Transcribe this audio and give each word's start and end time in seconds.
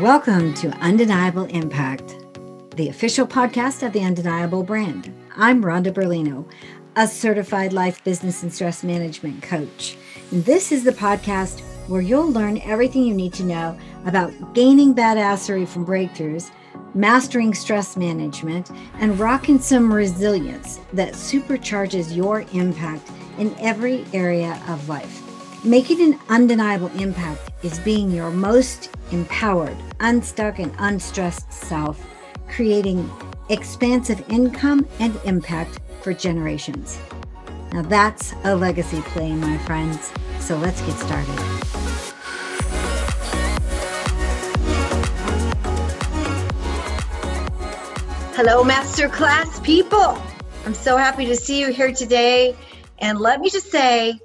Welcome 0.00 0.54
to 0.54 0.70
Undeniable 0.78 1.44
Impact, 1.44 2.16
the 2.74 2.88
official 2.88 3.26
podcast 3.26 3.86
of 3.86 3.92
the 3.92 4.00
Undeniable 4.00 4.62
brand. 4.62 5.14
I'm 5.36 5.62
Rhonda 5.62 5.92
Berlino, 5.92 6.50
a 6.96 7.06
certified 7.06 7.74
life, 7.74 8.02
business, 8.02 8.42
and 8.42 8.50
stress 8.50 8.82
management 8.82 9.42
coach. 9.42 9.98
And 10.30 10.42
this 10.42 10.72
is 10.72 10.84
the 10.84 10.92
podcast 10.92 11.60
where 11.86 12.00
you'll 12.00 12.32
learn 12.32 12.62
everything 12.62 13.02
you 13.02 13.12
need 13.12 13.34
to 13.34 13.44
know 13.44 13.78
about 14.06 14.54
gaining 14.54 14.94
badassery 14.94 15.68
from 15.68 15.84
breakthroughs, 15.84 16.50
mastering 16.94 17.52
stress 17.52 17.94
management, 17.94 18.70
and 19.00 19.20
rocking 19.20 19.58
some 19.58 19.92
resilience 19.92 20.80
that 20.94 21.12
supercharges 21.12 22.16
your 22.16 22.46
impact 22.54 23.10
in 23.36 23.54
every 23.58 24.06
area 24.14 24.62
of 24.66 24.88
life. 24.88 25.29
Making 25.64 26.14
an 26.14 26.20
undeniable 26.30 26.90
impact 26.98 27.50
is 27.62 27.78
being 27.80 28.10
your 28.10 28.30
most 28.30 28.88
empowered, 29.12 29.76
unstuck, 30.00 30.58
and 30.58 30.74
unstressed 30.78 31.52
self, 31.52 32.02
creating 32.48 33.10
expansive 33.50 34.24
income 34.30 34.88
and 35.00 35.14
impact 35.26 35.78
for 36.00 36.14
generations. 36.14 36.98
Now 37.74 37.82
that's 37.82 38.32
a 38.44 38.56
legacy 38.56 39.02
play, 39.02 39.32
my 39.34 39.58
friends. 39.58 40.10
So 40.38 40.56
let's 40.56 40.80
get 40.80 40.96
started. 40.96 41.38
Hello, 48.34 48.64
Masterclass 48.64 49.62
people. 49.62 50.22
I'm 50.64 50.72
so 50.72 50.96
happy 50.96 51.26
to 51.26 51.36
see 51.36 51.60
you 51.60 51.70
here 51.70 51.92
today. 51.92 52.56
And 53.00 53.18
let 53.18 53.40
me 53.40 53.50
just 53.50 53.70
say, 53.70 54.18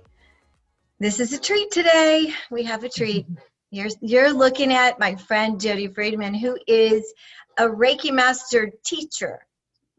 this 0.99 1.20
is 1.20 1.34
a 1.34 1.40
treat 1.40 1.72
today. 1.72 2.34
We 2.49 2.63
have 2.63 2.84
a 2.84 2.90
treat. 2.90 3.26
You're, 3.72 3.89
you're 4.00 4.31
looking 4.31 4.72
at 4.72 5.00
my 5.00 5.16
friend 5.16 5.59
Jody 5.59 5.89
Friedman, 5.89 6.33
who 6.33 6.58
is 6.66 7.14
a 7.58 7.64
Reiki 7.64 8.14
master 8.14 8.72
teacher, 8.86 9.45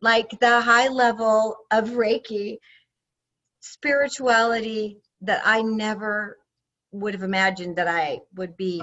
like 0.00 0.30
the 0.40 0.62
high 0.62 0.88
level 0.88 1.56
of 1.70 1.90
Reiki 1.90 2.56
spirituality 3.60 4.98
that 5.20 5.42
I 5.44 5.60
never 5.60 6.38
would 6.92 7.12
have 7.12 7.24
imagined 7.24 7.76
that 7.76 7.88
I 7.88 8.20
would 8.36 8.56
be 8.56 8.82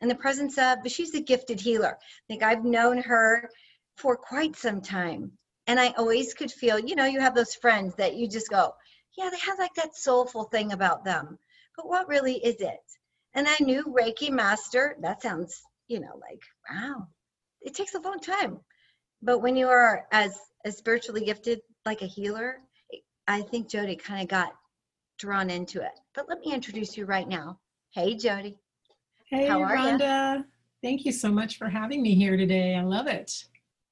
in 0.00 0.08
the 0.08 0.16
presence 0.16 0.58
of. 0.58 0.78
But 0.82 0.90
she's 0.90 1.14
a 1.14 1.20
gifted 1.20 1.60
healer. 1.60 1.96
I 2.00 2.26
think 2.26 2.42
I've 2.42 2.64
known 2.64 2.98
her 3.02 3.48
for 3.96 4.16
quite 4.16 4.56
some 4.56 4.80
time. 4.80 5.30
And 5.68 5.78
I 5.78 5.90
always 5.90 6.34
could 6.34 6.50
feel, 6.50 6.78
you 6.78 6.96
know, 6.96 7.06
you 7.06 7.20
have 7.20 7.36
those 7.36 7.54
friends 7.54 7.94
that 7.96 8.16
you 8.16 8.26
just 8.26 8.50
go, 8.50 8.74
yeah, 9.16 9.30
they 9.30 9.38
have 9.38 9.58
like 9.58 9.74
that 9.74 9.96
soulful 9.96 10.44
thing 10.44 10.72
about 10.72 11.04
them. 11.04 11.38
But 11.76 11.88
what 11.88 12.08
really 12.08 12.36
is 12.36 12.56
it? 12.60 12.80
And 13.34 13.48
I 13.48 13.56
knew 13.60 13.84
Reiki 13.84 14.30
Master, 14.30 14.96
that 15.00 15.22
sounds, 15.22 15.62
you 15.88 16.00
know, 16.00 16.20
like, 16.20 16.42
wow, 16.70 17.08
it 17.62 17.74
takes 17.74 17.94
a 17.94 18.00
long 18.00 18.20
time. 18.20 18.60
But 19.22 19.40
when 19.40 19.56
you 19.56 19.68
are 19.68 20.06
as, 20.12 20.38
as 20.64 20.76
spiritually 20.76 21.24
gifted, 21.24 21.60
like 21.84 22.02
a 22.02 22.06
healer, 22.06 22.58
I 23.26 23.42
think 23.42 23.68
Jody 23.68 23.96
kind 23.96 24.22
of 24.22 24.28
got 24.28 24.52
drawn 25.18 25.50
into 25.50 25.80
it. 25.80 25.98
But 26.14 26.28
let 26.28 26.40
me 26.40 26.52
introduce 26.52 26.96
you 26.96 27.06
right 27.06 27.28
now. 27.28 27.58
Hey, 27.90 28.14
Jody. 28.14 28.58
Hey, 29.26 29.46
How 29.48 29.60
are 29.62 29.74
Rhonda. 29.74 30.38
You? 30.38 30.44
Thank 30.82 31.04
you 31.04 31.12
so 31.12 31.30
much 31.30 31.56
for 31.58 31.68
having 31.68 32.02
me 32.02 32.14
here 32.14 32.36
today. 32.36 32.76
I 32.76 32.82
love 32.82 33.06
it. 33.06 33.32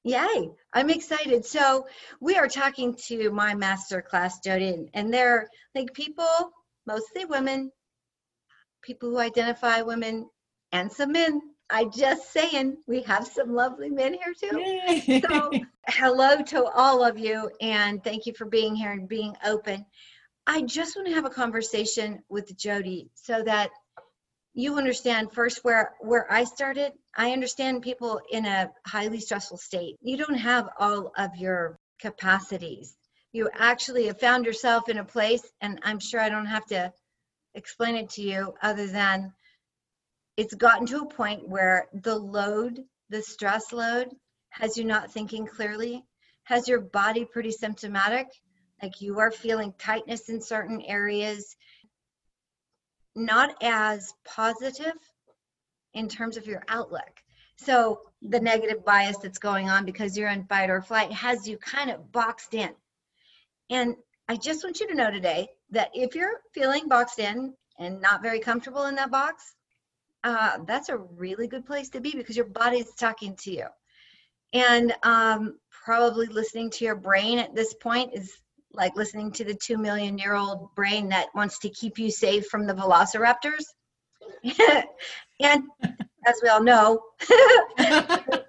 Yay, 0.05 0.49
I'm 0.73 0.89
excited. 0.89 1.45
So 1.45 1.87
we 2.19 2.35
are 2.35 2.49
talking 2.49 2.95
to 3.07 3.31
my 3.31 3.55
master 3.55 4.01
class, 4.01 4.39
Jody, 4.41 4.89
and 4.93 5.13
they're 5.13 5.47
like 5.75 5.93
people, 5.93 6.51
mostly 6.85 7.23
women, 7.23 7.71
people 8.81 9.11
who 9.11 9.19
identify 9.19 9.81
women, 9.81 10.29
and 10.73 10.91
some 10.91 11.13
men. 11.13 11.41
I 11.69 11.85
just 11.85 12.33
saying, 12.33 12.77
we 12.85 13.01
have 13.03 13.25
some 13.25 13.53
lovely 13.53 13.89
men 13.89 14.13
here 14.13 14.33
too. 14.37 14.59
Yay. 14.59 15.21
So 15.21 15.51
hello 15.87 16.41
to 16.41 16.65
all 16.65 17.03
of 17.03 17.17
you, 17.17 17.49
and 17.61 18.03
thank 18.03 18.25
you 18.25 18.33
for 18.33 18.45
being 18.45 18.75
here 18.75 18.91
and 18.91 19.07
being 19.07 19.33
open. 19.45 19.85
I 20.45 20.63
just 20.63 20.97
want 20.97 21.07
to 21.07 21.13
have 21.13 21.25
a 21.25 21.29
conversation 21.29 22.21
with 22.27 22.55
Jody 22.57 23.09
so 23.13 23.41
that 23.43 23.69
you 24.53 24.77
understand 24.77 25.31
first 25.31 25.63
where 25.63 25.95
where 25.99 26.31
I 26.31 26.43
started. 26.43 26.93
I 27.15 27.31
understand 27.31 27.81
people 27.81 28.21
in 28.31 28.45
a 28.45 28.71
highly 28.85 29.19
stressful 29.19 29.57
state. 29.57 29.97
You 30.01 30.17
don't 30.17 30.35
have 30.35 30.69
all 30.79 31.11
of 31.17 31.35
your 31.35 31.77
capacities. 31.99 32.95
You 33.31 33.49
actually 33.53 34.07
have 34.07 34.19
found 34.19 34.45
yourself 34.45 34.89
in 34.89 34.99
a 34.99 35.05
place, 35.05 35.41
and 35.61 35.79
I'm 35.83 35.99
sure 35.99 36.19
I 36.19 36.29
don't 36.29 36.45
have 36.45 36.65
to 36.67 36.93
explain 37.55 37.95
it 37.95 38.09
to 38.11 38.21
you 38.21 38.53
other 38.61 38.87
than 38.87 39.33
it's 40.37 40.53
gotten 40.53 40.85
to 40.87 41.01
a 41.01 41.07
point 41.07 41.47
where 41.47 41.87
the 41.93 42.15
load, 42.15 42.79
the 43.09 43.21
stress 43.21 43.71
load, 43.71 44.09
has 44.49 44.77
you 44.77 44.85
not 44.85 45.11
thinking 45.11 45.47
clearly, 45.47 46.03
has 46.43 46.67
your 46.67 46.81
body 46.81 47.25
pretty 47.25 47.51
symptomatic, 47.51 48.27
like 48.81 49.01
you 49.01 49.19
are 49.19 49.31
feeling 49.31 49.73
tightness 49.79 50.29
in 50.29 50.41
certain 50.41 50.81
areas, 50.81 51.55
not 53.15 53.55
as 53.61 54.13
positive 54.25 54.97
in 55.93 56.07
terms 56.09 56.37
of 56.37 56.47
your 56.47 56.63
outlook. 56.67 57.21
So 57.55 58.01
the 58.21 58.39
negative 58.39 58.83
bias 58.83 59.17
that's 59.17 59.37
going 59.37 59.69
on 59.69 59.85
because 59.85 60.17
you're 60.17 60.29
in 60.29 60.45
fight 60.45 60.69
or 60.69 60.81
flight 60.81 61.11
has 61.11 61.47
you 61.47 61.57
kind 61.57 61.91
of 61.91 62.11
boxed 62.11 62.53
in. 62.53 62.71
And 63.69 63.95
I 64.27 64.37
just 64.37 64.63
want 64.63 64.79
you 64.79 64.87
to 64.87 64.95
know 64.95 65.11
today 65.11 65.49
that 65.71 65.91
if 65.93 66.15
you're 66.15 66.41
feeling 66.53 66.87
boxed 66.87 67.19
in 67.19 67.53
and 67.77 68.01
not 68.01 68.21
very 68.21 68.39
comfortable 68.39 68.85
in 68.85 68.95
that 68.95 69.11
box, 69.11 69.55
uh, 70.23 70.59
that's 70.65 70.89
a 70.89 70.97
really 70.97 71.47
good 71.47 71.65
place 71.65 71.89
to 71.89 72.01
be 72.01 72.11
because 72.11 72.35
your 72.35 72.45
body's 72.45 72.93
talking 72.95 73.35
to 73.37 73.51
you. 73.51 73.65
And 74.53 74.93
um, 75.03 75.59
probably 75.83 76.27
listening 76.27 76.69
to 76.71 76.85
your 76.85 76.95
brain 76.95 77.39
at 77.39 77.55
this 77.55 77.73
point 77.73 78.13
is 78.13 78.37
like 78.73 78.95
listening 78.95 79.31
to 79.31 79.43
the 79.43 79.53
two 79.53 79.77
million 79.77 80.17
year 80.17 80.35
old 80.35 80.73
brain 80.75 81.09
that 81.09 81.27
wants 81.35 81.59
to 81.59 81.69
keep 81.69 81.97
you 81.97 82.09
safe 82.09 82.47
from 82.47 82.65
the 82.65 82.73
velociraptors. 82.73 83.63
and 85.39 85.63
as 86.25 86.39
we 86.41 86.49
all 86.49 86.63
know, 86.63 87.01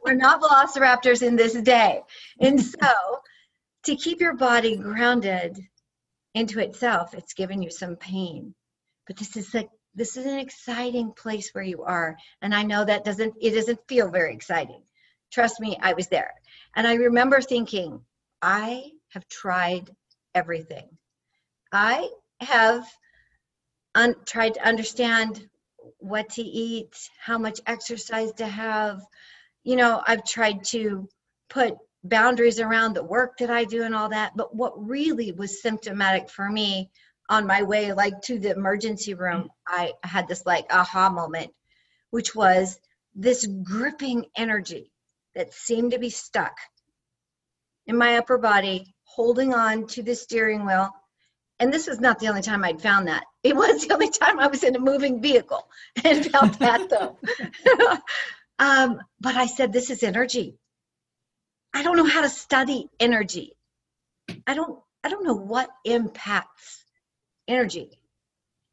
we're 0.05 0.15
not 0.15 0.41
velociraptors 0.41 1.23
in 1.23 1.37
this 1.37 1.55
day. 1.55 2.01
And 2.41 2.61
so, 2.61 2.93
to 3.85 3.97
keep 3.97 4.21
your 4.21 4.35
body 4.35 4.77
grounded 4.77 5.59
into 6.35 6.61
itself, 6.61 7.15
it's 7.15 7.35
giving 7.35 7.62
you 7.62 7.71
some 7.71 7.97
pain. 7.97 8.55
But 9.06 9.17
this 9.17 9.37
is 9.37 9.53
like 9.53 9.69
this 9.95 10.17
is 10.17 10.27
an 10.27 10.39
exciting 10.39 11.12
place 11.12 11.51
where 11.53 11.65
you 11.65 11.83
are, 11.83 12.17
and 12.43 12.55
I 12.55 12.62
know 12.62 12.85
that 12.85 13.05
doesn't 13.05 13.35
it 13.41 13.51
doesn't 13.51 13.87
feel 13.89 14.11
very 14.11 14.35
exciting. 14.35 14.83
Trust 15.33 15.61
me, 15.61 15.77
I 15.81 15.93
was 15.93 16.09
there, 16.09 16.33
and 16.75 16.87
I 16.87 16.95
remember 16.95 17.41
thinking, 17.41 18.01
I 18.41 18.93
have 19.11 19.29
tried 19.29 19.91
everything. 20.34 20.89
I 21.72 22.09
have 22.41 22.87
un- 23.95 24.17
tried 24.27 24.55
to 24.55 24.67
understand 24.67 25.49
what 25.99 26.31
to 26.31 26.43
eat, 26.43 26.95
how 27.21 27.39
much 27.39 27.61
exercise 27.67 28.33
to 28.34 28.47
have. 28.47 29.00
You 29.65 29.77
know, 29.77 30.03
I've 30.06 30.25
tried 30.25 30.65
to 30.67 31.09
put 31.49 31.77
boundaries 32.03 32.61
around 32.61 32.94
the 32.94 33.03
work 33.03 33.39
that 33.39 33.50
I 33.50 33.65
do 33.65 33.83
and 33.83 33.94
all 33.94 34.11
that. 34.11 34.33
But 34.37 34.55
what 34.55 34.73
really 34.77 35.33
was 35.33 35.62
symptomatic 35.62 36.28
for 36.28 36.50
me 36.50 36.91
on 37.31 37.47
my 37.47 37.62
way 37.62 37.93
like 37.93 38.21
to 38.23 38.39
the 38.39 38.50
emergency 38.50 39.15
room, 39.15 39.49
I 39.67 39.93
had 40.03 40.28
this 40.28 40.44
like 40.44 40.67
aha 40.71 41.09
moment, 41.09 41.53
which 42.11 42.34
was 42.34 42.78
this 43.15 43.47
gripping 43.62 44.27
energy 44.37 44.93
that 45.34 45.53
seemed 45.55 45.93
to 45.93 45.99
be 45.99 46.11
stuck 46.11 46.56
in 47.87 47.97
my 47.97 48.19
upper 48.19 48.39
body 48.39 48.94
holding 49.15 49.55
on 49.55 49.87
to 49.87 50.03
the 50.03 50.15
steering 50.15 50.67
wheel. 50.67 50.91
And 51.61 51.73
this 51.73 51.87
was 51.87 52.01
not 52.01 52.19
the 52.19 52.29
only 52.29 52.43
time 52.43 52.65
I'd 52.65 52.83
found 52.83 53.09
that. 53.09 53.25
It 53.45 53.55
was 53.55 53.87
the 53.87 53.93
only 53.93 54.09
time 54.09 54.41
I 54.41 54.47
was 54.47 54.65
in 54.65 54.75
a 54.75 54.79
moving 54.79 55.21
vehicle 55.21 55.69
and 56.05 56.25
felt 56.25 56.59
that 56.61 56.88
though. 56.88 57.19
um, 58.59 59.00
but 59.21 59.37
I 59.37 59.44
said, 59.47 59.71
this 59.71 59.91
is 59.91 60.03
energy. 60.03 60.56
I 61.75 61.83
don't 61.83 61.99
know 61.99 62.06
how 62.06 62.23
to 62.23 62.29
study 62.31 62.88
energy. 62.99 63.53
I 64.47 64.55
don't 64.55 64.79
I 65.05 65.11
don't 65.11 65.25
know 65.25 65.35
what 65.35 65.69
impacts 65.85 66.85
energy. 67.47 67.99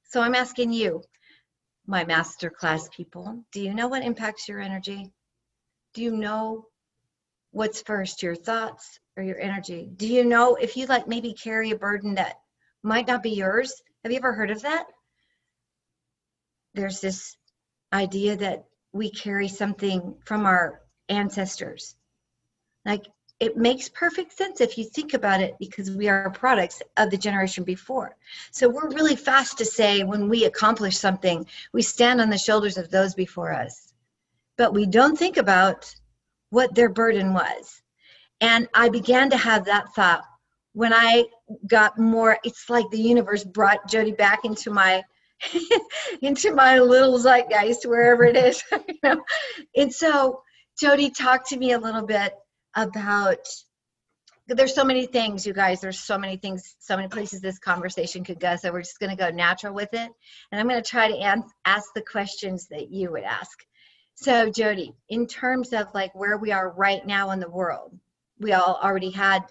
So 0.03 0.21
I'm 0.21 0.35
asking 0.35 0.71
you, 0.71 1.03
my 1.85 2.05
master 2.05 2.49
class 2.49 2.87
people, 2.87 3.43
do 3.51 3.59
you 3.59 3.73
know 3.73 3.89
what 3.89 4.03
impacts 4.03 4.47
your 4.47 4.61
energy? 4.61 5.11
Do 5.93 6.01
you 6.01 6.15
know 6.15 6.67
what's 7.51 7.81
first, 7.81 8.23
your 8.23 8.35
thoughts 8.35 8.99
or 9.15 9.23
your 9.23 9.39
energy? 9.39 9.89
Do 9.95 10.07
you 10.07 10.25
know 10.25 10.55
if 10.55 10.75
you 10.75 10.85
like 10.87 11.07
maybe 11.07 11.33
carry 11.33 11.71
a 11.71 11.77
burden 11.77 12.15
that 12.15 12.39
might 12.83 13.07
not 13.07 13.23
be 13.23 13.31
yours? 13.31 13.81
Have 14.03 14.11
you 14.11 14.17
ever 14.17 14.33
heard 14.33 14.51
of 14.51 14.61
that? 14.63 14.85
There's 16.73 17.01
this 17.01 17.37
idea 17.93 18.37
that 18.37 18.65
we 18.93 19.11
carry 19.11 19.47
something 19.47 20.15
from 20.25 20.45
our 20.45 20.81
ancestors. 21.09 21.95
Like 22.85 23.05
it 23.39 23.57
makes 23.57 23.89
perfect 23.89 24.37
sense 24.37 24.61
if 24.61 24.77
you 24.77 24.85
think 24.85 25.13
about 25.13 25.41
it 25.41 25.55
because 25.59 25.91
we 25.91 26.07
are 26.07 26.29
products 26.29 26.81
of 26.97 27.09
the 27.09 27.17
generation 27.17 27.63
before. 27.63 28.15
So 28.51 28.69
we're 28.69 28.89
really 28.89 29.15
fast 29.15 29.57
to 29.57 29.65
say 29.65 30.03
when 30.03 30.29
we 30.29 30.45
accomplish 30.45 30.97
something, 30.97 31.45
we 31.73 31.81
stand 31.81 32.21
on 32.21 32.29
the 32.29 32.37
shoulders 32.37 32.77
of 32.77 32.89
those 32.91 33.13
before 33.13 33.51
us. 33.51 33.93
but 34.57 34.73
we 34.73 34.85
don't 34.85 35.17
think 35.17 35.37
about 35.37 35.93
what 36.51 36.75
their 36.75 36.89
burden 36.89 37.33
was. 37.33 37.81
And 38.39 38.69
I 38.73 38.89
began 38.89 39.31
to 39.31 39.37
have 39.37 39.65
that 39.65 39.93
thought 39.95 40.23
when 40.73 40.93
I 40.93 41.25
got 41.67 41.99
more, 41.99 42.37
it's 42.43 42.69
like 42.69 42.89
the 42.91 43.01
universe 43.01 43.43
brought 43.43 43.89
Jody 43.89 44.11
back 44.11 44.45
into 44.45 44.71
my 44.71 45.03
into 46.21 46.53
my 46.53 46.79
little 46.79 47.17
zeitgeist, 47.17 47.85
wherever 47.85 48.23
it 48.23 48.37
is. 48.37 48.63
you 48.71 48.95
know? 49.03 49.23
And 49.75 49.91
so 49.91 50.43
Jody 50.79 51.09
talked 51.09 51.49
to 51.49 51.57
me 51.57 51.71
a 51.71 51.79
little 51.79 52.05
bit 52.05 52.33
about 52.75 53.39
there's 54.47 54.75
so 54.75 54.83
many 54.83 55.05
things, 55.05 55.45
you 55.45 55.53
guys. 55.53 55.81
There's 55.81 55.99
so 55.99 56.17
many 56.17 56.35
things, 56.35 56.75
so 56.79 56.95
many 56.95 57.07
places 57.07 57.41
this 57.41 57.57
conversation 57.57 58.23
could 58.23 58.39
go. 58.39 58.55
So 58.55 58.71
we're 58.71 58.81
just 58.81 58.99
going 58.99 59.09
to 59.09 59.15
go 59.15 59.29
natural 59.29 59.73
with 59.73 59.93
it, 59.93 60.11
and 60.51 60.59
I'm 60.59 60.67
going 60.67 60.81
to 60.81 60.89
try 60.89 61.07
to 61.07 61.17
an- 61.17 61.43
ask 61.65 61.89
the 61.95 62.01
questions 62.01 62.67
that 62.67 62.91
you 62.91 63.11
would 63.11 63.23
ask. 63.23 63.65
So, 64.15 64.51
Jody, 64.51 64.93
in 65.09 65.25
terms 65.25 65.73
of 65.73 65.87
like 65.93 66.13
where 66.13 66.37
we 66.37 66.51
are 66.51 66.69
right 66.69 67.05
now 67.05 67.31
in 67.31 67.39
the 67.39 67.49
world, 67.49 67.97
we 68.39 68.53
all 68.53 68.79
already 68.81 69.11
had 69.11 69.43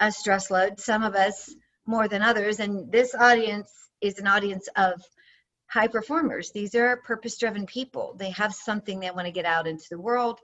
a 0.00 0.10
stress 0.10 0.50
load. 0.50 0.80
Some 0.80 1.02
of 1.02 1.14
us 1.14 1.54
more 1.86 2.08
than 2.08 2.22
others, 2.22 2.60
and 2.60 2.90
this 2.90 3.14
audience 3.14 3.70
is 4.00 4.18
an 4.18 4.26
audience 4.26 4.68
of 4.76 5.02
high 5.66 5.88
performers. 5.88 6.50
These 6.52 6.74
are 6.74 6.96
purpose-driven 6.98 7.66
people. 7.66 8.14
They 8.18 8.30
have 8.30 8.54
something 8.54 9.00
they 9.00 9.10
want 9.10 9.26
to 9.26 9.32
get 9.32 9.44
out 9.44 9.66
into 9.66 9.86
the 9.90 10.00
world. 10.00 10.38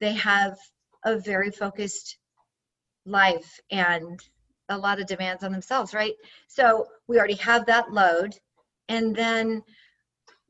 They 0.00 0.14
have 0.14 0.56
a 1.04 1.18
very 1.18 1.50
focused 1.50 2.18
life 3.06 3.60
and 3.70 4.20
a 4.68 4.78
lot 4.78 5.00
of 5.00 5.06
demands 5.06 5.42
on 5.42 5.52
themselves, 5.52 5.94
right? 5.94 6.14
So 6.48 6.86
we 7.06 7.18
already 7.18 7.34
have 7.34 7.66
that 7.66 7.92
load. 7.92 8.34
And 8.88 9.14
then 9.14 9.62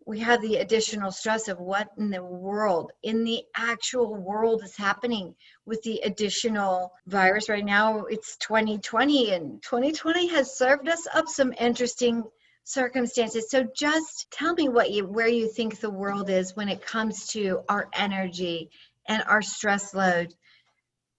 we 0.07 0.19
have 0.21 0.43
the 0.43 0.57
additional 0.57 1.11
stress 1.11 1.49
of 1.49 1.59
what 1.59 1.89
in 1.97 2.11
the 2.11 2.23
world, 2.23 2.93
in 3.03 3.25
the 3.25 3.43
actual 3.57 4.15
world 4.15 4.63
is 4.63 4.77
happening 4.77 5.35
with 5.65 5.83
the 5.83 6.01
additional 6.01 6.93
virus 7.07 7.49
right 7.49 7.65
now. 7.65 8.05
It's 8.05 8.37
2020 8.39 9.33
and 9.33 9.63
2020 9.63 10.27
has 10.29 10.59
served 10.59 10.89
us 10.89 11.07
up 11.15 11.27
some 11.29 11.55
interesting 11.59 12.23
circumstances. 12.65 13.51
So 13.51 13.67
just 13.77 14.31
tell 14.31 14.55
me 14.55 14.69
what 14.69 14.91
you 14.91 15.07
where 15.07 15.29
you 15.29 15.49
think 15.51 15.81
the 15.81 15.91
world 15.91 16.29
is 16.29 16.57
when 16.57 16.69
it 16.69 16.85
comes 16.85 17.27
to 17.29 17.61
our 17.69 17.89
energy 17.95 18.71
and 19.09 19.23
our 19.27 19.43
stress 19.43 19.95
load 19.95 20.35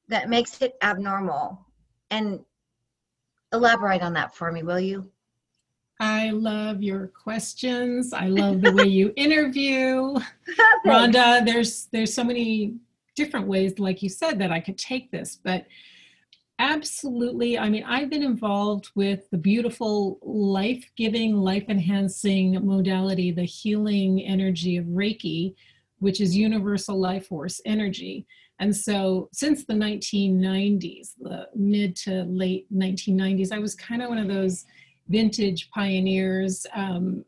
that 0.09 0.29
makes 0.29 0.61
it 0.61 0.73
abnormal 0.81 1.65
and 2.11 2.39
elaborate 3.51 4.01
on 4.01 4.13
that 4.13 4.35
for 4.35 4.51
me 4.51 4.63
will 4.63 4.79
you 4.79 5.09
i 5.99 6.29
love 6.31 6.83
your 6.83 7.07
questions. 7.07 8.13
I 8.13 8.27
love 8.27 8.61
the 8.61 8.73
way 8.73 8.85
you 8.85 9.13
interview. 9.17 10.15
Rhonda 10.85 11.45
there's 11.45 11.87
there's 11.91 12.13
so 12.13 12.23
many 12.23 12.75
different 13.15 13.47
ways 13.47 13.79
like 13.79 14.03
you 14.03 14.09
said 14.09 14.37
that 14.39 14.51
i 14.51 14.59
could 14.59 14.77
take 14.77 15.09
this 15.09 15.39
but 15.41 15.65
absolutely 16.59 17.57
i 17.57 17.69
mean 17.69 17.83
i've 17.87 18.09
been 18.09 18.23
involved 18.23 18.89
with 18.93 19.29
the 19.29 19.37
beautiful 19.37 20.19
life-giving 20.21 21.33
life-enhancing 21.33 22.59
modality 22.65 23.31
the 23.31 23.43
healing 23.43 24.21
energy 24.21 24.75
of 24.75 24.83
reiki 24.87 25.55
which 25.99 26.21
is 26.21 26.35
universal 26.35 26.99
life 26.99 27.27
force 27.27 27.61
energy. 27.65 28.27
And 28.59 28.75
so 28.75 29.29
since 29.33 29.65
the 29.65 29.73
1990s, 29.73 31.13
the 31.19 31.47
mid 31.55 31.95
to 31.97 32.23
late 32.23 32.71
1990s, 32.73 33.51
I 33.51 33.59
was 33.59 33.75
kind 33.75 34.01
of 34.01 34.09
one 34.09 34.17
of 34.17 34.27
those 34.27 34.65
vintage 35.07 35.69
pioneers. 35.71 36.65
Um, 36.73 37.25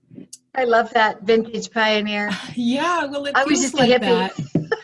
I 0.55 0.63
love 0.63 0.91
that 0.93 1.23
vintage 1.23 1.71
pioneer. 1.71 2.31
Yeah, 2.55 3.05
well, 3.05 3.25
it 3.25 3.35
I 3.35 3.43
was 3.45 3.61
just 3.61 3.75
like 3.75 3.99
that. 4.01 4.33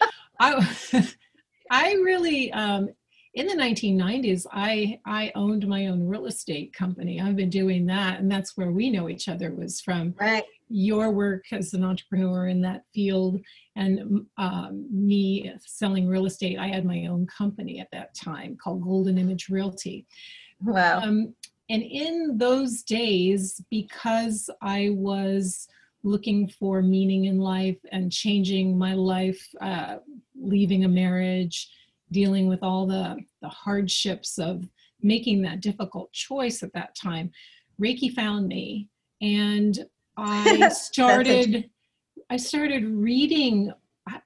I, 0.40 1.08
I 1.72 1.94
really, 1.94 2.52
um, 2.54 2.90
in 3.34 3.48
the 3.48 3.56
1990s, 3.56 4.46
I 4.52 5.00
I 5.06 5.32
owned 5.34 5.68
my 5.68 5.88
own 5.88 6.06
real 6.08 6.28
estate 6.28 6.72
company. 6.74 7.20
I've 7.20 7.36
been 7.36 7.50
doing 7.50 7.88
that, 7.88 8.20
and 8.20 8.32
that's 8.32 8.56
where 8.56 8.72
we 8.72 8.92
know 8.92 9.10
each 9.10 9.28
other 9.28 9.52
was 9.52 9.82
from. 9.82 10.14
Right 10.20 10.44
your 10.74 11.12
work 11.12 11.46
as 11.52 11.74
an 11.76 11.84
entrepreneur 11.84 12.48
in 12.48 12.60
that 12.60 12.84
field 12.96 13.40
and 13.76 14.26
um, 14.38 14.88
me 14.92 15.54
selling 15.60 16.08
real 16.08 16.26
estate. 16.26 16.58
I 16.58 16.68
had 16.68 16.84
my 16.84 17.06
own 17.06 17.28
company 17.28 17.80
at 17.80 17.90
that 17.92 18.16
time 18.16 18.58
called 18.62 18.82
Golden 18.82 19.20
Image 19.20 19.50
Realty. 19.50 20.08
Wow. 20.64 21.02
Um, 21.02 21.36
and 21.74 21.82
in 21.82 22.38
those 22.38 22.84
days, 22.84 23.60
because 23.72 24.48
I 24.62 24.92
was 24.92 25.68
looking 26.04 26.48
for 26.48 26.84
meaning 26.84 27.26
in 27.26 27.40
life 27.40 27.80
and 27.92 28.12
changing 28.12 28.78
my 28.78 28.94
life, 28.94 29.44
uh, 29.60 29.96
leaving 30.40 30.86
a 30.86 30.88
marriage, 30.88 31.72
dealing 32.12 32.46
with 32.46 32.62
all 32.62 32.86
the, 32.86 33.18
the 33.42 33.50
hardships 33.50 34.38
of 34.38 34.70
making 35.02 35.42
that 35.42 35.62
difficult 35.62 36.12
choice 36.12 36.62
at 36.62 36.74
that 36.74 36.94
time, 36.94 37.32
Reiki 37.82 38.14
found 38.14 38.48
me. 38.48 38.88
And 39.24 39.84
I 40.16 40.70
started 40.74 41.72
I 42.30 42.38
started 42.38 42.86
reading 42.86 43.74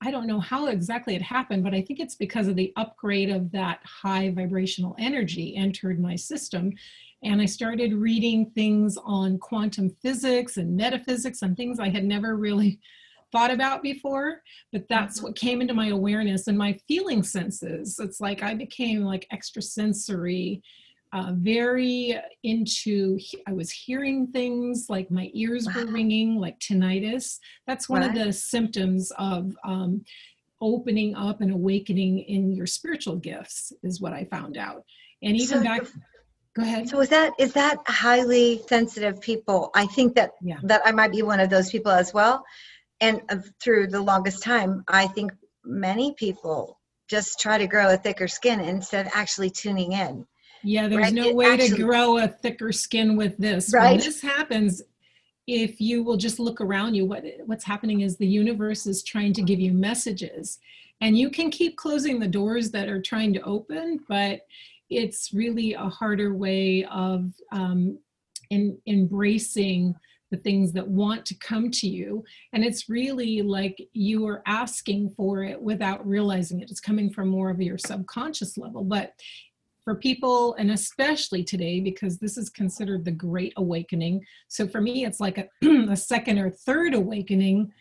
I 0.02 0.10
don't 0.10 0.26
know 0.26 0.40
how 0.40 0.68
exactly 0.68 1.16
it 1.16 1.22
happened, 1.22 1.64
but 1.64 1.76
I 1.76 1.82
think 1.82 2.00
it's 2.00 2.16
because 2.16 2.48
of 2.48 2.56
the 2.56 2.74
upgrade 2.78 3.30
of 3.30 3.52
that 3.52 3.80
high 3.84 4.32
vibrational 4.32 4.96
energy 4.98 5.56
entered 5.56 6.00
my 6.00 6.16
system. 6.16 6.74
And 7.24 7.42
I 7.42 7.46
started 7.46 7.94
reading 7.94 8.52
things 8.52 8.98
on 9.04 9.38
quantum 9.38 9.90
physics 10.02 10.58
and 10.58 10.76
metaphysics 10.76 11.42
and 11.42 11.56
things 11.56 11.80
I 11.80 11.90
had 11.90 12.06
never 12.06 12.38
really 12.38 12.80
thought 13.32 13.52
about 13.52 13.84
before. 13.84 14.42
But 14.72 14.88
that's 14.88 15.18
mm-hmm. 15.18 15.28
what 15.28 15.36
came 15.36 15.62
into 15.62 15.74
my 15.74 15.90
awareness 15.90 16.48
and 16.48 16.58
my 16.58 16.80
feeling 16.88 17.22
senses. 17.22 18.00
It's 18.00 18.20
like 18.20 18.42
I 18.42 18.56
became 18.56 19.04
like 19.04 19.28
extrasensory 19.32 20.64
uh, 21.14 21.32
very 21.36 22.20
into 22.44 23.20
i 23.48 23.54
was 23.54 23.72
hearing 23.72 24.28
things 24.28 24.88
like 24.90 25.10
my 25.10 25.30
ears 25.34 25.66
wow. 25.68 25.74
were 25.84 25.92
ringing 25.92 26.36
like 26.36 26.60
tinnitus. 26.60 27.40
That's 27.66 27.90
one 27.90 28.04
of 28.04 28.14
the 28.14 28.32
symptoms 28.34 29.12
of 29.18 29.56
um, 29.64 30.04
opening 30.62 31.16
up 31.16 31.42
and 31.42 31.52
awakening 31.52 32.20
in 32.20 32.52
your 32.54 32.68
spiritual 32.68 33.16
gifts 33.16 33.72
is 33.84 34.02
what 34.02 34.14
i 34.14 34.26
found 34.26 34.58
out. 34.58 34.84
And 35.24 35.36
even 35.36 35.60
so, 35.60 35.64
back 35.64 35.82
go 36.56 36.64
ahead. 36.64 36.90
So 36.90 37.00
is 37.00 37.10
that 37.10 37.34
is 37.38 37.54
that 37.54 37.78
highly 37.88 38.62
sensitive 38.68 39.22
people? 39.22 39.70
I 39.76 39.86
think 39.88 40.16
that 40.16 40.32
yeah. 40.42 40.60
that 40.64 40.82
i 40.86 40.92
might 40.92 41.12
be 41.12 41.22
one 41.22 41.40
of 41.40 41.50
those 41.50 41.70
people 41.70 41.92
as 41.92 42.14
well. 42.14 42.44
And 43.00 43.22
uh, 43.30 43.38
through 43.62 43.88
the 43.88 44.02
longest 44.02 44.44
time 44.44 44.84
i 44.88 45.08
think 45.08 45.32
many 45.64 46.14
people 46.14 46.80
just 47.08 47.40
try 47.40 47.58
to 47.58 47.68
grow 47.68 47.94
a 47.94 47.98
thicker 47.98 48.28
skin 48.28 48.60
instead 48.60 49.06
of 49.06 49.12
actually 49.16 49.50
tuning 49.50 49.94
in 49.94 50.26
yeah, 50.64 50.88
there's 50.88 51.06
right? 51.06 51.14
no 51.14 51.30
it 51.30 51.36
way 51.36 51.54
actually, 51.54 51.70
to 51.70 51.84
grow 51.84 52.18
a 52.18 52.28
thicker 52.28 52.72
skin 52.72 53.16
with 53.16 53.38
this. 53.38 53.72
Right. 53.74 53.92
When 53.92 54.00
this 54.00 54.22
happens, 54.22 54.82
if 55.48 55.80
you 55.80 56.04
will 56.04 56.18
just 56.18 56.40
look 56.40 56.60
around 56.62 56.96
you, 56.96 57.06
what 57.06 57.24
what's 57.46 57.64
happening 57.64 58.02
is 58.02 58.18
the 58.18 58.28
universe 58.28 58.86
is 58.86 59.04
trying 59.04 59.34
to 59.34 59.42
give 59.42 59.60
you 59.60 59.72
messages. 59.72 60.60
And 61.00 61.18
you 61.18 61.30
can 61.30 61.52
keep 61.52 61.78
closing 61.78 62.20
the 62.20 62.28
doors 62.28 62.72
that 62.72 62.90
are 62.90 63.02
trying 63.02 63.34
to 63.34 63.42
open, 63.44 64.00
but 64.10 64.42
it's 64.90 65.34
really 65.34 65.74
a 65.74 65.90
harder 65.90 66.34
way 66.34 66.86
of 66.86 67.32
um, 67.52 68.00
in, 68.50 68.78
embracing 68.88 69.96
the 70.32 70.38
things 70.38 70.74
that 70.74 70.88
want 70.88 71.26
to 71.26 71.36
come 71.36 71.72
to 71.72 71.88
you. 71.88 72.24
And 72.52 72.64
it's 72.64 72.90
really 72.90 73.42
like 73.42 73.82
you 73.94 74.28
are 74.28 74.44
asking 74.46 75.14
for 75.16 75.44
it 75.44 75.62
without 75.62 76.06
realizing 76.06 76.60
it. 76.60 76.70
It's 76.70 76.82
coming 76.82 77.10
from 77.10 77.30
more 77.30 77.50
of 77.50 77.62
your 77.62 77.78
subconscious 77.78 78.58
level. 78.58 78.84
But 78.84 79.14
for 79.88 79.96
people 79.96 80.54
and 80.56 80.72
especially 80.72 81.46
today 81.46 81.80
because 81.80 82.18
this 82.18 82.38
is 82.38 82.50
considered 82.50 83.06
the 83.06 83.12
great 83.12 83.54
awakening. 83.56 84.22
So 84.50 84.68
for 84.68 84.82
me 84.82 85.06
it's 85.06 85.22
like 85.22 85.38
a, 85.38 85.48
a 85.90 85.96
second 85.96 86.40
or 86.40 86.50
third 86.50 86.94
awakening 86.94 87.72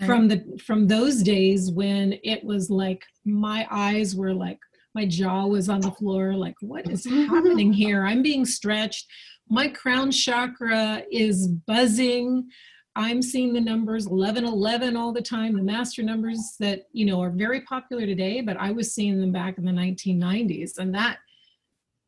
right. 0.00 0.06
from 0.06 0.28
the 0.28 0.44
from 0.64 0.86
those 0.86 1.24
days 1.24 1.72
when 1.72 2.20
it 2.22 2.44
was 2.44 2.70
like 2.70 3.02
my 3.24 3.66
eyes 3.68 4.14
were 4.14 4.32
like 4.32 4.60
my 4.94 5.06
jaw 5.06 5.44
was 5.44 5.68
on 5.68 5.80
the 5.80 5.90
floor 5.90 6.34
like 6.34 6.54
what 6.60 6.88
is 6.88 7.04
happening 7.04 7.72
here? 7.82 8.04
I'm 8.04 8.22
being 8.22 8.44
stretched. 8.44 9.08
My 9.50 9.66
crown 9.66 10.12
chakra 10.12 11.02
is 11.10 11.48
buzzing. 11.48 12.48
I'm 12.94 13.20
seeing 13.22 13.52
the 13.52 13.60
numbers 13.60 14.06
11 14.06 14.44
11 14.44 14.96
all 14.96 15.12
the 15.12 15.20
time 15.20 15.56
the 15.56 15.62
master 15.64 16.04
numbers 16.04 16.54
that 16.60 16.84
you 16.92 17.04
know 17.06 17.20
are 17.20 17.30
very 17.30 17.60
popular 17.62 18.06
today 18.06 18.40
but 18.40 18.56
i 18.56 18.70
was 18.70 18.94
seeing 18.94 19.20
them 19.20 19.32
back 19.32 19.58
in 19.58 19.66
the 19.66 19.70
1990s 19.70 20.78
and 20.78 20.94
that 20.94 21.18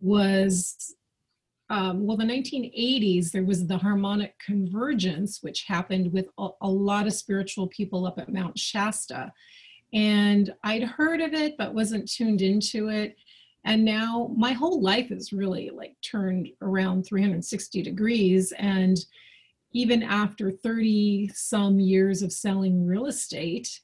was 0.00 0.94
um, 1.70 2.06
well, 2.06 2.16
the 2.16 2.24
1980s, 2.24 3.30
there 3.30 3.44
was 3.44 3.66
the 3.66 3.76
harmonic 3.76 4.34
convergence, 4.38 5.42
which 5.42 5.64
happened 5.64 6.12
with 6.12 6.28
a, 6.38 6.48
a, 6.62 6.68
lot 6.68 7.06
of 7.06 7.12
spiritual 7.12 7.66
people 7.66 8.06
up 8.06 8.18
at 8.18 8.32
Mount 8.32 8.58
Shasta. 8.58 9.30
And 9.92 10.54
I'd 10.64 10.82
heard 10.82 11.20
of 11.20 11.34
it, 11.34 11.56
but 11.58 11.74
wasn't 11.74 12.10
tuned 12.10 12.40
into 12.40 12.88
it. 12.88 13.16
And 13.64 13.84
now 13.84 14.32
my 14.34 14.52
whole 14.52 14.80
life 14.80 15.10
is 15.10 15.32
really 15.32 15.70
like 15.70 15.94
turned 16.00 16.48
around 16.62 17.04
360 17.04 17.82
degrees. 17.82 18.52
And 18.52 18.96
even 19.72 20.02
after 20.02 20.50
30 20.50 21.30
some 21.34 21.78
years 21.78 22.22
of 22.22 22.32
selling 22.32 22.86
real 22.86 23.06
estate, 23.06 23.80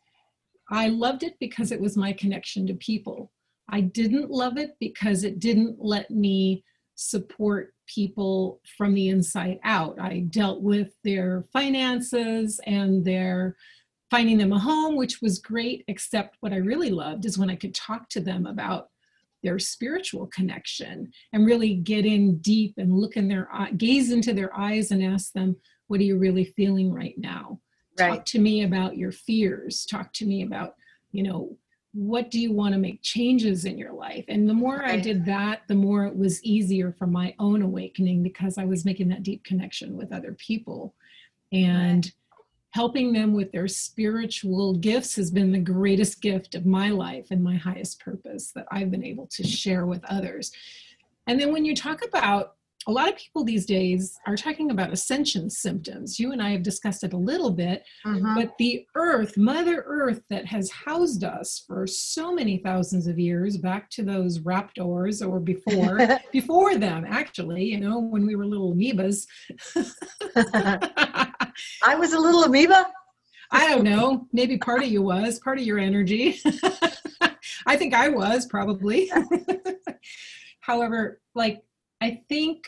I 0.70 0.88
loved 0.88 1.22
it 1.22 1.34
because 1.38 1.70
it 1.70 1.80
was 1.80 1.98
my 1.98 2.14
connection 2.14 2.66
to 2.68 2.74
people. 2.74 3.30
I 3.68 3.80
didn't 3.80 4.30
love 4.30 4.56
it 4.58 4.76
because 4.78 5.24
it 5.24 5.38
didn't 5.38 5.76
let 5.78 6.10
me 6.10 6.64
support 6.94 7.74
people 7.86 8.60
from 8.76 8.94
the 8.94 9.08
inside 9.08 9.58
out. 9.64 9.98
I 10.00 10.20
dealt 10.30 10.62
with 10.62 10.92
their 11.02 11.44
finances 11.52 12.60
and 12.66 13.04
their 13.04 13.56
finding 14.10 14.38
them 14.38 14.52
a 14.52 14.58
home, 14.58 14.96
which 14.96 15.20
was 15.20 15.38
great, 15.38 15.84
except 15.88 16.36
what 16.40 16.52
I 16.52 16.56
really 16.56 16.90
loved 16.90 17.24
is 17.24 17.38
when 17.38 17.50
I 17.50 17.56
could 17.56 17.74
talk 17.74 18.08
to 18.10 18.20
them 18.20 18.46
about 18.46 18.90
their 19.42 19.58
spiritual 19.58 20.26
connection 20.28 21.10
and 21.32 21.46
really 21.46 21.74
get 21.74 22.06
in 22.06 22.38
deep 22.38 22.74
and 22.78 22.96
look 22.96 23.16
in 23.16 23.28
their 23.28 23.48
eye, 23.52 23.72
gaze 23.72 24.10
into 24.10 24.32
their 24.32 24.56
eyes 24.56 24.90
and 24.90 25.02
ask 25.02 25.32
them, 25.32 25.56
what 25.88 26.00
are 26.00 26.04
you 26.04 26.16
really 26.16 26.44
feeling 26.44 26.92
right 26.92 27.14
now? 27.18 27.60
Right. 27.98 28.16
Talk 28.16 28.24
to 28.26 28.38
me 28.38 28.62
about 28.62 28.96
your 28.96 29.12
fears. 29.12 29.84
Talk 29.84 30.12
to 30.14 30.26
me 30.26 30.42
about, 30.42 30.74
you 31.12 31.22
know, 31.22 31.56
what 31.94 32.28
do 32.28 32.40
you 32.40 32.52
want 32.52 32.74
to 32.74 32.78
make 32.78 33.00
changes 33.02 33.64
in 33.64 33.78
your 33.78 33.92
life? 33.92 34.24
And 34.26 34.48
the 34.48 34.54
more 34.54 34.84
I 34.84 34.98
did 34.98 35.24
that, 35.26 35.62
the 35.68 35.76
more 35.76 36.06
it 36.06 36.16
was 36.16 36.42
easier 36.42 36.92
for 36.92 37.06
my 37.06 37.34
own 37.38 37.62
awakening 37.62 38.24
because 38.24 38.58
I 38.58 38.64
was 38.64 38.84
making 38.84 39.08
that 39.10 39.22
deep 39.22 39.44
connection 39.44 39.96
with 39.96 40.12
other 40.12 40.32
people. 40.32 40.94
And 41.52 42.12
helping 42.70 43.12
them 43.12 43.32
with 43.32 43.52
their 43.52 43.68
spiritual 43.68 44.74
gifts 44.74 45.14
has 45.14 45.30
been 45.30 45.52
the 45.52 45.58
greatest 45.58 46.20
gift 46.20 46.56
of 46.56 46.66
my 46.66 46.90
life 46.90 47.28
and 47.30 47.44
my 47.44 47.54
highest 47.54 48.00
purpose 48.00 48.50
that 48.50 48.66
I've 48.72 48.90
been 48.90 49.04
able 49.04 49.28
to 49.28 49.44
share 49.44 49.86
with 49.86 50.04
others. 50.06 50.50
And 51.28 51.40
then 51.40 51.52
when 51.52 51.64
you 51.64 51.76
talk 51.76 52.04
about 52.04 52.54
a 52.86 52.92
lot 52.92 53.08
of 53.08 53.16
people 53.16 53.44
these 53.44 53.64
days 53.66 54.18
are 54.26 54.36
talking 54.36 54.70
about 54.70 54.92
ascension 54.92 55.48
symptoms. 55.48 56.20
You 56.20 56.32
and 56.32 56.42
I 56.42 56.50
have 56.50 56.62
discussed 56.62 57.02
it 57.02 57.12
a 57.14 57.16
little 57.16 57.50
bit, 57.50 57.82
Mhm. 58.06 58.34
but 58.34 58.52
the 58.58 58.86
earth, 58.94 59.36
Mother 59.36 59.84
Earth, 59.86 60.20
that 60.28 60.44
has 60.46 60.70
housed 60.70 61.24
us 61.24 61.64
for 61.66 61.86
so 61.86 62.32
many 62.34 62.58
thousands 62.58 63.06
of 63.06 63.18
years, 63.18 63.56
back 63.56 63.88
to 63.90 64.02
those 64.02 64.40
raptors 64.40 65.26
or 65.26 65.40
before, 65.40 65.98
before 66.32 66.76
them, 66.76 67.04
actually, 67.08 67.64
you 67.64 67.80
know, 67.80 67.98
when 67.98 68.26
we 68.26 68.36
were 68.36 68.46
little 68.46 68.74
amoebas. 68.74 69.26
I 70.36 71.94
was 71.96 72.12
a 72.12 72.18
little 72.18 72.44
amoeba. 72.44 72.86
I 73.50 73.68
don't 73.68 73.84
know. 73.84 74.26
Maybe 74.32 74.58
part 74.58 74.82
of 74.82 74.88
you 74.88 75.02
was, 75.02 75.38
part 75.38 75.58
of 75.58 75.64
your 75.64 75.78
energy. 75.78 76.40
I 77.66 77.76
think 77.76 77.94
I 77.94 78.08
was 78.08 78.46
probably. 78.46 79.10
However, 80.60 81.20
like, 81.34 81.62
I 82.00 82.20
think 82.28 82.66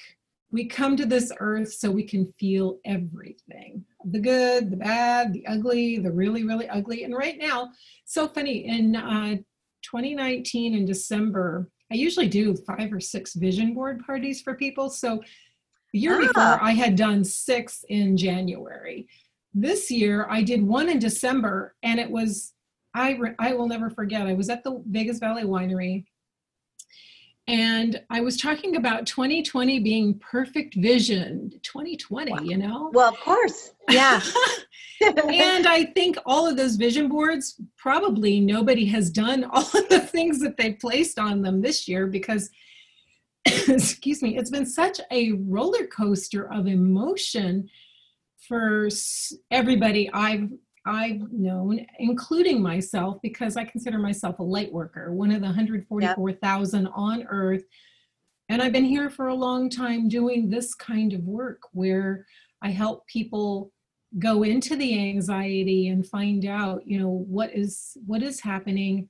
we 0.51 0.67
come 0.67 0.97
to 0.97 1.07
this 1.07 1.33
earth 1.41 1.73
so 1.73 1.91
we 1.91 2.05
can 2.05 2.33
feel 2.39 2.79
everything 2.85 3.85
the 4.05 4.21
good, 4.21 4.71
the 4.71 4.77
bad, 4.77 5.33
the 5.33 5.45
ugly, 5.49 5.99
the 5.99 6.13
really, 6.13 6.45
really 6.45 6.69
ugly. 6.69 7.03
And 7.03 7.15
right 7.17 7.37
now, 7.37 7.71
so 8.05 8.29
funny, 8.29 8.67
in 8.67 8.95
uh, 8.95 9.35
2019 9.83 10.75
in 10.75 10.85
December, 10.85 11.69
I 11.91 11.97
usually 11.97 12.29
do 12.29 12.55
five 12.55 12.93
or 12.93 13.01
six 13.01 13.35
vision 13.35 13.75
board 13.75 14.05
parties 14.07 14.41
for 14.43 14.55
people. 14.55 14.91
So 14.91 15.23
the 15.93 15.99
year 15.99 16.15
Ah. 16.23 16.27
before, 16.27 16.63
I 16.63 16.71
had 16.71 16.95
done 16.95 17.25
six 17.25 17.85
in 17.89 18.17
January 18.17 19.09
this 19.59 19.91
year 19.91 20.27
i 20.29 20.43
did 20.43 20.63
one 20.63 20.91
in 20.91 20.99
december 20.99 21.75
and 21.83 21.99
it 21.99 22.11
was 22.11 22.53
i 22.95 23.13
re- 23.17 23.35
i 23.39 23.55
will 23.55 23.67
never 23.67 23.89
forget 23.89 24.27
i 24.27 24.35
was 24.35 24.51
at 24.51 24.63
the 24.63 24.83
vegas 24.91 25.19
valley 25.19 25.45
winery 25.45 26.05
and 27.49 28.01
i 28.11 28.21
was 28.21 28.37
talking 28.37 28.77
about 28.77 29.07
2020 29.07 29.81
being 29.81 30.19
perfect 30.19 30.75
vision 30.77 31.51
2020 31.63 32.33
Wow. 32.33 32.39
you 32.41 32.57
know 32.57 32.91
Well, 32.93 33.11
of 33.11 33.21
course. 33.21 33.73
Yeah. 33.91 34.21
and 35.01 35.67
i 35.67 35.85
think 35.95 36.17
all 36.27 36.47
of 36.47 36.57
those 36.57 36.77
vision 36.77 37.09
boards 37.09 37.61
probably 37.77 38.41
nobody 38.41 38.85
has 38.87 39.11
done 39.11 39.45
all 39.53 39.63
of 39.63 39.89
the 39.89 40.01
things 40.01 40.41
that 40.41 40.57
they 40.57 40.73
placed 40.73 41.19
on 41.19 41.43
them 41.43 41.61
this 41.63 41.87
year 41.87 42.07
because 42.07 42.51
excuse 43.47 44.23
me 44.23 44.37
it's 44.37 44.51
been 44.51 44.67
such 44.67 45.01
a 45.13 45.33
roller 45.33 45.87
coaster 45.87 46.51
of 46.53 46.67
emotion 46.67 47.69
for 48.49 48.89
everybody 49.51 50.11
I've 50.13 50.51
I've 50.87 51.33
known, 51.33 51.85
including 51.99 52.63
myself, 52.63 53.19
because 53.21 53.57
I 53.57 53.65
consider 53.65 53.99
myself 53.99 54.39
a 54.39 54.45
light 54.45 54.73
worker, 54.73 55.13
one 55.13 55.33
of 55.33 55.41
the 55.41 55.47
144,000 55.47 56.87
on 56.87 57.27
earth. 57.29 57.65
And 58.49 58.63
I've 58.63 58.73
been 58.73 58.85
here 58.85 59.11
for 59.11 59.27
a 59.27 59.35
long 59.35 59.69
time 59.69 60.09
doing 60.09 60.49
this 60.49 60.75
kind 60.75 61.13
of 61.13 61.25
work 61.25 61.61
where 61.73 62.25
I 62.63 62.71
help 62.71 63.05
people 63.09 63.73
go 64.21 64.45
into 64.45 64.77
the 64.77 64.99
anxiety 64.99 65.89
and 65.89 66.07
find 66.07 66.47
out, 66.47 66.87
you 66.87 67.01
know, 67.01 67.25
what 67.29 67.53
is 67.53 67.97
what 68.07 68.23
is 68.23 68.41
happening. 68.41 69.09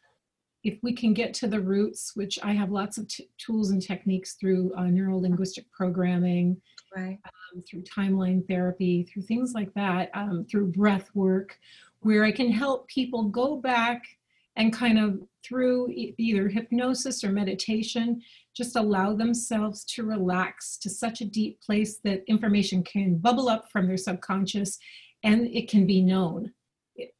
If 0.64 0.78
we 0.82 0.94
can 0.94 1.12
get 1.12 1.32
to 1.34 1.46
the 1.46 1.60
roots, 1.60 2.12
which 2.14 2.38
I 2.42 2.52
have 2.52 2.70
lots 2.70 2.98
of 2.98 3.06
t- 3.06 3.28
tools 3.38 3.70
and 3.70 3.80
techniques 3.80 4.34
through 4.40 4.72
uh, 4.76 4.86
neuro 4.86 5.18
linguistic 5.18 5.70
programming, 5.70 6.60
right. 6.96 7.18
um, 7.24 7.62
through 7.62 7.82
timeline 7.82 8.46
therapy, 8.48 9.04
through 9.04 9.22
things 9.22 9.52
like 9.54 9.72
that, 9.74 10.10
um, 10.14 10.46
through 10.50 10.66
breath 10.66 11.10
work, 11.14 11.58
where 12.00 12.24
I 12.24 12.32
can 12.32 12.50
help 12.50 12.88
people 12.88 13.24
go 13.24 13.56
back 13.56 14.02
and 14.56 14.72
kind 14.72 14.98
of 14.98 15.20
through 15.44 15.88
e- 15.90 16.14
either 16.18 16.48
hypnosis 16.48 17.22
or 17.22 17.30
meditation, 17.30 18.22
just 18.54 18.76
allow 18.76 19.14
themselves 19.14 19.84
to 19.84 20.04
relax 20.04 20.78
to 20.78 20.90
such 20.90 21.20
a 21.20 21.26
deep 21.26 21.60
place 21.60 21.98
that 22.04 22.24
information 22.26 22.82
can 22.82 23.18
bubble 23.18 23.48
up 23.48 23.70
from 23.70 23.86
their 23.86 23.98
subconscious 23.98 24.78
and 25.22 25.46
it 25.54 25.68
can 25.68 25.86
be 25.86 26.00
known. 26.00 26.52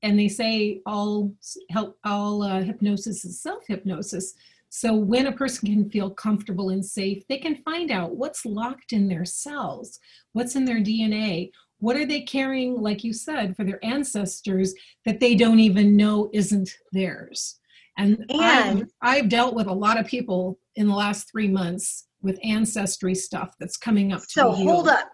And 0.03 0.19
they 0.19 0.29
say 0.29 0.81
all 0.87 1.35
help, 1.71 1.99
all 2.05 2.43
uh, 2.43 2.63
hypnosis 2.63 3.27
is 3.27 3.43
self 3.43 3.67
hypnosis. 3.67 4.35
So 4.69 4.95
when 4.95 5.27
a 5.27 5.33
person 5.33 5.69
can 5.69 5.91
feel 5.91 6.11
comfortable 6.11 6.71
and 6.71 6.85
safe, 6.85 7.23
they 7.29 7.39
can 7.39 7.63
find 7.65 7.91
out 7.91 8.17
what's 8.17 8.45
locked 8.45 8.93
in 8.93 9.09
their 9.09 9.25
cells, 9.25 9.99
what's 10.33 10.57
in 10.57 10.65
their 10.65 10.81
DNA, 10.81 11.51
what 11.79 11.97
are 11.97 12.07
they 12.07 12.23
carrying, 12.23 12.81
like 12.81 13.05
you 13.05 13.13
said, 13.13 13.57
for 13.57 13.65
their 13.65 13.85
ancestors 13.85 14.75
that 15.05 15.21
they 15.21 15.35
don't 15.35 15.61
even 15.61 15.97
know 15.97 16.31
isn't 16.33 16.71
theirs. 16.93 17.59
And, 17.99 18.25
I've, 18.39 18.85
I've 19.03 19.29
dealt 19.29 19.55
with 19.55 19.67
a 19.67 19.73
lot 19.73 19.99
of 19.99 20.07
people 20.07 20.59
in 20.75 20.87
the 20.87 20.95
last 20.95 21.31
three 21.31 21.49
months 21.49 22.07
with 22.23 22.39
ancestry 22.45 23.15
stuff 23.15 23.55
that's 23.59 23.77
coming 23.77 24.13
up. 24.13 24.21
To 24.21 24.27
So 24.29 24.53
be 24.53 24.65
hold 24.65 24.89
up. 24.89 25.09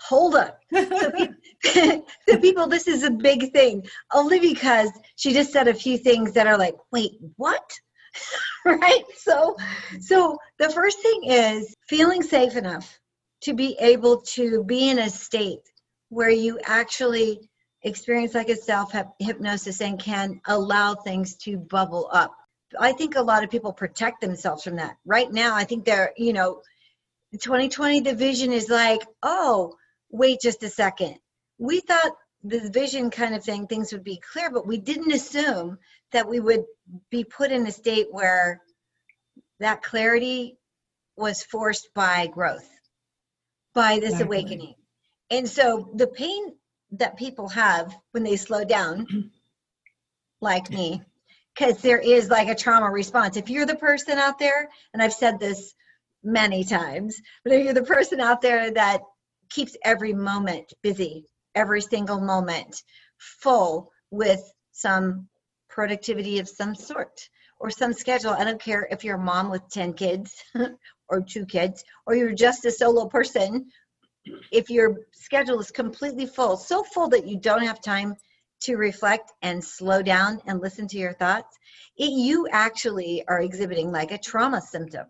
Hold 0.00 0.36
up. 0.36 0.58
So, 0.72 1.10
peop- 1.10 1.30
so 1.64 2.02
people, 2.40 2.68
this 2.68 2.86
is 2.86 3.02
a 3.02 3.10
big 3.10 3.52
thing. 3.52 3.84
Only 4.12 4.38
because 4.38 4.90
she 5.16 5.32
just 5.32 5.52
said 5.52 5.66
a 5.66 5.74
few 5.74 5.98
things 5.98 6.32
that 6.34 6.46
are 6.46 6.56
like, 6.56 6.74
wait, 6.92 7.12
what? 7.36 7.72
right? 8.64 9.04
So, 9.16 9.56
so 10.00 10.38
the 10.58 10.70
first 10.70 11.00
thing 11.00 11.24
is 11.24 11.74
feeling 11.88 12.22
safe 12.22 12.56
enough 12.56 12.98
to 13.42 13.54
be 13.54 13.76
able 13.80 14.22
to 14.22 14.64
be 14.64 14.90
in 14.90 14.98
a 14.98 15.10
state 15.10 15.62
where 16.08 16.30
you 16.30 16.58
actually 16.64 17.48
experience 17.82 18.34
like 18.34 18.48
a 18.48 18.56
self 18.56 18.92
hypnosis 19.18 19.80
and 19.80 20.00
can 20.00 20.40
allow 20.46 20.94
things 20.94 21.36
to 21.36 21.56
bubble 21.56 22.08
up. 22.12 22.34
I 22.78 22.92
think 22.92 23.16
a 23.16 23.22
lot 23.22 23.44
of 23.44 23.50
people 23.50 23.72
protect 23.72 24.20
themselves 24.20 24.62
from 24.62 24.76
that. 24.76 24.96
Right 25.06 25.30
now, 25.32 25.54
I 25.54 25.64
think 25.64 25.84
they're, 25.84 26.12
you 26.16 26.32
know, 26.32 26.62
2020 27.32 28.00
the 28.00 28.14
vision 28.14 28.52
is 28.52 28.68
like, 28.68 29.00
oh, 29.22 29.74
wait 30.10 30.40
just 30.40 30.62
a 30.62 30.68
second. 30.68 31.18
We 31.58 31.80
thought 31.80 32.12
the 32.44 32.70
vision 32.72 33.10
kind 33.10 33.34
of 33.34 33.44
thing 33.44 33.66
things 33.66 33.92
would 33.92 34.04
be 34.04 34.20
clear, 34.32 34.50
but 34.50 34.66
we 34.66 34.78
didn't 34.78 35.12
assume 35.12 35.78
that 36.12 36.28
we 36.28 36.40
would 36.40 36.64
be 37.10 37.24
put 37.24 37.50
in 37.50 37.66
a 37.66 37.72
state 37.72 38.08
where 38.10 38.62
that 39.60 39.82
clarity 39.82 40.58
was 41.16 41.42
forced 41.42 41.92
by 41.94 42.28
growth, 42.28 42.68
by 43.74 43.98
this 43.98 44.14
Exactly. 44.14 44.26
awakening. 44.26 44.74
And 45.30 45.48
so 45.48 45.90
the 45.94 46.06
pain 46.06 46.54
that 46.92 47.18
people 47.18 47.48
have 47.48 47.94
when 48.12 48.22
they 48.22 48.36
slow 48.36 48.64
down, 48.64 49.06
like 50.40 50.70
me, 50.70 51.02
because 51.54 51.78
there 51.82 51.98
is 51.98 52.30
like 52.30 52.48
a 52.48 52.54
trauma 52.54 52.88
response. 52.90 53.36
If 53.36 53.50
you're 53.50 53.66
the 53.66 53.76
person 53.76 54.18
out 54.18 54.38
there, 54.38 54.68
and 54.92 55.02
I've 55.02 55.12
said 55.12 55.38
this 55.38 55.74
many 56.22 56.64
times, 56.64 57.20
but 57.44 57.52
if 57.52 57.64
you're 57.64 57.74
the 57.74 57.82
person 57.82 58.20
out 58.20 58.40
there 58.40 58.70
that 58.70 59.00
keeps 59.50 59.76
every 59.84 60.12
moment 60.12 60.72
busy, 60.82 61.26
every 61.54 61.80
single 61.80 62.20
moment 62.20 62.82
full 63.18 63.90
with 64.10 64.40
some 64.72 65.28
productivity 65.78 66.40
of 66.40 66.48
some 66.48 66.74
sort 66.74 67.28
or 67.60 67.70
some 67.70 67.92
schedule. 67.92 68.32
I 68.32 68.42
don't 68.42 68.60
care 68.60 68.88
if 68.90 69.04
you're 69.04 69.14
a 69.14 69.24
mom 69.32 69.48
with 69.48 69.62
10 69.70 69.92
kids 69.92 70.42
or 71.08 71.20
two 71.20 71.46
kids, 71.46 71.84
or 72.04 72.16
you're 72.16 72.34
just 72.34 72.64
a 72.64 72.72
solo 72.72 73.06
person. 73.06 73.70
If 74.50 74.70
your 74.70 74.96
schedule 75.12 75.60
is 75.60 75.70
completely 75.70 76.26
full, 76.26 76.56
so 76.56 76.82
full 76.82 77.08
that 77.10 77.28
you 77.28 77.38
don't 77.38 77.62
have 77.62 77.80
time 77.80 78.16
to 78.62 78.74
reflect 78.74 79.30
and 79.42 79.64
slow 79.64 80.02
down 80.02 80.40
and 80.48 80.60
listen 80.60 80.88
to 80.88 80.98
your 80.98 81.12
thoughts, 81.12 81.56
it, 81.96 82.10
you 82.10 82.48
actually 82.50 83.22
are 83.28 83.40
exhibiting 83.40 83.92
like 83.92 84.10
a 84.10 84.18
trauma 84.18 84.60
symptom, 84.60 85.06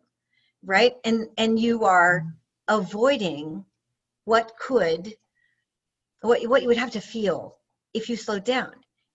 right? 0.63 0.93
And 1.03 1.29
and 1.39 1.59
you 1.59 1.87
are 1.87 2.27
avoiding 2.69 3.65
what 4.27 4.53
could 4.61 5.15
what 6.21 6.47
what 6.47 6.61
you 6.61 6.69
would 6.69 6.85
have 6.85 6.91
to 6.91 7.01
feel 7.01 7.57
if 7.95 8.11
you 8.11 8.17
slowed 8.17 8.45
down. 8.45 8.73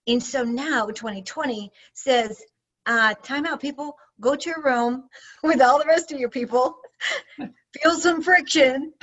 And 0.07 0.21
so 0.21 0.43
now 0.43 0.87
2020 0.87 1.71
says, 1.93 2.41
uh, 2.85 3.13
time 3.23 3.45
out, 3.45 3.61
people, 3.61 3.95
go 4.19 4.35
to 4.35 4.49
your 4.49 4.61
room 4.61 5.07
with 5.43 5.61
all 5.61 5.79
the 5.79 5.85
rest 5.85 6.11
of 6.11 6.19
your 6.19 6.29
people, 6.29 6.75
feel 7.81 7.95
some 7.95 8.21
friction 8.21 8.93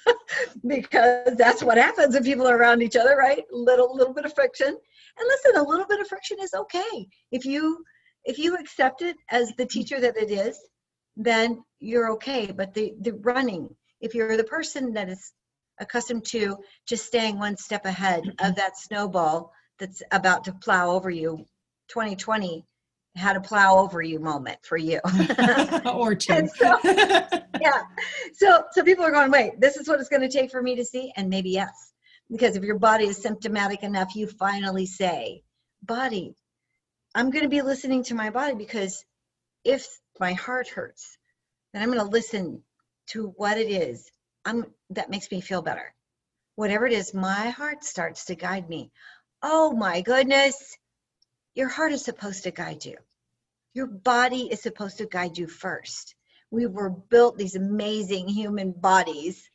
because 0.66 1.36
that's 1.36 1.62
what 1.62 1.78
happens 1.78 2.14
when 2.14 2.24
people 2.24 2.46
are 2.46 2.56
around 2.56 2.82
each 2.82 2.96
other, 2.96 3.16
right? 3.16 3.44
Little 3.50 3.94
little 3.94 4.14
bit 4.14 4.24
of 4.24 4.34
friction. 4.34 4.68
And 4.68 5.28
listen, 5.28 5.56
a 5.56 5.68
little 5.68 5.86
bit 5.86 6.00
of 6.00 6.08
friction 6.08 6.38
is 6.40 6.54
okay. 6.54 7.08
If 7.30 7.44
you 7.44 7.84
if 8.24 8.38
you 8.38 8.56
accept 8.56 9.02
it 9.02 9.16
as 9.30 9.52
the 9.56 9.66
teacher 9.66 10.00
that 10.00 10.16
it 10.16 10.30
is, 10.30 10.58
then 11.16 11.62
you're 11.78 12.10
okay. 12.12 12.50
But 12.52 12.74
the 12.74 12.94
the 13.00 13.14
running, 13.14 13.68
if 14.00 14.14
you're 14.14 14.36
the 14.36 14.44
person 14.44 14.92
that 14.94 15.08
is 15.08 15.32
accustomed 15.78 16.24
to 16.24 16.56
just 16.86 17.06
staying 17.06 17.38
one 17.38 17.56
step 17.56 17.84
ahead 17.84 18.24
of 18.40 18.56
that 18.56 18.78
snowball 18.78 19.52
that's 19.78 20.02
about 20.10 20.44
to 20.44 20.52
plow 20.52 20.90
over 20.90 21.10
you, 21.10 21.44
2020 21.88 22.64
had 23.14 23.36
a 23.36 23.40
plow 23.40 23.78
over 23.78 24.02
you 24.02 24.20
moment 24.20 24.58
for 24.62 24.76
you. 24.76 25.00
or 25.86 26.14
two. 26.14 26.48
So, 26.54 26.78
yeah. 26.84 27.82
So 28.34 28.64
so 28.72 28.82
people 28.84 29.04
are 29.04 29.10
going, 29.10 29.30
wait, 29.30 29.58
this 29.58 29.76
is 29.76 29.88
what 29.88 30.00
it's 30.00 30.10
going 30.10 30.22
to 30.22 30.28
take 30.28 30.50
for 30.50 30.62
me 30.62 30.76
to 30.76 30.84
see, 30.84 31.12
and 31.16 31.30
maybe 31.30 31.50
yes, 31.50 31.92
because 32.30 32.56
if 32.56 32.62
your 32.62 32.78
body 32.78 33.06
is 33.06 33.16
symptomatic 33.16 33.82
enough, 33.82 34.14
you 34.14 34.26
finally 34.26 34.84
say, 34.84 35.42
body, 35.82 36.34
I'm 37.14 37.30
going 37.30 37.44
to 37.44 37.48
be 37.48 37.62
listening 37.62 38.04
to 38.04 38.14
my 38.14 38.28
body 38.28 38.54
because 38.54 39.02
if 39.64 39.86
my 40.20 40.34
heart 40.34 40.68
hurts, 40.68 41.16
then 41.72 41.82
I'm 41.82 41.90
going 41.90 42.04
to 42.04 42.12
listen 42.12 42.62
to 43.08 43.28
what 43.36 43.56
it 43.56 43.70
is 43.70 44.10
I'm, 44.46 44.64
that 44.90 45.10
makes 45.10 45.30
me 45.30 45.40
feel 45.40 45.60
better. 45.60 45.92
Whatever 46.54 46.86
it 46.86 46.92
is, 46.92 47.12
my 47.12 47.50
heart 47.50 47.84
starts 47.84 48.26
to 48.26 48.36
guide 48.36 48.68
me. 48.68 48.92
Oh 49.48 49.70
my 49.70 50.00
goodness, 50.00 50.76
your 51.54 51.68
heart 51.68 51.92
is 51.92 52.04
supposed 52.04 52.42
to 52.42 52.50
guide 52.50 52.84
you. 52.84 52.96
Your 53.74 53.86
body 53.86 54.50
is 54.50 54.60
supposed 54.60 54.98
to 54.98 55.06
guide 55.06 55.38
you 55.38 55.46
first. 55.46 56.16
We 56.50 56.66
were 56.66 56.90
built 56.90 57.38
these 57.38 57.54
amazing 57.54 58.26
human 58.26 58.72
bodies, 58.72 59.48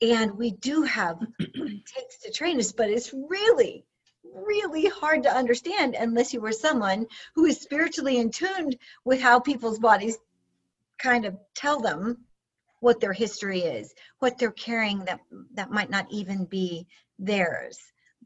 and 0.00 0.38
we 0.38 0.52
do 0.52 0.80
have 0.80 1.18
what 1.18 1.28
it 1.40 1.84
takes 1.84 2.20
to 2.22 2.32
train 2.32 2.58
us, 2.58 2.72
but 2.72 2.88
it's 2.88 3.12
really 3.12 3.84
really 4.24 4.86
hard 4.86 5.24
to 5.24 5.36
understand 5.36 5.94
unless 5.94 6.32
you 6.32 6.40
were 6.40 6.52
someone 6.52 7.06
who 7.34 7.44
is 7.44 7.60
spiritually 7.60 8.16
in 8.16 8.30
tune 8.30 8.72
with 9.04 9.20
how 9.20 9.40
people's 9.40 9.78
bodies 9.78 10.16
kind 10.98 11.26
of 11.26 11.36
tell 11.54 11.80
them 11.80 12.16
what 12.80 12.98
their 12.98 13.12
history 13.12 13.60
is, 13.60 13.92
what 14.20 14.38
they're 14.38 14.52
carrying 14.52 15.04
that 15.04 15.20
that 15.52 15.70
might 15.70 15.90
not 15.90 16.06
even 16.10 16.46
be 16.46 16.86
theirs. 17.18 17.78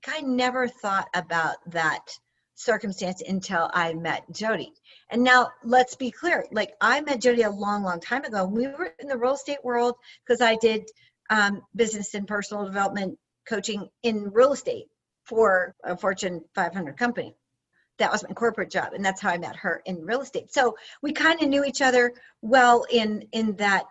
I 0.08 0.20
never 0.20 0.68
thought 0.68 1.08
about 1.14 1.56
that 1.72 2.18
circumstance 2.54 3.22
until 3.26 3.70
I 3.72 3.94
met 3.94 4.30
Jody. 4.32 4.72
And 5.10 5.22
now 5.22 5.48
let's 5.64 5.96
be 5.96 6.10
clear, 6.10 6.46
like 6.52 6.72
I 6.80 7.00
met 7.00 7.20
Jody 7.20 7.42
a 7.42 7.50
long, 7.50 7.82
long 7.82 8.00
time 8.00 8.24
ago. 8.24 8.44
We 8.44 8.68
were 8.68 8.94
in 8.98 9.08
the 9.08 9.16
real 9.16 9.34
estate 9.34 9.64
world 9.64 9.96
because 10.24 10.40
I 10.40 10.56
did 10.56 10.88
um, 11.30 11.62
business 11.74 12.14
and 12.14 12.26
personal 12.26 12.64
development 12.64 13.18
coaching 13.46 13.88
in 14.02 14.30
real 14.32 14.52
estate 14.52 14.86
for 15.24 15.74
a 15.84 15.96
Fortune 15.96 16.42
500 16.54 16.96
company. 16.96 17.34
That 17.98 18.10
was 18.10 18.22
my 18.22 18.34
corporate 18.34 18.70
job, 18.70 18.94
and 18.94 19.04
that's 19.04 19.20
how 19.20 19.30
I 19.30 19.38
met 19.38 19.56
her 19.56 19.82
in 19.84 20.04
real 20.04 20.22
estate. 20.22 20.52
So 20.52 20.76
we 21.02 21.12
kind 21.12 21.40
of 21.42 21.48
knew 21.48 21.64
each 21.64 21.82
other 21.82 22.14
well 22.40 22.84
in 22.90 23.28
in 23.32 23.56
that 23.56 23.84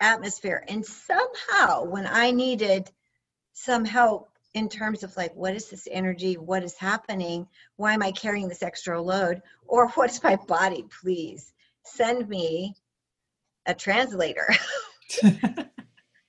atmosphere. 0.00 0.64
And 0.68 0.84
somehow, 0.84 1.84
when 1.84 2.06
I 2.06 2.30
needed 2.30 2.90
some 3.52 3.84
help 3.84 4.30
in 4.56 4.70
terms 4.70 5.02
of 5.02 5.14
like, 5.18 5.36
what 5.36 5.54
is 5.54 5.68
this 5.68 5.86
energy? 5.90 6.38
What 6.38 6.64
is 6.64 6.78
happening? 6.78 7.46
Why 7.76 7.92
am 7.92 8.02
I 8.02 8.10
carrying 8.10 8.48
this 8.48 8.62
extra 8.62 9.00
load? 9.00 9.42
Or 9.66 9.88
what 9.94 10.10
is 10.10 10.22
my 10.24 10.36
body? 10.48 10.84
Please 11.02 11.52
send 11.84 12.26
me 12.26 12.74
a 13.66 13.74
translator. 13.74 14.48
the 15.22 15.68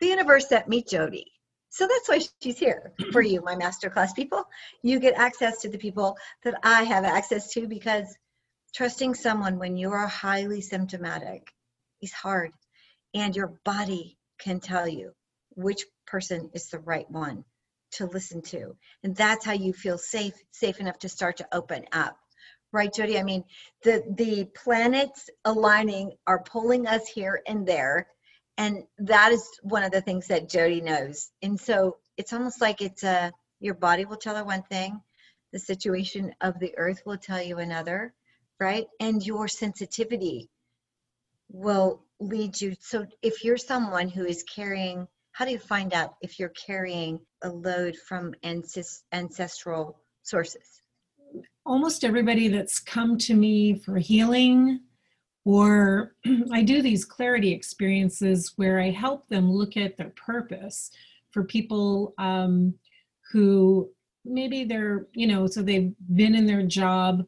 universe 0.01 0.49
sent 0.49 0.67
me 0.67 0.83
Jody. 0.83 1.31
So 1.69 1.87
that's 1.87 2.09
why 2.09 2.19
she's 2.43 2.59
here 2.59 2.91
for 3.13 3.21
you, 3.21 3.41
my 3.41 3.55
masterclass 3.55 4.13
people. 4.13 4.43
You 4.83 4.99
get 4.99 5.13
access 5.13 5.61
to 5.61 5.69
the 5.69 5.77
people 5.77 6.17
that 6.43 6.59
I 6.63 6.83
have 6.83 7.05
access 7.05 7.53
to 7.53 7.65
because 7.65 8.13
trusting 8.75 9.15
someone 9.15 9.57
when 9.57 9.77
you 9.77 9.91
are 9.91 10.05
highly 10.05 10.59
symptomatic 10.59 11.49
is 12.01 12.11
hard. 12.11 12.51
And 13.13 13.33
your 13.33 13.53
body 13.63 14.17
can 14.37 14.59
tell 14.59 14.85
you 14.85 15.13
which 15.55 15.85
person 16.05 16.49
is 16.53 16.67
the 16.67 16.79
right 16.79 17.09
one 17.09 17.45
to 17.91 18.05
listen 18.05 18.41
to. 18.41 18.75
And 19.03 19.15
that's 19.15 19.45
how 19.45 19.53
you 19.53 19.73
feel 19.73 19.97
safe, 19.97 20.33
safe 20.51 20.79
enough 20.79 20.99
to 20.99 21.09
start 21.09 21.37
to 21.37 21.47
open 21.51 21.85
up. 21.91 22.17
Right, 22.73 22.93
Jody? 22.93 23.17
I 23.17 23.23
mean, 23.23 23.43
the 23.83 24.03
the 24.17 24.45
planets 24.45 25.29
aligning 25.45 26.11
are 26.27 26.43
pulling 26.43 26.85
us 26.85 27.07
here 27.07 27.41
and 27.47 27.65
there 27.65 28.07
and 28.57 28.83
that 28.97 29.31
is 29.31 29.47
one 29.61 29.83
of 29.83 29.91
the 29.91 30.01
things 30.01 30.27
that 30.27 30.49
Jody 30.49 30.81
knows. 30.81 31.29
And 31.41 31.59
so 31.59 31.97
it's 32.17 32.33
almost 32.33 32.59
like 32.59 32.81
it's 32.81 33.03
a 33.03 33.31
your 33.59 33.75
body 33.75 34.05
will 34.05 34.17
tell 34.17 34.35
her 34.35 34.43
one 34.43 34.63
thing, 34.63 35.01
the 35.51 35.59
situation 35.59 36.33
of 36.41 36.59
the 36.59 36.77
earth 36.77 37.01
will 37.05 37.17
tell 37.17 37.41
you 37.41 37.57
another, 37.57 38.13
right? 38.59 38.85
And 38.99 39.25
your 39.25 39.47
sensitivity 39.47 40.49
will 41.51 42.03
lead 42.19 42.59
you. 42.59 42.75
So 42.79 43.05
if 43.21 43.43
you're 43.43 43.57
someone 43.57 44.09
who 44.09 44.25
is 44.25 44.43
carrying, 44.43 45.07
how 45.37 45.45
do 45.45 45.51
you 45.51 45.59
find 45.59 45.93
out 45.93 46.15
if 46.21 46.39
you're 46.39 46.49
carrying 46.49 47.19
a 47.43 47.49
load 47.49 47.95
from 47.95 48.33
ancestral 48.43 49.99
sources? 50.23 50.81
Almost 51.63 52.03
everybody 52.03 52.47
that's 52.47 52.79
come 52.79 53.19
to 53.19 53.35
me 53.35 53.75
for 53.75 53.97
healing 53.97 54.79
or 55.45 56.15
I 56.51 56.63
do 56.63 56.81
these 56.81 57.05
clarity 57.05 57.51
experiences 57.51 58.53
where 58.55 58.79
I 58.79 58.89
help 58.89 59.27
them 59.27 59.51
look 59.51 59.77
at 59.77 59.95
their 59.95 60.11
purpose 60.15 60.89
for 61.29 61.43
people 61.43 62.15
um, 62.17 62.73
who 63.31 63.91
maybe 64.25 64.63
they're, 64.63 65.05
you 65.13 65.27
know, 65.27 65.45
so 65.45 65.61
they've 65.61 65.93
been 66.15 66.33
in 66.33 66.47
their 66.47 66.63
job, 66.63 67.23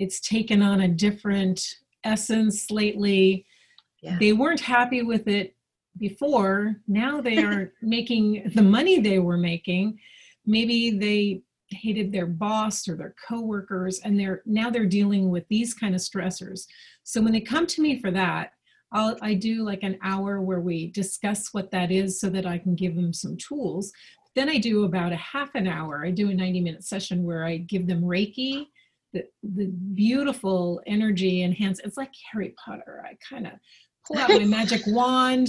it's 0.00 0.18
taken 0.18 0.60
on 0.60 0.80
a 0.80 0.88
different 0.88 1.64
essence 2.02 2.72
lately. 2.72 3.46
Yeah. 4.02 4.18
They 4.18 4.32
weren't 4.32 4.60
happy 4.60 5.02
with 5.02 5.28
it 5.28 5.53
before. 5.98 6.76
Now 6.88 7.20
they 7.20 7.38
are 7.38 7.72
making 7.82 8.52
the 8.54 8.62
money 8.62 9.00
they 9.00 9.18
were 9.18 9.36
making. 9.36 9.98
Maybe 10.46 10.90
they 10.90 11.42
hated 11.70 12.12
their 12.12 12.26
boss 12.26 12.88
or 12.88 12.96
their 12.96 13.14
coworkers 13.26 14.00
and 14.00 14.18
they're 14.18 14.42
now 14.46 14.70
they're 14.70 14.86
dealing 14.86 15.30
with 15.30 15.46
these 15.48 15.74
kind 15.74 15.94
of 15.94 16.00
stressors 16.00 16.66
so 17.02 17.20
when 17.20 17.32
they 17.32 17.40
come 17.40 17.66
to 17.66 17.82
me 17.82 18.00
for 18.00 18.10
that 18.10 18.52
I'll, 18.92 19.16
i 19.22 19.34
do 19.34 19.64
like 19.64 19.82
an 19.82 19.98
hour 20.02 20.40
where 20.40 20.60
we 20.60 20.90
discuss 20.90 21.52
what 21.52 21.70
that 21.70 21.90
is 21.90 22.20
so 22.20 22.28
that 22.30 22.46
i 22.46 22.58
can 22.58 22.74
give 22.74 22.94
them 22.94 23.12
some 23.12 23.36
tools 23.36 23.92
then 24.34 24.48
i 24.48 24.58
do 24.58 24.84
about 24.84 25.12
a 25.12 25.16
half 25.16 25.54
an 25.54 25.66
hour 25.66 26.04
i 26.04 26.10
do 26.10 26.30
a 26.30 26.34
90 26.34 26.60
minute 26.60 26.84
session 26.84 27.24
where 27.24 27.44
i 27.44 27.56
give 27.56 27.86
them 27.86 28.02
reiki 28.02 28.66
the, 29.12 29.24
the 29.42 29.66
beautiful 29.94 30.80
energy 30.86 31.42
enhance 31.42 31.80
it's 31.80 31.96
like 31.96 32.12
harry 32.30 32.54
potter 32.62 33.04
i 33.04 33.16
kind 33.28 33.46
of 33.46 33.52
pull 34.06 34.18
out 34.18 34.28
my 34.28 34.44
magic 34.44 34.82
wand 34.88 35.48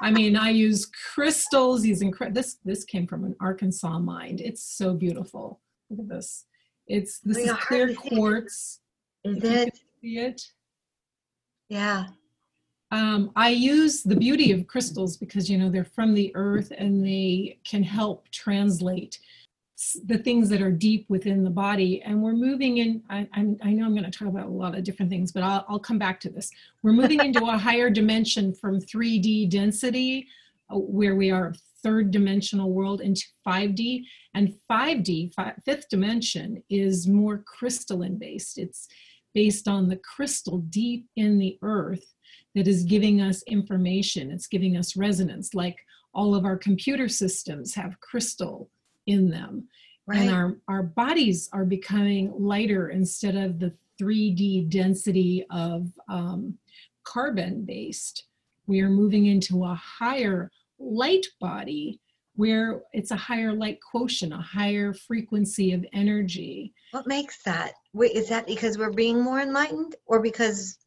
I 0.00 0.10
mean, 0.10 0.36
I 0.36 0.50
use 0.50 0.86
crystals. 0.86 1.82
These 1.82 2.02
incredible. 2.02 2.34
This 2.34 2.58
this 2.64 2.84
came 2.84 3.06
from 3.06 3.24
an 3.24 3.36
Arkansas 3.40 3.98
mind. 3.98 4.40
It's 4.40 4.62
so 4.62 4.94
beautiful. 4.94 5.60
Look 5.90 6.00
at 6.00 6.08
this. 6.08 6.46
It's 6.86 7.20
this 7.20 7.38
is 7.38 7.52
clear 7.52 7.94
quartz. 7.94 8.80
Is 9.24 9.42
it? 9.44 9.78
See 10.00 10.18
it? 10.18 10.42
Yeah. 11.68 12.06
Um, 12.90 13.30
I 13.36 13.48
use 13.48 14.02
the 14.02 14.16
beauty 14.16 14.52
of 14.52 14.66
crystals 14.66 15.16
because 15.16 15.48
you 15.48 15.56
know 15.56 15.70
they're 15.70 15.84
from 15.84 16.12
the 16.12 16.30
earth 16.34 16.72
and 16.76 17.04
they 17.04 17.58
can 17.64 17.82
help 17.82 18.28
translate 18.30 19.18
the 20.04 20.18
things 20.18 20.48
that 20.48 20.62
are 20.62 20.70
deep 20.70 21.06
within 21.08 21.44
the 21.44 21.50
body. 21.50 22.02
And 22.02 22.22
we're 22.22 22.34
moving 22.34 22.78
in 22.78 23.02
i, 23.10 23.26
I 23.34 23.42
know 23.42 23.84
i'm 23.84 23.94
going 23.94 24.10
to 24.10 24.10
talk 24.10 24.28
about 24.28 24.46
a 24.46 24.50
lot 24.50 24.76
of 24.76 24.84
different 24.84 25.10
things 25.10 25.32
but 25.32 25.42
I'll, 25.42 25.64
I'll 25.68 25.78
come 25.78 25.98
back 25.98 26.20
to 26.20 26.30
this. 26.30 26.50
We're 26.82 26.92
moving 26.92 27.20
into 27.20 27.44
a 27.44 27.58
higher 27.68 27.90
dimension 27.90 28.54
from 28.54 28.80
3d 28.80 29.50
density 29.50 30.28
uh, 30.70 30.78
where 30.78 31.16
we 31.16 31.30
are 31.30 31.54
third 31.82 32.10
dimensional 32.10 32.70
world 32.72 33.00
into 33.00 33.24
5d 33.46 34.04
and 34.34 34.54
5d 34.70 35.34
fi- 35.34 35.54
fifth 35.64 35.88
dimension 35.88 36.62
is 36.70 37.08
more 37.08 37.38
crystalline 37.38 38.18
based. 38.18 38.58
It's 38.58 38.88
based 39.34 39.66
on 39.68 39.88
the 39.88 39.96
crystal 39.96 40.58
deep 40.58 41.06
in 41.16 41.38
the 41.38 41.58
earth 41.62 42.04
that 42.54 42.68
is 42.68 42.84
giving 42.84 43.20
us 43.20 43.42
information. 43.44 44.30
It's 44.30 44.46
giving 44.46 44.76
us 44.76 44.96
resonance. 44.96 45.54
Like 45.54 45.76
all 46.14 46.34
of 46.34 46.44
our 46.44 46.56
computer 46.56 47.08
systems 47.08 47.74
have 47.74 48.00
crystal 48.00 48.70
in 49.06 49.30
them. 49.30 49.68
Right. 50.06 50.20
And 50.20 50.30
our, 50.30 50.56
our 50.68 50.82
bodies 50.82 51.48
are 51.52 51.64
becoming 51.64 52.32
lighter 52.36 52.90
instead 52.90 53.36
of 53.36 53.58
the 53.58 53.72
3D 54.00 54.68
density 54.68 55.46
of 55.50 55.88
um, 56.08 56.58
carbon 57.04 57.64
based. 57.64 58.24
We 58.66 58.80
are 58.80 58.90
moving 58.90 59.26
into 59.26 59.64
a 59.64 59.74
higher 59.74 60.50
light 60.78 61.26
body 61.40 62.00
where 62.34 62.82
it's 62.92 63.10
a 63.10 63.16
higher 63.16 63.52
light 63.52 63.78
quotient, 63.80 64.32
a 64.32 64.38
higher 64.38 64.92
frequency 64.92 65.72
of 65.72 65.84
energy. 65.92 66.72
What 66.92 67.06
makes 67.06 67.42
that? 67.42 67.74
Wait, 67.92 68.12
is 68.12 68.28
that 68.28 68.46
because 68.46 68.78
we're 68.78 68.92
being 68.92 69.22
more 69.22 69.40
enlightened 69.40 69.96
or 70.06 70.20
because 70.20 70.78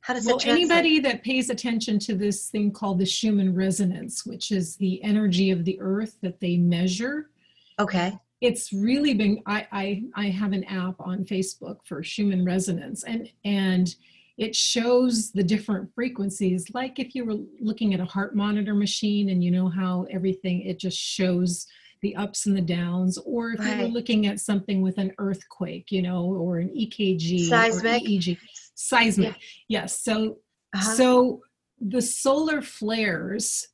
how 0.00 0.14
does 0.14 0.26
well, 0.26 0.38
anybody 0.44 1.00
that 1.00 1.24
pays 1.24 1.50
attention 1.50 1.98
to 1.98 2.14
this 2.14 2.48
thing 2.48 2.70
called 2.70 3.00
the 3.00 3.06
Schumann 3.06 3.52
resonance, 3.52 4.24
which 4.24 4.52
is 4.52 4.76
the 4.76 5.02
energy 5.02 5.50
of 5.50 5.64
the 5.64 5.76
earth 5.80 6.16
that 6.22 6.38
they 6.38 6.56
measure, 6.56 7.30
Okay. 7.78 8.18
it's 8.40 8.72
really 8.72 9.14
been 9.14 9.42
I, 9.46 9.66
I 9.72 10.02
i 10.14 10.26
have 10.26 10.52
an 10.52 10.64
app 10.64 10.94
on 11.00 11.24
facebook 11.24 11.78
for 11.84 12.02
schumann 12.02 12.44
resonance 12.44 13.04
and 13.04 13.28
and 13.44 13.94
it 14.38 14.54
shows 14.54 15.30
the 15.32 15.42
different 15.42 15.92
frequencies 15.94 16.66
like 16.74 16.98
if 16.98 17.14
you 17.14 17.24
were 17.24 17.38
looking 17.60 17.94
at 17.94 18.00
a 18.00 18.04
heart 18.04 18.36
monitor 18.36 18.74
machine 18.74 19.30
and 19.30 19.42
you 19.42 19.50
know 19.50 19.68
how 19.68 20.06
everything 20.10 20.60
it 20.62 20.78
just 20.78 20.98
shows 20.98 21.66
the 22.02 22.14
ups 22.16 22.44
and 22.46 22.54
the 22.56 22.60
downs 22.60 23.16
or 23.18 23.52
if 23.52 23.60
you 23.64 23.82
were 23.82 23.88
looking 23.88 24.26
at 24.26 24.38
something 24.38 24.82
with 24.82 24.98
an 24.98 25.12
earthquake 25.18 25.90
you 25.90 26.02
know 26.02 26.24
or 26.26 26.58
an 26.58 26.68
ekg 26.68 27.48
Seismic. 27.48 28.02
eeg 28.04 28.38
seismic 28.74 29.34
yes 29.68 30.00
so 30.02 30.36
Uh-huh. 30.74 30.94
so 30.98 31.40
the 31.80 32.00
solar 32.02 32.60
flares, 32.62 33.68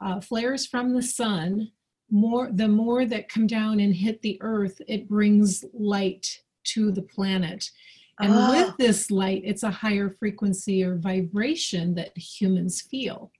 uh, 0.00 0.20
flares 0.20 0.66
from 0.66 0.94
the 0.94 1.02
sun, 1.02 1.70
more 2.10 2.50
the 2.52 2.68
more 2.68 3.04
that 3.04 3.28
come 3.28 3.46
down 3.46 3.80
and 3.80 3.94
hit 3.94 4.20
the 4.22 4.38
earth, 4.40 4.80
it 4.86 5.08
brings 5.08 5.64
light 5.72 6.42
to 6.64 6.90
the 6.90 7.02
planet. 7.02 7.70
And 8.20 8.32
Ah. 8.34 8.50
with 8.50 8.76
this 8.78 9.10
light, 9.10 9.42
it's 9.44 9.62
a 9.62 9.70
higher 9.70 10.10
frequency 10.18 10.82
or 10.82 10.96
vibration 10.96 11.94
that 11.94 12.16
humans 12.16 12.80
feel. 12.82 13.30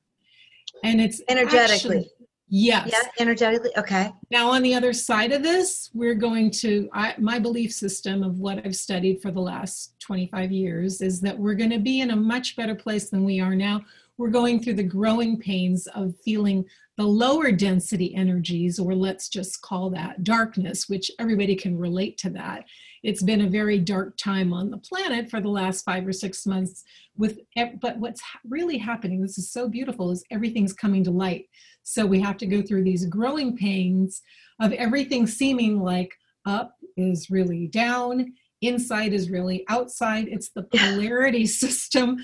And 0.85 1.01
it's 1.01 1.21
Energetically. 1.29 1.97
actually- 1.99 2.11
yes. 2.49 2.89
yeah, 2.93 3.09
energetically. 3.19 3.71
Okay. 3.77 4.13
Now, 4.31 4.51
on 4.51 4.63
the 4.63 4.75
other 4.75 4.93
side 4.93 5.33
of 5.33 5.43
this, 5.43 5.91
we're 5.95 6.15
going 6.15 6.51
to, 6.63 6.89
I, 6.93 7.15
my 7.19 7.39
belief 7.41 7.73
system 7.73 8.23
of 8.23 8.39
what 8.39 8.65
I've 8.65 8.77
studied 8.77 9.21
for 9.21 9.33
the 9.33 9.41
last 9.41 9.99
25 9.99 10.53
years 10.53 11.01
is 11.01 11.21
that 11.23 11.37
we're 11.37 11.55
going 11.57 11.71
to 11.71 11.81
be 11.81 12.01
in 12.01 12.11
a 12.13 12.17
much 12.17 12.55
better 12.55 12.77
place 12.77 13.11
than 13.11 13.25
we 13.25 13.41
are 13.41 13.57
now. 13.57 13.81
We're 14.17 14.31
going 14.31 14.61
through 14.63 14.75
the 14.75 14.83
growing 14.85 15.39
pains 15.39 15.89
of 15.89 16.15
feeling 16.25 16.65
the 16.99 17.07
lower 17.07 17.53
density 17.53 18.13
energies, 18.17 18.81
or 18.81 18.93
let's 18.93 19.29
just 19.29 19.63
call 19.63 19.89
that 19.89 20.25
darkness, 20.25 20.89
which 20.89 21.13
everybody 21.21 21.55
can 21.55 21.79
relate 21.79 22.19
to 22.19 22.31
that. 22.31 22.65
It's 23.05 23.23
been 23.23 23.43
a 23.43 23.49
very 23.49 23.79
dark 23.79 24.17
time 24.17 24.53
on 24.53 24.71
the 24.71 24.79
planet 24.79 25.31
for 25.31 25.41
the 25.41 25.49
last 25.49 25.85
five 25.85 26.05
or 26.05 26.13
six 26.13 26.45
months. 26.45 26.83
With, 27.17 27.39
but 27.81 27.99
what's 27.99 28.21
really 28.45 28.79
happening, 28.79 29.23
this 29.23 29.39
is 29.39 29.53
so 29.53 29.69
beautiful, 29.69 30.11
is 30.11 30.25
everything's 30.33 30.73
coming 30.73 31.05
to 31.05 31.13
light. 31.13 31.47
So 31.85 32.05
we 32.05 32.21
have 32.21 32.37
to 32.39 32.47
go 32.47 32.63
through 32.63 32.83
these 32.83 33.07
growing 33.07 33.57
pains 33.57 34.21
of 34.61 34.73
everything 34.73 35.29
seeming 35.29 35.81
like 35.81 36.13
up 36.47 36.75
is 36.97 37.31
really 37.31 37.69
down, 37.69 38.35
inside 38.61 39.13
is 39.13 39.31
really 39.31 39.65
outside. 39.69 40.27
It's 40.29 40.51
the 40.51 40.65
polarity 40.65 41.47
system. 41.63 42.19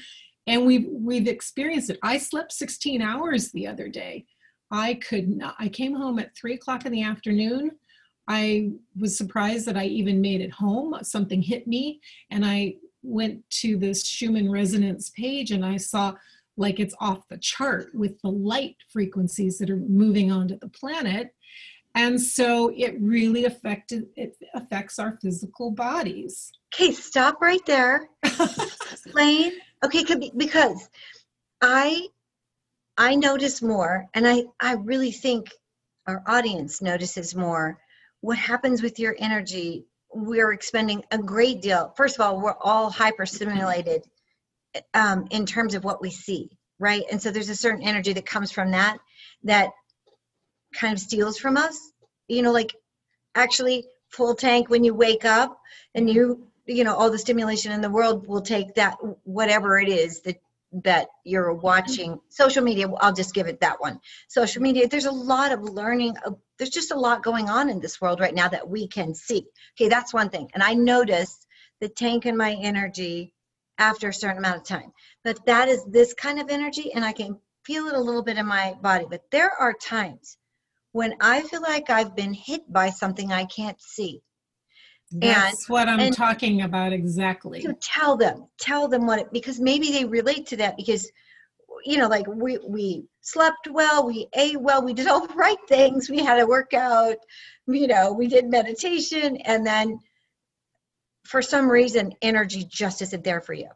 And 0.49 0.67
we've 0.67 0.87
we've 0.91 1.29
experienced 1.29 1.91
it. 1.91 1.99
I 2.03 2.19
slept 2.19 2.53
16 2.53 3.01
hours 3.01 3.53
the 3.53 3.69
other 3.69 3.89
day. 3.89 4.27
I 4.70 4.94
could 4.94 5.29
not 5.29 5.55
I 5.59 5.68
came 5.68 5.94
home 5.94 6.18
at 6.18 6.35
three 6.35 6.55
o'clock 6.55 6.87
in 6.87 6.92
the 6.92 7.03
afternoon. 7.03 7.72
I 8.27 8.70
was 8.98 9.16
surprised 9.16 9.66
that 9.66 9.77
I 9.77 9.85
even 9.85 10.20
made 10.20 10.40
it 10.40 10.53
home. 10.53 10.96
Something 11.03 11.42
hit 11.42 11.66
me, 11.66 12.00
and 12.31 12.44
I 12.44 12.77
went 13.03 13.48
to 13.50 13.77
this 13.77 14.07
Schumann 14.07 14.50
resonance 14.50 15.11
page 15.11 15.50
and 15.50 15.64
I 15.64 15.77
saw 15.77 16.14
like 16.57 16.81
it's 16.81 16.94
off 17.00 17.29
the 17.29 17.37
chart 17.38 17.94
with 17.94 18.18
the 18.22 18.31
light 18.31 18.77
frequencies 18.88 19.59
that 19.59 19.68
are 19.68 19.77
moving 19.77 20.33
onto 20.33 20.59
the 20.59 20.68
planet 20.68 21.35
and 21.94 22.18
so 22.18 22.72
it 22.74 22.96
really 22.98 23.44
affected 23.44 24.07
it 24.16 24.38
affects 24.55 24.98
our 24.98 25.18
physical 25.20 25.70
bodies 25.70 26.50
Okay, 26.74 26.90
stop 26.90 27.40
right 27.40 27.64
there. 27.66 28.09
Explain. 28.24 29.53
Okay, 29.85 30.03
could 30.03 30.18
be- 30.18 30.33
because 30.37 30.88
I 31.62 32.09
I 32.97 33.17
notice 33.17 33.61
more, 33.61 34.07
and 34.15 34.27
I 34.27 34.45
I 34.61 34.75
really 34.75 35.11
think 35.11 35.51
our 36.07 36.23
audience 36.27 36.81
notices 36.81 37.35
more. 37.35 37.79
What 38.21 38.39
happens 38.39 38.83
with 38.83 38.99
your 38.99 39.17
energy? 39.19 39.87
We're 40.13 40.53
expending 40.53 41.05
a 41.11 41.19
great 41.19 41.61
deal. 41.61 41.93
First 41.97 42.17
of 42.17 42.21
all, 42.21 42.41
we're 42.41 42.55
all 42.61 42.91
hyperstimulated 42.91 44.05
um, 44.95 45.27
in 45.31 45.45
terms 45.45 45.75
of 45.75 45.85
what 45.85 46.01
we 46.01 46.11
see, 46.11 46.51
right? 46.79 47.03
And 47.11 47.21
so 47.21 47.31
there's 47.31 47.49
a 47.49 47.57
certain 47.57 47.83
energy 47.83 48.13
that 48.13 48.27
comes 48.27 48.53
from 48.53 48.71
that 48.71 48.99
that 49.43 49.71
kind 50.75 50.93
of 50.93 51.01
steals 51.01 51.39
from 51.39 51.57
us. 51.57 51.93
You 52.29 52.43
know, 52.43 52.53
like 52.53 52.75
actually 53.35 53.87
full 54.11 54.35
tank 54.35 54.71
when 54.71 54.85
you 54.85 54.95
wake 54.95 55.25
up 55.25 55.59
and 55.95 56.09
you 56.09 56.47
you 56.67 56.85
know 56.85 56.95
all 56.95 57.11
the 57.11 57.19
stimulation 57.19 57.73
in 57.73 57.81
the 57.81 57.91
world 57.91 58.27
will 58.29 58.41
take 58.41 58.75
that 58.75 58.97
whatever 59.25 59.79
it 59.79 59.89
is 59.89 60.21
that 60.23 60.41
that 60.83 61.09
you're 61.25 61.53
watching 61.53 62.13
mm-hmm. 62.13 62.31
social 62.31 62.63
media 62.63 62.89
i'll 63.01 63.13
just 63.13 63.35
give 63.35 63.47
it 63.47 63.61
that 63.61 63.81
one. 63.81 64.01
Social 64.29 64.63
media 64.63 64.89
there's 64.89 65.05
a 65.05 65.11
lot 65.11 65.53
of 65.53 65.63
learning 65.63 66.17
of, 66.25 66.39
there's 66.59 66.71
just 66.71 66.91
a 66.91 66.99
lot 66.99 67.23
going 67.23 67.49
on 67.49 67.71
in 67.71 67.81
this 67.81 68.01
world 68.01 68.21
right 68.21 68.35
now 68.35 68.49
that 68.49 68.69
we 68.69 68.89
can 68.89 69.15
see. 69.15 69.47
Okay 69.77 69.89
that's 69.89 70.13
one 70.13 70.31
thing 70.31 70.51
and 70.55 70.63
i 70.63 70.75
notice 70.75 71.47
the 71.81 71.89
tank 71.89 72.27
in 72.27 72.37
my 72.37 72.53
energy 72.61 73.33
after 73.79 74.09
a 74.09 74.15
certain 74.15 74.39
amount 74.39 74.57
of 74.57 74.65
time 74.65 74.93
but 75.23 75.45
that 75.47 75.69
is 75.69 75.85
this 75.85 76.15
kind 76.15 76.41
of 76.41 76.49
energy 76.49 76.93
and 76.93 77.05
i 77.05 77.13
can 77.13 77.39
feel 77.65 77.87
it 77.87 77.95
a 77.95 78.01
little 78.01 78.23
bit 78.23 78.39
in 78.39 78.47
my 78.47 78.75
body 78.81 79.07
but 79.09 79.23
there 79.31 79.51
are 79.51 79.73
times 79.73 80.37
when 80.93 81.15
i 81.21 81.43
feel 81.43 81.63
like 81.63 81.91
i've 81.91 82.15
been 82.15 82.33
hit 82.33 82.63
by 82.73 82.91
something 82.91 83.33
i 83.33 83.45
can't 83.45 83.81
see 83.81 84.23
that's 85.20 85.68
what 85.68 85.88
i'm 85.88 86.00
and- 86.00 86.14
talking 86.14 86.62
about 86.62 86.92
exactly 86.92 87.62
so 87.62 87.72
tell 87.81 88.16
them 88.16 88.46
tell 88.59 88.88
them 88.88 89.07
what 89.07 89.18
it 89.18 89.33
because 89.33 89.61
maybe 89.61 89.90
they 89.90 90.05
relate 90.05 90.46
to 90.46 90.57
that 90.57 90.77
because 90.77 91.11
you 91.85 91.98
know 91.98 92.09
like 92.09 92.27
we 92.27 92.59
we 92.66 93.05
slept 93.20 93.68
well 93.70 94.07
we 94.07 94.27
ate 94.35 94.61
well 94.61 94.85
we 94.85 94.92
did 94.92 95.07
all 95.09 95.27
the 95.27 95.35
right 95.35 95.59
things 95.68 96.11
we 96.11 96.18
had 96.18 96.40
a 96.40 96.46
workout 96.46 97.16
you 97.66 97.87
know 97.87 98.12
we 98.12 98.27
did 98.27 98.46
meditation 98.46 99.37
and 99.38 99.66
then 99.66 99.98
for 101.24 101.40
some 101.40 101.70
reason 101.70 102.12
energy 102.22 102.64
just 102.68 103.00
isn't 103.00 103.24
there 103.24 103.40
for 103.40 103.55
you 103.55 103.68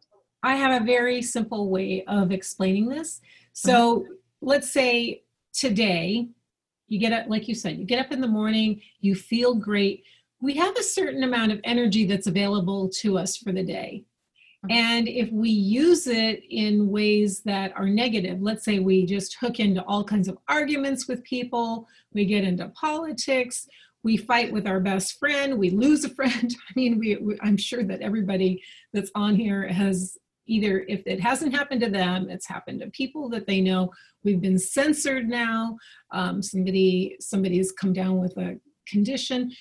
I 0.42 0.56
have 0.56 0.82
a 0.82 0.84
very 0.84 1.22
simple 1.22 1.68
way 1.68 2.04
of 2.06 2.30
explaining 2.30 2.88
this. 2.88 3.20
So 3.52 4.02
uh-huh. 4.02 4.14
let's 4.40 4.72
say 4.72 5.22
today, 5.52 6.28
you 6.86 6.98
get 6.98 7.12
up, 7.12 7.26
like 7.28 7.48
you 7.48 7.54
said, 7.54 7.78
you 7.78 7.84
get 7.84 8.04
up 8.04 8.12
in 8.12 8.20
the 8.20 8.28
morning, 8.28 8.80
you 9.00 9.14
feel 9.14 9.54
great. 9.54 10.04
We 10.40 10.56
have 10.56 10.76
a 10.76 10.82
certain 10.82 11.24
amount 11.24 11.52
of 11.52 11.60
energy 11.64 12.06
that's 12.06 12.26
available 12.26 12.88
to 13.00 13.18
us 13.18 13.36
for 13.36 13.52
the 13.52 13.64
day. 13.64 14.04
And 14.70 15.08
if 15.08 15.30
we 15.30 15.50
use 15.50 16.08
it 16.08 16.42
in 16.50 16.90
ways 16.90 17.42
that 17.44 17.72
are 17.76 17.88
negative, 17.88 18.42
let's 18.42 18.64
say 18.64 18.80
we 18.80 19.06
just 19.06 19.36
hook 19.40 19.60
into 19.60 19.84
all 19.84 20.02
kinds 20.02 20.26
of 20.26 20.36
arguments 20.48 21.06
with 21.06 21.22
people, 21.22 21.86
we 22.12 22.24
get 22.24 22.42
into 22.42 22.68
politics, 22.70 23.68
we 24.02 24.16
fight 24.16 24.52
with 24.52 24.66
our 24.66 24.80
best 24.80 25.18
friend, 25.18 25.58
we 25.58 25.70
lose 25.70 26.04
a 26.04 26.08
friend. 26.08 26.54
I 26.70 26.72
mean, 26.74 26.98
we, 26.98 27.16
we 27.16 27.38
I'm 27.40 27.56
sure 27.56 27.84
that 27.84 28.00
everybody 28.00 28.62
that's 28.92 29.12
on 29.14 29.36
here 29.36 29.68
has 29.68 30.18
either 30.48 30.84
if 30.88 31.02
it 31.06 31.20
hasn't 31.20 31.54
happened 31.54 31.82
to 31.82 31.90
them 31.90 32.30
it's 32.30 32.48
happened 32.48 32.80
to 32.80 32.90
people 32.90 33.28
that 33.28 33.46
they 33.46 33.60
know 33.60 33.90
we've 34.24 34.40
been 34.40 34.58
censored 34.58 35.28
now 35.28 35.76
um, 36.10 36.42
somebody 36.42 37.14
somebody's 37.20 37.70
come 37.70 37.92
down 37.92 38.18
with 38.18 38.34
a 38.38 38.58
condition 38.86 39.52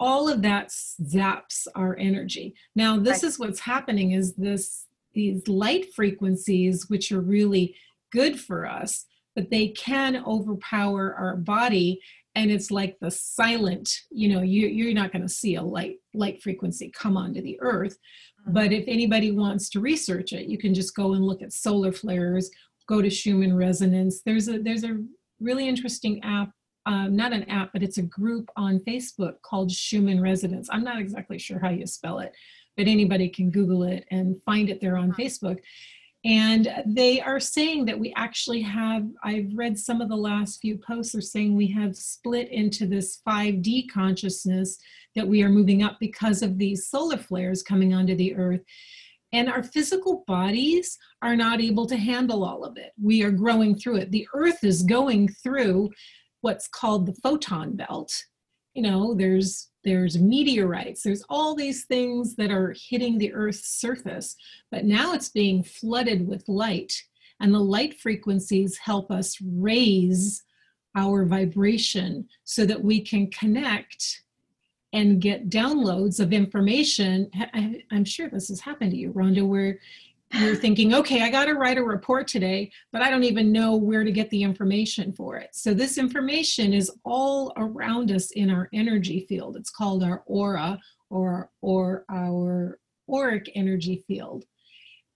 all 0.00 0.28
of 0.28 0.42
that 0.42 0.68
zaps 0.68 1.66
our 1.74 1.96
energy 1.96 2.54
now 2.74 2.98
this 2.98 3.22
Right. 3.22 3.28
is 3.28 3.38
what's 3.38 3.60
happening 3.60 4.12
is 4.12 4.34
this 4.34 4.86
these 5.12 5.46
light 5.46 5.94
frequencies 5.94 6.88
which 6.88 7.12
are 7.12 7.20
really 7.20 7.76
good 8.12 8.40
for 8.40 8.66
us 8.66 9.06
but 9.34 9.50
they 9.50 9.68
can 9.68 10.22
overpower 10.26 11.14
our 11.14 11.36
body 11.36 12.00
and 12.36 12.50
it's 12.50 12.70
like 12.70 12.96
the 13.00 13.10
silent 13.10 13.88
you 14.10 14.28
know 14.28 14.42
you, 14.42 14.66
you're 14.66 14.94
not 14.94 15.12
going 15.12 15.22
to 15.22 15.28
see 15.28 15.54
a 15.54 15.62
light 15.62 15.96
light 16.14 16.42
frequency 16.42 16.90
come 16.90 17.16
onto 17.16 17.40
the 17.40 17.58
earth 17.60 17.98
mm-hmm. 18.42 18.52
but 18.52 18.72
if 18.72 18.84
anybody 18.88 19.30
wants 19.30 19.68
to 19.70 19.80
research 19.80 20.32
it, 20.32 20.46
you 20.46 20.58
can 20.58 20.74
just 20.74 20.94
go 20.94 21.14
and 21.14 21.24
look 21.24 21.42
at 21.42 21.52
solar 21.52 21.92
flares, 21.92 22.50
go 22.88 23.00
to 23.00 23.10
Schumann 23.10 23.54
resonance. 23.56 24.22
There's 24.24 24.48
a 24.48 24.58
there's 24.58 24.84
a 24.84 24.98
really 25.40 25.68
interesting 25.68 26.22
app, 26.22 26.50
um, 26.86 27.16
not 27.16 27.32
an 27.32 27.44
app, 27.44 27.72
but 27.72 27.82
it's 27.82 27.98
a 27.98 28.02
group 28.02 28.50
on 28.56 28.80
Facebook 28.80 29.40
called 29.42 29.70
Schumann 29.70 30.20
Resonance. 30.20 30.68
I'm 30.70 30.84
not 30.84 30.98
exactly 30.98 31.38
sure 31.38 31.58
how 31.58 31.70
you 31.70 31.86
spell 31.86 32.18
it, 32.18 32.32
but 32.76 32.86
anybody 32.86 33.28
can 33.28 33.50
Google 33.50 33.84
it 33.84 34.04
and 34.10 34.40
find 34.44 34.68
it 34.68 34.80
there 34.80 34.96
on 34.96 35.12
Facebook. 35.12 35.58
And 36.24 36.82
they 36.86 37.20
are 37.20 37.38
saying 37.38 37.84
that 37.84 37.98
we 37.98 38.12
actually 38.16 38.62
have, 38.62 39.06
I've 39.22 39.50
read 39.54 39.78
some 39.78 40.00
of 40.00 40.08
the 40.08 40.16
last 40.16 40.60
few 40.60 40.78
posts 40.78 41.14
are 41.14 41.20
saying 41.20 41.54
we 41.54 41.66
have 41.72 41.96
split 41.96 42.48
into 42.48 42.86
this 42.86 43.20
5D 43.28 43.90
consciousness 43.92 44.78
that 45.16 45.28
we 45.28 45.42
are 45.42 45.50
moving 45.50 45.82
up 45.82 45.98
because 46.00 46.40
of 46.40 46.56
these 46.56 46.88
solar 46.88 47.18
flares 47.18 47.62
coming 47.62 47.92
onto 47.92 48.14
the 48.14 48.34
earth. 48.36 48.62
And 49.32 49.50
our 49.50 49.62
physical 49.62 50.24
bodies 50.26 50.96
are 51.20 51.36
not 51.36 51.60
able 51.60 51.86
to 51.86 51.96
handle 51.96 52.42
all 52.42 52.64
of 52.64 52.78
it. 52.78 52.92
We 53.02 53.22
are 53.22 53.30
growing 53.30 53.74
through 53.74 53.96
it. 53.96 54.10
The 54.10 54.26
earth 54.32 54.64
is 54.64 54.82
going 54.82 55.28
through 55.28 55.90
what's 56.44 56.68
called 56.68 57.06
the 57.06 57.14
photon 57.22 57.74
belt. 57.74 58.12
You 58.74 58.82
know, 58.82 59.14
there's 59.14 59.70
there's 59.82 60.18
meteorites, 60.18 61.02
there's 61.02 61.24
all 61.28 61.54
these 61.54 61.84
things 61.84 62.36
that 62.36 62.50
are 62.50 62.74
hitting 62.90 63.18
the 63.18 63.32
Earth's 63.32 63.80
surface, 63.80 64.36
but 64.70 64.84
now 64.84 65.12
it's 65.12 65.30
being 65.30 65.62
flooded 65.62 66.26
with 66.26 66.48
light. 66.48 66.92
And 67.40 67.52
the 67.52 67.60
light 67.60 68.00
frequencies 68.00 68.78
help 68.78 69.10
us 69.10 69.36
raise 69.42 70.42
our 70.96 71.24
vibration 71.24 72.28
so 72.44 72.64
that 72.66 72.82
we 72.82 73.00
can 73.00 73.30
connect 73.30 74.22
and 74.92 75.20
get 75.20 75.50
downloads 75.50 76.20
of 76.20 76.32
information. 76.32 77.28
I, 77.34 77.82
am 77.90 78.04
sure 78.04 78.28
this 78.30 78.48
has 78.48 78.60
happened 78.60 78.92
to 78.92 78.96
you, 78.96 79.12
Rhonda, 79.12 79.46
where 79.46 79.78
you're 80.40 80.56
thinking, 80.56 80.94
okay, 80.94 81.22
I 81.22 81.30
got 81.30 81.46
to 81.46 81.54
write 81.54 81.78
a 81.78 81.82
report 81.82 82.26
today, 82.26 82.70
but 82.92 83.02
I 83.02 83.10
don't 83.10 83.24
even 83.24 83.52
know 83.52 83.76
where 83.76 84.04
to 84.04 84.10
get 84.10 84.30
the 84.30 84.42
information 84.42 85.12
for 85.12 85.36
it. 85.36 85.50
So, 85.52 85.74
this 85.74 85.98
information 85.98 86.72
is 86.72 86.90
all 87.04 87.52
around 87.56 88.10
us 88.10 88.30
in 88.32 88.50
our 88.50 88.68
energy 88.72 89.26
field. 89.28 89.56
It's 89.56 89.70
called 89.70 90.02
our 90.02 90.22
aura 90.26 90.78
or, 91.10 91.50
or 91.62 92.04
our 92.10 92.78
auric 93.08 93.50
energy 93.54 94.04
field. 94.06 94.44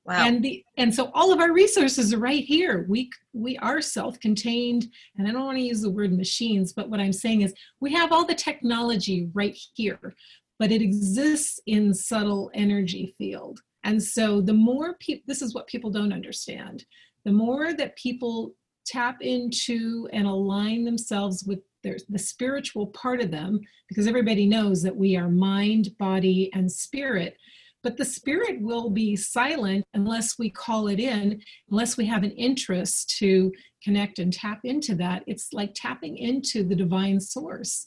Wow. 0.08 0.26
And 0.26 0.42
the 0.42 0.64
and 0.78 0.94
so 0.94 1.10
all 1.12 1.34
of 1.34 1.38
our 1.38 1.52
resources 1.52 2.14
are 2.14 2.18
right 2.18 2.42
here. 2.42 2.86
We 2.88 3.10
we 3.34 3.58
are 3.58 3.82
self-contained, 3.82 4.86
and 5.18 5.28
I 5.28 5.32
don't 5.32 5.44
want 5.44 5.58
to 5.58 5.62
use 5.62 5.82
the 5.82 5.90
word 5.90 6.16
machines, 6.16 6.72
but 6.72 6.88
what 6.88 6.98
I'm 6.98 7.12
saying 7.12 7.42
is 7.42 7.52
we 7.80 7.92
have 7.92 8.10
all 8.10 8.24
the 8.24 8.34
technology 8.34 9.28
right 9.34 9.54
here, 9.74 10.14
but 10.58 10.72
it 10.72 10.80
exists 10.80 11.60
in 11.66 11.92
subtle 11.92 12.50
energy 12.54 13.14
field. 13.18 13.60
And 13.84 14.02
so 14.02 14.40
the 14.40 14.54
more 14.54 14.94
people, 14.94 15.24
this 15.26 15.42
is 15.42 15.54
what 15.54 15.66
people 15.66 15.90
don't 15.90 16.12
understand. 16.12 16.84
The 17.24 17.32
more 17.32 17.74
that 17.74 17.96
people 17.96 18.54
tap 18.86 19.18
into 19.20 20.08
and 20.12 20.26
align 20.26 20.84
themselves 20.84 21.44
with 21.46 21.60
their, 21.84 21.96
the 22.08 22.18
spiritual 22.18 22.88
part 22.88 23.20
of 23.20 23.30
them, 23.30 23.60
because 23.88 24.06
everybody 24.06 24.46
knows 24.46 24.82
that 24.82 24.96
we 24.96 25.16
are 25.16 25.28
mind, 25.28 25.96
body, 25.98 26.50
and 26.54 26.70
spirit. 26.70 27.36
But 27.84 27.96
the 27.96 28.04
spirit 28.04 28.60
will 28.60 28.90
be 28.90 29.14
silent 29.14 29.84
unless 29.94 30.38
we 30.38 30.50
call 30.50 30.88
it 30.88 30.98
in, 30.98 31.40
unless 31.70 31.96
we 31.96 32.06
have 32.06 32.24
an 32.24 32.32
interest 32.32 33.16
to 33.18 33.52
connect 33.84 34.18
and 34.18 34.32
tap 34.32 34.60
into 34.64 34.96
that. 34.96 35.22
It's 35.28 35.52
like 35.52 35.70
tapping 35.74 36.16
into 36.18 36.64
the 36.64 36.74
divine 36.74 37.20
source. 37.20 37.86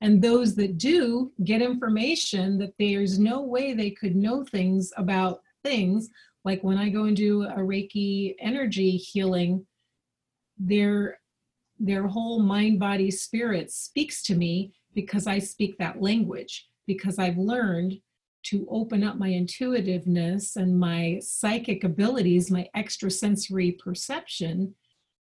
And 0.00 0.20
those 0.20 0.54
that 0.56 0.78
do 0.78 1.32
get 1.44 1.62
information 1.62 2.58
that 2.58 2.74
there's 2.78 3.18
no 3.18 3.40
way 3.42 3.72
they 3.72 3.90
could 3.90 4.14
know 4.14 4.44
things 4.44 4.92
about 4.96 5.40
things. 5.64 6.10
Like 6.44 6.62
when 6.62 6.78
I 6.78 6.90
go 6.90 7.04
and 7.04 7.16
do 7.16 7.44
a 7.44 7.56
Reiki 7.56 8.34
energy 8.40 8.96
healing, 8.96 9.66
their 10.58 11.18
their 11.78 12.06
whole 12.06 12.40
mind, 12.40 12.78
body, 12.78 13.10
spirit 13.10 13.70
speaks 13.70 14.22
to 14.22 14.34
me 14.34 14.72
because 14.94 15.26
I 15.26 15.38
speak 15.38 15.76
that 15.76 16.00
language, 16.00 16.68
because 16.86 17.18
I've 17.18 17.36
learned 17.36 18.00
to 18.44 18.66
open 18.70 19.04
up 19.04 19.18
my 19.18 19.28
intuitiveness 19.28 20.56
and 20.56 20.78
my 20.78 21.20
psychic 21.20 21.84
abilities, 21.84 22.50
my 22.50 22.68
extrasensory 22.74 23.72
perception, 23.72 24.74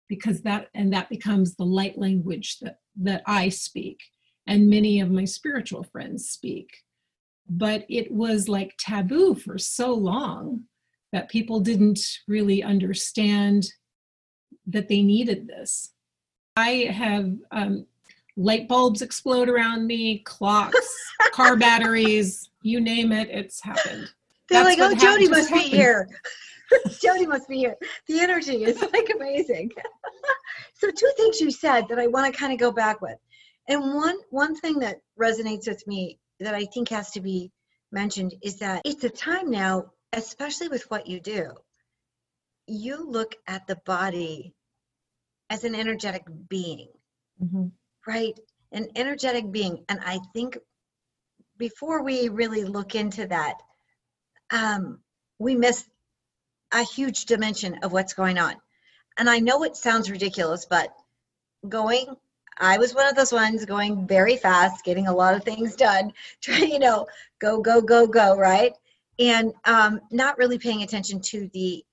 because 0.08 0.42
that 0.42 0.70
and 0.74 0.92
that 0.94 1.10
becomes 1.10 1.56
the 1.56 1.66
light 1.66 1.98
language 1.98 2.58
that 2.60 2.80
that 3.02 3.22
I 3.26 3.50
speak 3.50 4.00
and 4.48 4.70
many 4.70 5.00
of 5.00 5.12
my 5.12 5.26
spiritual 5.26 5.84
friends 5.84 6.30
speak. 6.30 6.70
But 7.50 7.86
it 7.90 8.12
was 8.12 8.48
like 8.48 8.76
taboo 8.78 9.36
for 9.36 9.58
so 9.58 9.94
long 9.94 10.64
that 11.12 11.30
people 11.30 11.60
didn't 11.60 12.00
really 12.28 12.64
understand 12.64 13.72
that 14.68 14.88
they 14.88 15.02
needed 15.02 15.48
this. 15.48 15.94
I 16.56 16.90
have 16.92 17.34
um, 17.52 17.86
light 18.38 18.68
bulbs 18.68 19.02
explode 19.02 19.50
around 19.50 19.88
me, 19.88 20.20
clocks, 20.20 20.96
car 21.32 21.56
batteries, 21.56 22.50
you 22.62 22.80
name 22.80 23.12
it, 23.12 23.30
it's 23.30 23.62
happened. 23.62 24.10
They're 24.50 24.64
That's 24.64 24.78
like, 24.78 24.92
oh, 24.92 24.96
Jody 24.96 25.28
must 25.28 25.50
happened. 25.50 25.72
be 25.72 25.78
here. 25.78 26.10
Jody 27.02 27.26
must 27.26 27.48
be 27.48 27.58
here. 27.58 27.78
The 28.08 28.20
energy 28.20 28.64
is 28.64 28.82
like 28.82 29.10
amazing. 29.16 29.70
so 30.74 30.90
two 30.90 31.12
things 31.18 31.42
you 31.42 31.52
said 31.52 31.88
that 31.90 32.00
I 32.00 32.08
want 32.08 32.32
to 32.32 32.38
kind 32.38 32.54
of 32.54 32.60
go 32.60 32.72
back 32.72 33.02
with. 33.02 33.18
And 33.72 33.96
one 33.96 34.18
one 34.32 34.58
thing 34.58 34.80
that 34.80 35.00
resonates 35.18 35.66
with 35.66 35.88
me 35.88 36.20
that 36.42 36.54
I 36.54 36.66
think 36.66 36.90
has 36.90 37.12
to 37.12 37.22
be 37.22 37.54
mentioned 37.90 38.36
is 38.42 38.58
that 38.58 38.82
it's 38.84 39.06
a 39.06 39.10
time 39.10 39.50
now, 39.50 39.92
especially 40.12 40.68
with 40.68 40.84
what 40.92 41.08
you 41.08 41.22
do. 41.22 41.54
You 42.68 43.10
look 43.10 43.34
at 43.48 43.68
the 43.68 43.78
body 43.86 44.54
as 45.50 45.64
an 45.64 45.74
energetic 45.74 46.24
being, 46.50 46.90
mm-hmm. 47.42 47.68
right? 48.06 48.38
An 48.74 48.90
energetic 48.98 49.50
being. 49.50 49.86
And 49.88 50.02
I 50.06 50.20
think 50.34 50.58
before 51.58 52.04
we 52.04 52.28
really 52.28 52.66
look 52.66 52.94
into 52.94 53.26
that, 53.28 53.56
um, 54.52 55.00
we 55.40 55.56
miss 55.56 55.82
a 56.74 56.84
huge 56.84 57.24
dimension 57.24 57.80
of 57.84 57.94
what's 57.94 58.16
going 58.16 58.38
on. 58.38 58.56
And 59.18 59.30
I 59.30 59.40
know 59.40 59.64
it 59.64 59.78
sounds 59.78 60.12
ridiculous, 60.12 60.66
but 60.70 60.94
going 61.68 62.18
I 62.60 62.78
was 62.78 62.94
one 62.94 63.08
of 63.08 63.16
those 63.16 63.32
ones 63.32 63.66
going 63.66 64.08
very 64.08 64.38
fast, 64.38 64.84
getting 64.84 65.08
a 65.08 65.16
lot 65.16 65.36
of 65.36 65.44
things 65.44 65.76
done, 65.76 66.14
trying, 66.42 66.72
you 66.72 66.80
know, 66.80 67.08
go, 67.40 67.62
go, 67.62 67.82
go, 67.82 68.08
go, 68.08 68.36
right? 68.36 68.74
And 69.20 69.54
um, 69.66 70.02
not 70.12 70.38
really 70.38 70.58
paying 70.58 70.84
attention 70.84 71.22
to 71.22 71.50
the 71.54 71.84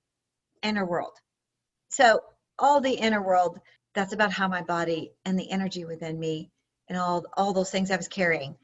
inner 0.62 0.85
world. 0.85 1.12
So, 1.88 2.21
all 2.59 2.81
the 2.81 2.92
inner 2.92 3.23
world, 3.23 3.61
that's 3.94 4.12
about 4.12 4.33
how 4.33 4.49
my 4.49 4.62
body 4.62 5.12
and 5.25 5.38
the 5.38 5.51
energy 5.51 5.85
within 5.85 6.18
me 6.18 6.51
and 6.88 6.99
all, 6.99 7.25
all 7.37 7.53
those 7.53 7.71
things 7.71 7.90
I 7.90 7.97
was 7.97 8.09
carrying 8.09 8.57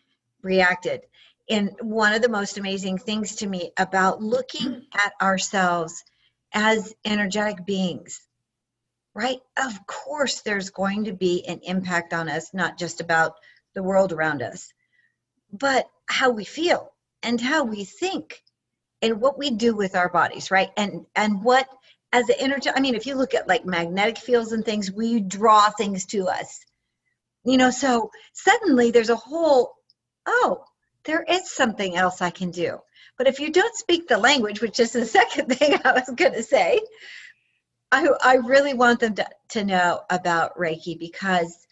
reacted. 0.43 1.03
And 1.49 1.71
one 1.81 2.13
of 2.13 2.23
the 2.23 2.29
most 2.29 2.59
amazing 2.59 2.99
things 2.99 3.37
to 3.37 3.47
me 3.47 3.73
about 3.79 4.23
looking 4.23 4.87
at 4.95 5.13
ourselves 5.21 6.03
as 6.53 6.95
energetic 7.05 7.65
beings 7.65 8.21
right? 9.15 9.39
Of 9.57 9.87
course, 9.87 10.43
there's 10.43 10.71
going 10.71 11.05
to 11.05 11.13
be 11.13 11.45
an 11.47 11.61
impact 11.63 12.13
on 12.13 12.29
us, 12.29 12.53
not 12.53 12.79
just 12.79 13.01
about 13.01 13.35
the 13.75 13.83
world 13.83 14.13
around 14.13 14.43
us, 14.43 14.73
but 15.53 15.89
how 16.07 16.31
we 16.31 16.45
feel 16.45 16.93
and 17.23 17.41
how 17.41 17.65
we 17.65 17.85
think 17.85 18.43
and 19.03 19.21
what 19.21 19.39
we 19.39 19.51
do 19.51 19.75
with 19.75 19.95
our 19.95 20.09
bodies, 20.09 20.51
right? 20.51 20.71
And 20.77 21.07
and 21.15 21.43
what 21.43 21.69
as 22.13 22.27
the 22.27 22.41
energy, 22.41 22.71
I 22.75 22.81
mean, 22.81 22.95
if 22.95 23.07
you 23.07 23.17
look 23.17 23.35
at 23.35 23.49
like 23.49 23.67
magnetic 23.67 24.19
fields 24.19 24.53
and 24.53 24.65
things, 24.65 24.91
we 24.91 25.21
draw 25.21 25.71
things 25.71 26.07
to 26.07 26.29
us. 26.29 26.61
You 27.45 27.59
know, 27.59 27.71
so 27.71 28.11
suddenly 28.33 28.93
there's 28.93 29.11
a 29.11 29.17
whole, 29.17 29.75
oh, 30.25 30.65
there 31.05 31.25
is 31.29 31.51
something 31.51 31.97
else 31.97 32.23
I 32.23 32.31
can 32.31 32.53
do. 32.53 32.79
But 33.19 33.27
if 33.27 33.41
you 33.41 33.51
don't 33.51 33.75
speak 33.75 34.07
the 34.07 34.17
language, 34.17 34.61
which 34.61 34.79
is 34.79 34.93
the 34.93 35.05
second 35.19 35.55
thing 35.57 35.79
I 35.85 35.93
was 35.93 36.09
going 36.15 36.35
to 36.35 36.43
say, 36.43 36.81
I, 37.95 38.09
I 38.25 38.35
really 38.39 38.75
want 38.75 38.99
them 38.99 39.15
to, 39.15 39.27
to 39.51 39.65
know 39.65 40.01
about 40.11 40.59
Reiki 40.59 40.99
because 40.99 41.65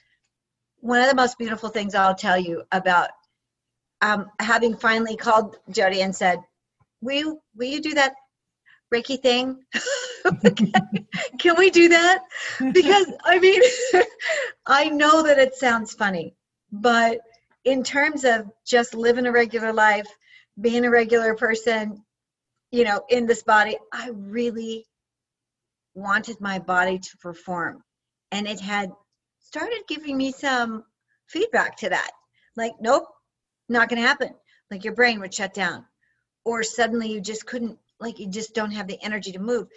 one 0.78 1.02
of 1.02 1.11
the 1.11 1.16
most 1.16 1.37
beautiful 1.37 1.68
things 1.68 1.96
I'll 1.96 2.14
tell 2.14 2.38
you 2.38 2.62
about 2.70 3.11
um, 4.02 4.30
having 4.38 4.76
finally 4.76 5.16
called 5.16 5.56
Jody 5.68 6.00
and 6.02 6.14
said, 6.14 6.38
will 7.00 7.16
you, 7.16 7.40
will 7.56 7.66
you 7.66 7.80
do 7.80 7.94
that 7.94 8.14
Reiki 8.94 9.20
thing? 9.20 9.64
Can 11.40 11.56
we 11.58 11.70
do 11.70 11.88
that? 11.88 12.22
Because 12.72 13.12
I 13.24 13.40
mean, 13.40 13.61
I 14.66 14.90
know 14.90 15.24
that 15.24 15.40
it 15.40 15.56
sounds 15.56 15.92
funny, 15.92 16.37
but 16.70 17.18
in 17.64 17.82
terms 17.82 18.24
of 18.24 18.48
just 18.64 18.94
living 18.94 19.26
a 19.26 19.32
regular 19.32 19.72
life, 19.72 20.06
being 20.61 20.85
a 20.85 20.90
regular 20.90 21.35
person, 21.35 22.04
you 22.70 22.85
know, 22.85 23.02
in 23.08 23.26
this 23.26 23.42
body, 23.42 23.76
I 23.92 24.11
really 24.12 24.87
wanted 25.94 26.40
my 26.40 26.59
body 26.59 26.98
to 26.98 27.16
perform. 27.18 27.83
And 28.31 28.46
it 28.46 28.61
had 28.61 28.90
started 29.40 29.83
giving 29.88 30.16
me 30.16 30.33
some 30.33 30.85
feedback 31.28 31.76
to 31.78 31.90
that. 31.90 32.11
Like, 32.57 32.72
nope, 32.81 33.05
not 33.68 33.88
going 33.88 34.00
to 34.00 34.09
happen. 34.09 34.31
Like 34.70 34.85
your 34.85 34.94
brain 34.94 35.20
would 35.20 35.35
shut 35.35 35.55
down. 35.55 35.85
Or 36.44 36.62
suddenly 36.62 37.12
you 37.12 37.20
just 37.20 37.46
couldn't, 37.46 37.78
like, 38.00 38.18
you 38.18 38.28
just 38.28 38.55
don't 38.55 38.72
have 38.72 38.88
the 38.88 39.02
energy 39.02 39.33
to 39.33 39.38
move. 39.38 39.68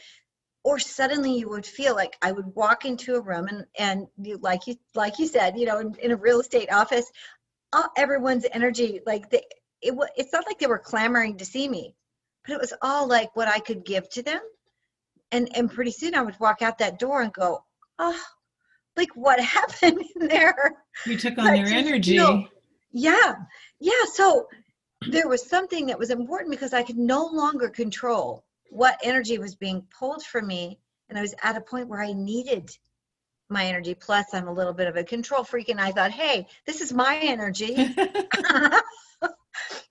Or 0.63 0.79
suddenly 0.79 1.37
you 1.37 1.49
would 1.49 1.65
feel 1.65 1.93
like 1.93 2.15
I 2.21 2.31
would 2.31 2.55
walk 2.55 2.85
into 2.85 3.15
a 3.15 3.21
room 3.21 3.47
and, 3.47 3.65
and 3.77 4.07
you, 4.17 4.37
like 4.41 4.65
you, 4.65 4.75
like 4.95 5.19
you 5.19 5.27
said, 5.27 5.59
you 5.59 5.65
know, 5.65 5.79
in, 5.79 5.95
in 6.01 6.11
a 6.11 6.15
real 6.15 6.39
estate 6.39 6.71
office, 6.71 7.05
all, 7.71 7.89
everyone's 7.95 8.47
energy, 8.51 9.01
like 9.05 9.29
the, 9.29 9.43
it, 9.81 9.93
it's 10.15 10.33
not 10.33 10.47
like 10.47 10.57
they 10.57 10.65
were 10.65 10.79
clamoring 10.79 11.37
to 11.37 11.45
see 11.45 11.67
me, 11.67 11.93
but 12.47 12.55
it 12.55 12.61
was 12.61 12.73
all 12.81 13.07
like 13.07 13.35
what 13.35 13.47
I 13.47 13.59
could 13.59 13.85
give 13.85 14.09
to 14.11 14.23
them 14.23 14.41
and 15.31 15.49
and 15.55 15.71
pretty 15.71 15.91
soon 15.91 16.15
I 16.15 16.21
would 16.21 16.39
walk 16.39 16.61
out 16.61 16.77
that 16.79 16.99
door 16.99 17.21
and 17.21 17.33
go, 17.33 17.63
oh, 17.99 18.21
like 18.95 19.15
what 19.15 19.39
happened 19.43 20.03
in 20.15 20.27
there? 20.27 20.73
You 21.05 21.17
took 21.17 21.37
on 21.37 21.45
their 21.45 21.67
energy. 21.67 22.17
Feel, 22.17 22.47
yeah, 22.91 23.33
yeah. 23.79 24.03
So 24.13 24.47
there 25.09 25.27
was 25.27 25.47
something 25.47 25.85
that 25.87 25.99
was 25.99 26.09
important 26.09 26.51
because 26.51 26.73
I 26.73 26.83
could 26.83 26.97
no 26.97 27.25
longer 27.25 27.69
control 27.69 28.43
what 28.69 28.99
energy 29.03 29.37
was 29.37 29.55
being 29.55 29.85
pulled 29.97 30.23
from 30.23 30.47
me, 30.47 30.79
and 31.09 31.17
I 31.17 31.21
was 31.21 31.35
at 31.43 31.57
a 31.57 31.61
point 31.61 31.87
where 31.87 32.01
I 32.01 32.13
needed 32.13 32.69
my 33.49 33.65
energy. 33.65 33.93
Plus, 33.93 34.25
I'm 34.33 34.47
a 34.47 34.53
little 34.53 34.73
bit 34.73 34.87
of 34.87 34.95
a 34.95 35.03
control 35.03 35.43
freak, 35.43 35.69
and 35.69 35.79
I 35.79 35.91
thought, 35.91 36.11
hey, 36.11 36.47
this 36.65 36.81
is 36.81 36.93
my 36.93 37.17
energy. 37.17 37.75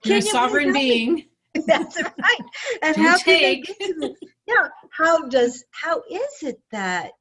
You're 0.04 0.18
a 0.18 0.22
sovereign 0.22 0.72
please 0.72 0.74
help 0.74 0.74
me? 0.74 1.04
being. 1.06 1.28
That's 1.66 2.02
right. 2.02 2.40
And 2.82 2.96
Do 2.96 3.02
how 3.02 3.18
can 3.18 3.62
I 4.02 4.14
yeah, 4.46 4.68
how 4.90 5.26
does 5.28 5.64
how 5.70 6.02
is 6.11 6.42
it 6.42 6.61
that 6.70 7.12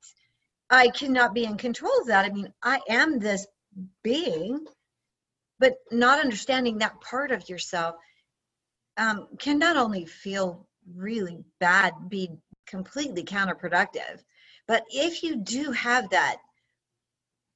I 0.69 0.89
cannot 0.89 1.33
be 1.33 1.45
in 1.45 1.57
control 1.57 1.91
of 2.01 2.07
that? 2.07 2.25
I 2.25 2.29
mean, 2.29 2.51
I 2.61 2.79
am 2.89 3.19
this 3.19 3.47
being, 4.03 4.65
but 5.59 5.75
not 5.91 6.19
understanding 6.19 6.79
that 6.79 6.99
part 7.01 7.31
of 7.31 7.47
yourself 7.47 7.95
um, 8.97 9.27
can 9.39 9.57
not 9.57 9.77
only 9.77 10.05
feel 10.05 10.67
really 10.95 11.43
bad, 11.59 11.93
be 12.09 12.29
completely 12.67 13.23
counterproductive, 13.23 14.21
but 14.67 14.83
if 14.89 15.23
you 15.23 15.37
do 15.37 15.71
have 15.71 16.09
that, 16.09 16.37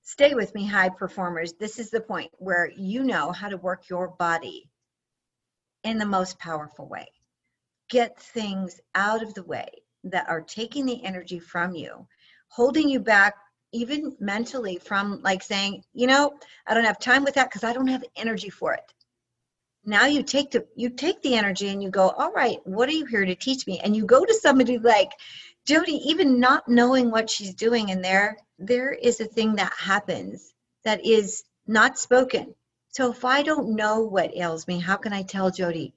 stay 0.03 0.33
with 0.33 0.53
me, 0.55 0.65
high 0.65 0.89
performers. 0.89 1.53
This 1.53 1.79
is 1.79 1.89
the 1.89 2.01
point 2.01 2.31
where 2.37 2.71
you 2.75 3.03
know 3.03 3.31
how 3.31 3.49
to 3.49 3.57
work 3.57 3.89
your 3.89 4.07
body 4.07 4.69
in 5.83 5.97
the 5.97 6.05
most 6.05 6.39
powerful 6.39 6.87
way. 6.87 7.07
Get 7.89 8.19
things 8.19 8.79
out 8.95 9.23
of 9.23 9.33
the 9.33 9.43
way 9.43 9.67
that 10.05 10.29
are 10.29 10.41
taking 10.41 10.85
the 10.85 11.03
energy 11.03 11.39
from 11.39 11.73
you, 11.75 12.07
holding 12.49 12.89
you 12.89 12.99
back, 12.99 13.35
even 13.71 14.15
mentally, 14.19 14.77
from 14.77 15.21
like 15.21 15.43
saying, 15.43 15.83
you 15.93 16.07
know, 16.07 16.37
I 16.65 16.73
don't 16.73 16.85
have 16.85 16.99
time 16.99 17.23
with 17.23 17.35
that 17.35 17.49
because 17.49 17.63
I 17.63 17.73
don't 17.73 17.87
have 17.87 18.03
energy 18.15 18.49
for 18.49 18.73
it. 18.73 18.93
Now 19.85 20.05
you 20.05 20.23
take 20.23 20.51
the 20.51 20.65
you 20.75 20.89
take 20.89 21.21
the 21.21 21.35
energy 21.35 21.69
and 21.69 21.81
you 21.81 21.89
go, 21.89 22.09
all 22.09 22.31
right, 22.31 22.59
what 22.65 22.89
are 22.89 22.93
you 22.93 23.05
here 23.05 23.23
to 23.25 23.35
teach 23.35 23.65
me? 23.67 23.79
And 23.79 23.95
you 23.95 24.05
go 24.05 24.25
to 24.25 24.33
somebody 24.33 24.77
like 24.77 25.11
Jodi, 25.65 26.09
even 26.09 26.39
not 26.39 26.67
knowing 26.67 27.09
what 27.09 27.29
she's 27.29 27.53
doing, 27.53 27.91
and 27.91 28.03
there 28.03 28.37
there 28.59 28.91
is 28.91 29.21
a 29.21 29.25
thing 29.25 29.55
that 29.55 29.71
happens 29.77 30.53
that 30.83 31.05
is 31.05 31.43
not 31.67 31.97
spoken. 31.97 32.53
So 32.89 33.11
if 33.11 33.23
I 33.23 33.43
don't 33.43 33.75
know 33.75 34.01
what 34.01 34.35
ails 34.35 34.67
me, 34.67 34.79
how 34.79 34.97
can 34.97 35.13
I 35.13 35.23
tell 35.23 35.51
Jodi, 35.51 35.93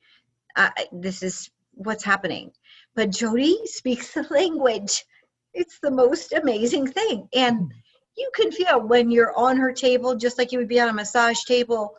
this 0.92 1.22
is 1.22 1.50
what's 1.84 2.04
happening? 2.04 2.52
But 2.94 3.10
Jodi 3.10 3.58
speaks 3.64 4.12
the 4.12 4.22
language. 4.30 5.04
It's 5.52 5.78
the 5.80 5.90
most 5.90 6.32
amazing 6.32 6.86
thing. 6.88 7.28
And 7.34 7.72
you 8.16 8.30
can 8.34 8.52
feel 8.52 8.80
when 8.80 9.10
you're 9.10 9.36
on 9.36 9.56
her 9.56 9.72
table, 9.72 10.14
just 10.14 10.38
like 10.38 10.52
you 10.52 10.58
would 10.58 10.68
be 10.68 10.80
on 10.80 10.88
a 10.88 10.92
massage 10.92 11.42
table 11.44 11.94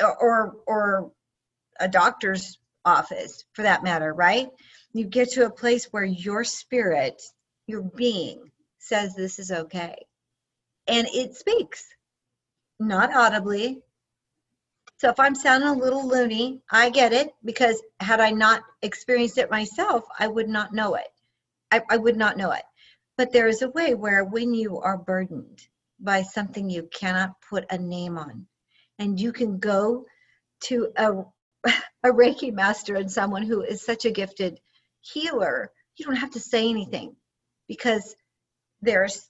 or, 0.00 0.56
or, 0.66 1.12
a 1.80 1.88
doctor's 1.88 2.58
office 2.84 3.44
for 3.52 3.62
that 3.62 3.82
matter, 3.82 4.12
right? 4.12 4.48
You 4.92 5.06
get 5.06 5.30
to 5.32 5.46
a 5.46 5.50
place 5.50 5.86
where 5.86 6.04
your 6.04 6.44
spirit, 6.44 7.20
your 7.66 7.82
being 7.82 8.50
says 8.78 9.14
this 9.14 9.40
is 9.40 9.50
okay. 9.50 9.96
And 10.86 11.08
it 11.12 11.34
speaks, 11.34 11.84
not 12.78 13.12
audibly, 13.12 13.82
so 15.04 15.10
if 15.10 15.20
I'm 15.20 15.34
sounding 15.34 15.68
a 15.68 15.74
little 15.74 16.08
loony, 16.08 16.62
I 16.70 16.88
get 16.88 17.12
it 17.12 17.34
because 17.44 17.82
had 18.00 18.20
I 18.20 18.30
not 18.30 18.62
experienced 18.80 19.36
it 19.36 19.50
myself, 19.50 20.04
I 20.18 20.26
would 20.26 20.48
not 20.48 20.72
know 20.72 20.94
it. 20.94 21.08
I, 21.70 21.82
I 21.90 21.98
would 21.98 22.16
not 22.16 22.38
know 22.38 22.52
it. 22.52 22.62
But 23.18 23.30
there 23.30 23.46
is 23.46 23.60
a 23.60 23.68
way 23.68 23.94
where 23.94 24.24
when 24.24 24.54
you 24.54 24.78
are 24.78 24.96
burdened 24.96 25.60
by 26.00 26.22
something 26.22 26.70
you 26.70 26.84
cannot 26.84 27.34
put 27.50 27.66
a 27.68 27.76
name 27.76 28.16
on, 28.16 28.46
and 28.98 29.20
you 29.20 29.30
can 29.30 29.58
go 29.58 30.06
to 30.62 30.90
a, 30.96 31.12
a 32.02 32.08
Reiki 32.08 32.50
master 32.50 32.94
and 32.94 33.12
someone 33.12 33.42
who 33.42 33.60
is 33.60 33.84
such 33.84 34.06
a 34.06 34.10
gifted 34.10 34.58
healer, 35.02 35.70
you 35.98 36.06
don't 36.06 36.16
have 36.16 36.30
to 36.30 36.40
say 36.40 36.70
anything 36.70 37.14
because 37.68 38.16
there's, 38.80 39.28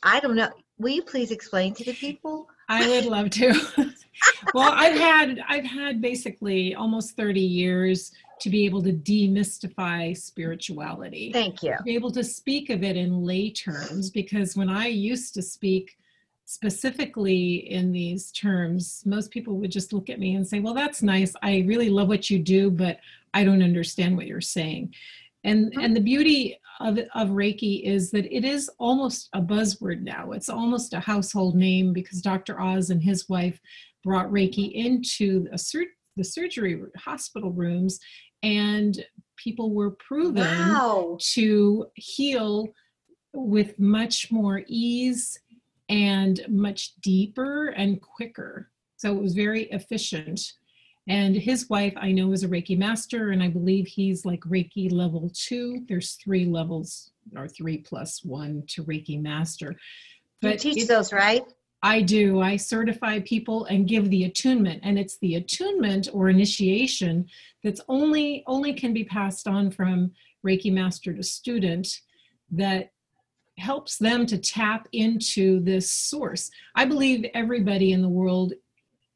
I 0.00 0.20
don't 0.20 0.36
know. 0.36 0.52
Will 0.78 0.90
you 0.90 1.02
please 1.02 1.32
explain 1.32 1.74
to 1.74 1.82
the 1.82 1.92
people? 1.92 2.48
I 2.68 2.88
would 2.88 3.06
love 3.06 3.30
to. 3.30 3.92
well, 4.54 4.72
I've 4.72 4.98
had 4.98 5.40
I've 5.48 5.64
had 5.64 6.00
basically 6.00 6.74
almost 6.74 7.16
30 7.16 7.40
years 7.40 8.12
to 8.40 8.50
be 8.50 8.66
able 8.66 8.82
to 8.82 8.92
demystify 8.92 10.16
spirituality. 10.16 11.32
Thank 11.32 11.62
you. 11.62 11.74
to 11.76 11.82
be 11.82 11.94
able 11.94 12.10
to 12.12 12.22
speak 12.24 12.70
of 12.70 12.82
it 12.82 12.96
in 12.96 13.22
lay 13.24 13.50
terms 13.50 14.10
because 14.10 14.56
when 14.56 14.68
I 14.68 14.86
used 14.88 15.32
to 15.34 15.42
speak 15.42 15.96
specifically 16.44 17.70
in 17.70 17.92
these 17.92 18.32
terms, 18.32 19.02
most 19.04 19.30
people 19.30 19.56
would 19.56 19.70
just 19.70 19.92
look 19.92 20.08
at 20.10 20.18
me 20.18 20.34
and 20.36 20.46
say, 20.46 20.60
Well, 20.60 20.74
that's 20.74 21.02
nice. 21.02 21.34
I 21.42 21.64
really 21.66 21.90
love 21.90 22.08
what 22.08 22.30
you 22.30 22.38
do, 22.38 22.70
but 22.70 22.98
I 23.34 23.44
don't 23.44 23.62
understand 23.62 24.16
what 24.16 24.26
you're 24.26 24.40
saying. 24.40 24.94
And, 25.44 25.72
Mhm. 25.74 25.84
and 25.84 25.96
the 25.96 26.00
beauty 26.00 26.58
of, 26.80 26.98
of 27.14 27.28
Reiki 27.28 27.82
is 27.84 28.10
that 28.10 28.26
it 28.34 28.44
is 28.44 28.70
almost 28.78 29.28
a 29.32 29.40
buzzword 29.40 30.02
now. 30.02 30.32
It's 30.32 30.48
almost 30.48 30.92
a 30.94 31.00
household 31.00 31.54
name 31.54 31.92
because 31.92 32.20
Dr. 32.22 32.60
Oz 32.60 32.90
and 32.90 33.02
his 33.02 33.28
wife 33.28 33.60
brought 34.06 34.30
Reiki 34.30 34.72
into 34.72 35.48
a 35.52 35.58
sur- 35.58 35.92
the 36.16 36.22
surgery 36.24 36.80
hospital 36.96 37.50
rooms, 37.50 37.98
and 38.42 39.04
people 39.36 39.72
were 39.74 39.90
proven 39.90 40.44
Wow. 40.44 41.18
to 41.34 41.86
heal 41.94 42.68
with 43.34 43.78
much 43.80 44.30
more 44.30 44.62
ease 44.68 45.38
and 45.88 46.40
much 46.48 46.94
deeper 47.02 47.66
and 47.70 48.00
quicker. 48.00 48.70
So 48.96 49.14
it 49.16 49.20
was 49.20 49.34
very 49.34 49.64
efficient. 49.64 50.40
And 51.08 51.36
his 51.36 51.68
wife, 51.68 51.92
I 51.96 52.12
know, 52.12 52.32
is 52.32 52.44
a 52.44 52.48
Reiki 52.48 52.78
master, 52.78 53.30
and 53.30 53.42
I 53.42 53.48
believe 53.48 53.86
he's 53.86 54.24
like 54.24 54.40
Reiki 54.40 54.90
level 54.90 55.30
two. 55.34 55.84
There's 55.88 56.14
three 56.14 56.46
levels, 56.46 57.10
or 57.36 57.46
three 57.48 57.78
plus 57.78 58.24
one 58.24 58.62
to 58.68 58.84
Reiki 58.84 59.20
master. 59.20 59.76
You 60.42 60.56
teach 60.56 60.82
it- 60.84 60.88
those, 60.88 61.12
right? 61.12 61.44
I 61.86 62.02
do. 62.02 62.40
I 62.40 62.56
certify 62.56 63.20
people 63.20 63.66
and 63.66 63.86
give 63.86 64.10
the 64.10 64.24
attunement, 64.24 64.80
and 64.82 64.98
it's 64.98 65.18
the 65.18 65.36
attunement 65.36 66.08
or 66.12 66.28
initiation 66.28 67.26
that's 67.62 67.80
only 67.88 68.42
only 68.48 68.72
can 68.72 68.92
be 68.92 69.04
passed 69.04 69.46
on 69.46 69.70
from 69.70 70.10
Reiki 70.44 70.72
master 70.72 71.12
to 71.14 71.22
student 71.22 71.86
that 72.50 72.90
helps 73.56 73.98
them 73.98 74.26
to 74.26 74.36
tap 74.36 74.88
into 74.90 75.60
this 75.60 75.88
source. 75.88 76.50
I 76.74 76.86
believe 76.86 77.24
everybody 77.34 77.92
in 77.92 78.02
the 78.02 78.08
world 78.08 78.52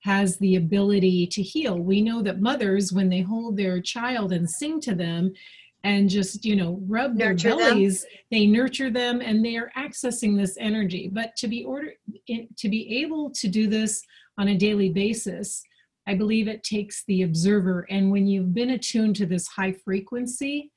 has 0.04 0.38
the 0.38 0.54
ability 0.54 1.26
to 1.26 1.42
heal. 1.42 1.76
We 1.76 2.00
know 2.00 2.22
that 2.22 2.40
mothers, 2.40 2.92
when 2.92 3.09
they 3.09 3.20
hold 3.20 3.56
their 3.56 3.80
child 3.80 4.30
and 4.30 4.48
sing 4.48 4.80
to 4.83 4.94
them 4.94 5.33
and 5.84 6.08
just, 6.08 6.44
you 6.44 6.56
know, 6.56 6.80
rub 6.86 7.14
Nurture 7.14 7.48
their 7.48 7.56
them. 7.56 7.58
bellies, 7.58 8.06
they 8.30 8.46
nurture 8.46 8.90
them 8.90 9.20
and 9.20 9.44
they 9.44 9.56
are 9.56 9.70
accessing 9.76 10.36
this 10.36 10.56
energy. 10.60 11.08
But 11.12 11.36
to 11.36 11.48
be 11.48 11.64
order 11.64 11.94
to 12.28 12.68
be 12.68 13.02
able 13.02 13.30
to 13.30 13.48
do 13.48 13.66
this 13.66 14.02
on 14.38 14.48
a 14.48 14.58
daily 14.58 14.90
basis, 14.90 15.62
I 16.06 16.14
believe 16.14 16.48
it 16.48 16.64
takes 16.64 17.04
the 17.04 17.22
observer. 17.22 17.86
And 17.90 18.10
when 18.10 18.26
you've 18.26 18.54
been 18.54 18.70
attuned 18.70 19.16
to 19.16 19.26
this 19.26 19.46
high 19.46 19.72
frequency, 19.72 20.70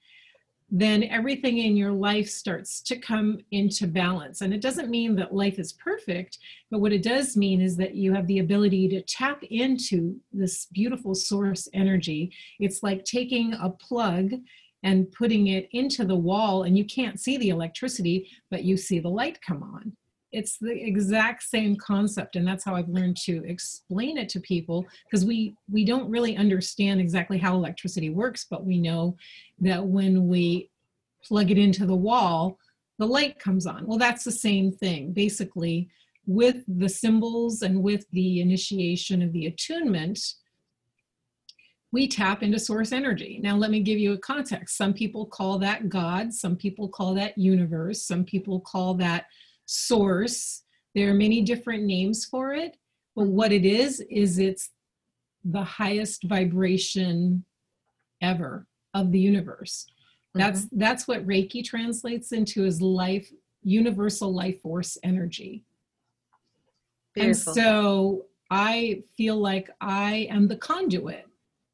then 0.76 1.04
everything 1.04 1.60
in 1.60 1.78
your 1.78 1.92
life 1.92 2.28
starts 2.28 2.82
to 2.82 2.98
come 2.98 3.38
into 3.52 3.86
balance. 3.86 4.42
And 4.42 4.52
it 4.52 4.62
doesn't 4.62 4.90
mean 4.90 5.16
that 5.18 5.34
life 5.34 5.60
is 5.60 5.74
perfect, 5.74 6.40
but 6.72 6.80
what 6.80 6.92
it 6.92 7.04
does 7.04 7.38
mean 7.38 7.62
is 7.62 7.78
that 7.78 7.94
you 7.94 8.12
have 8.12 8.26
the 8.26 8.40
ability 8.40 8.90
to 8.90 9.04
tap 9.04 9.44
into 9.44 10.20
this 10.32 10.66
beautiful 10.74 11.14
source 11.14 11.68
energy. 11.74 12.34
It's 12.60 12.82
like 12.82 13.06
taking 13.06 13.54
a 13.54 13.70
plug 13.70 14.32
and 14.84 15.12
putting 15.12 15.48
it 15.48 15.70
into 15.72 16.06
the 16.06 16.16
wall, 16.16 16.64
and 16.64 16.78
you 16.78 16.86
can't 16.86 17.20
see 17.20 17.38
the 17.38 17.50
electricity, 17.50 18.30
but 18.52 18.64
you 18.64 18.78
see 18.78 19.00
the 19.00 19.10
light 19.10 19.40
come 19.42 19.64
on. 19.64 19.96
It's 20.32 20.58
the 20.58 20.74
exact 20.74 21.44
same 21.44 21.76
concept, 21.76 22.36
and 22.36 22.46
that's 22.46 22.66
how 22.66 22.76
I've 22.76 22.90
learned 22.90 23.18
to 23.26 23.44
explain 23.46 24.18
it 24.18 24.30
to 24.30 24.40
people 24.40 24.86
because 25.06 25.26
we 25.26 25.56
we 25.72 25.86
don't 25.86 26.10
really 26.10 26.36
understand 26.36 27.00
exactly 27.00 27.38
how 27.38 27.54
electricity 27.56 28.10
works, 28.10 28.46
but 28.50 28.66
we 28.66 28.80
know 28.80 29.16
that 29.60 29.86
when 29.86 30.28
we 30.28 30.70
plug 31.24 31.52
it 31.52 31.58
into 31.58 31.86
the 31.86 31.96
wall, 31.96 32.58
the 33.00 33.06
light 33.06 33.40
comes 33.40 33.66
on. 33.66 33.86
Well, 33.86 34.00
that's 34.00 34.24
the 34.24 34.32
same 34.32 34.72
thing. 34.72 35.14
Basically, 35.14 35.88
with 36.26 36.64
the 36.68 36.90
symbols 36.90 37.62
and 37.62 37.84
with 37.84 38.06
the 38.12 38.42
initiation 38.42 39.22
of 39.22 39.32
the 39.34 39.48
attunement, 39.48 40.20
we 41.94 42.08
tap 42.08 42.42
into 42.42 42.58
source 42.58 42.92
energy. 42.92 43.40
Now, 43.44 43.56
let 43.56 43.70
me 43.70 43.80
give 43.80 44.00
you 44.00 44.14
a 44.14 44.18
context. 44.18 44.76
Some 44.78 44.94
people 44.94 45.28
call 45.28 45.60
that 45.60 45.90
God, 45.90 46.34
some 46.34 46.56
people 46.56 46.90
call 46.90 47.14
that 47.14 47.38
universe, 47.38 48.02
some 48.02 48.26
people 48.26 48.60
call 48.62 48.96
that 48.96 49.28
source. 49.68 50.64
There 50.96 51.12
are 51.12 51.14
many 51.14 51.44
different 51.44 51.84
names 51.84 52.26
for 52.26 52.52
it, 52.52 52.78
but 53.16 53.28
what 53.28 53.52
it 53.52 53.64
is, 53.64 54.04
is 54.10 54.40
it's 54.40 54.72
the 55.46 55.64
highest 55.64 56.24
vibration 56.24 57.46
ever 58.22 58.66
of 58.96 59.12
the 59.12 59.20
universe. 59.20 59.86
Mm-hmm. 60.36 60.40
That's 60.40 60.68
that's 60.72 61.08
what 61.08 61.28
Reiki 61.28 61.64
translates 61.64 62.32
into 62.32 62.66
is 62.66 62.82
life, 62.82 63.32
universal 63.62 64.34
life 64.34 64.60
force 64.62 64.98
energy. 65.04 65.64
Beautiful. 67.14 67.52
And 67.52 67.56
so 67.56 68.26
I 68.50 69.04
feel 69.16 69.38
like 69.38 69.70
I 69.80 70.28
am 70.32 70.48
the 70.48 70.58
conduit. 70.58 71.28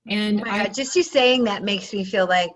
And 0.09 0.41
Oh 0.41 0.49
I 0.49 0.65
God, 0.65 0.73
just 0.73 0.95
you 0.95 1.03
saying 1.03 1.43
that 1.45 1.63
makes 1.63 1.93
me 1.93 2.03
feel 2.03 2.27
like 2.27 2.51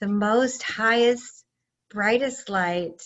the 0.00 0.08
most 0.08 0.62
highest, 0.62 1.44
brightest 1.90 2.48
light, 2.48 3.00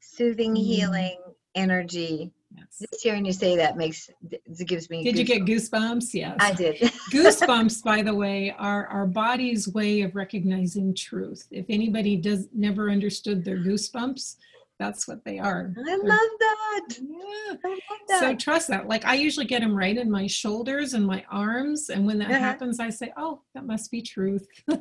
soothing, 0.00 0.54
Mm. 0.54 0.64
healing 0.64 1.18
energy. 1.54 2.30
Yes. 2.56 2.82
Just 2.90 3.02
hearing 3.02 3.24
you 3.24 3.32
say 3.32 3.56
that 3.56 3.76
makes 3.76 4.10
it 4.30 4.66
gives 4.66 4.90
me. 4.90 5.04
Did 5.04 5.16
you 5.18 5.24
get 5.24 5.42
goosebumps. 5.42 6.10
goosebumps? 6.10 6.14
Yes. 6.14 6.36
I 6.40 6.52
did. 6.52 6.76
goosebumps 7.12 7.82
by 7.84 8.02
the 8.02 8.14
way 8.14 8.54
are 8.58 8.86
our 8.88 9.06
body's 9.06 9.68
way 9.68 10.00
of 10.02 10.14
recognizing 10.16 10.94
truth 10.94 11.46
if 11.52 11.66
anybody 11.68 12.16
does 12.16 12.48
never 12.52 12.90
understood 12.90 13.44
their 13.44 13.58
goosebumps 13.58 14.36
that's 14.80 15.06
what 15.06 15.24
they 15.24 15.38
are 15.38 15.72
I 15.86 15.96
love 15.96 16.30
that. 16.40 16.88
yeah 16.98 17.54
I 17.64 17.68
love 17.68 17.78
that. 18.08 18.18
so 18.20 18.34
trust 18.34 18.66
that 18.68 18.88
like 18.88 19.04
i 19.04 19.14
usually 19.14 19.46
get 19.46 19.60
them 19.60 19.76
right 19.76 19.96
in 19.96 20.10
my 20.10 20.26
shoulders 20.26 20.94
and 20.94 21.06
my 21.06 21.24
arms 21.30 21.90
and 21.90 22.04
when 22.06 22.18
that 22.18 22.30
Uh-huh. 22.30 22.38
happens 22.40 22.80
i 22.80 22.90
say 22.90 23.12
oh 23.16 23.42
that 23.54 23.64
must 23.66 23.90
be 23.92 24.02
truth 24.02 24.46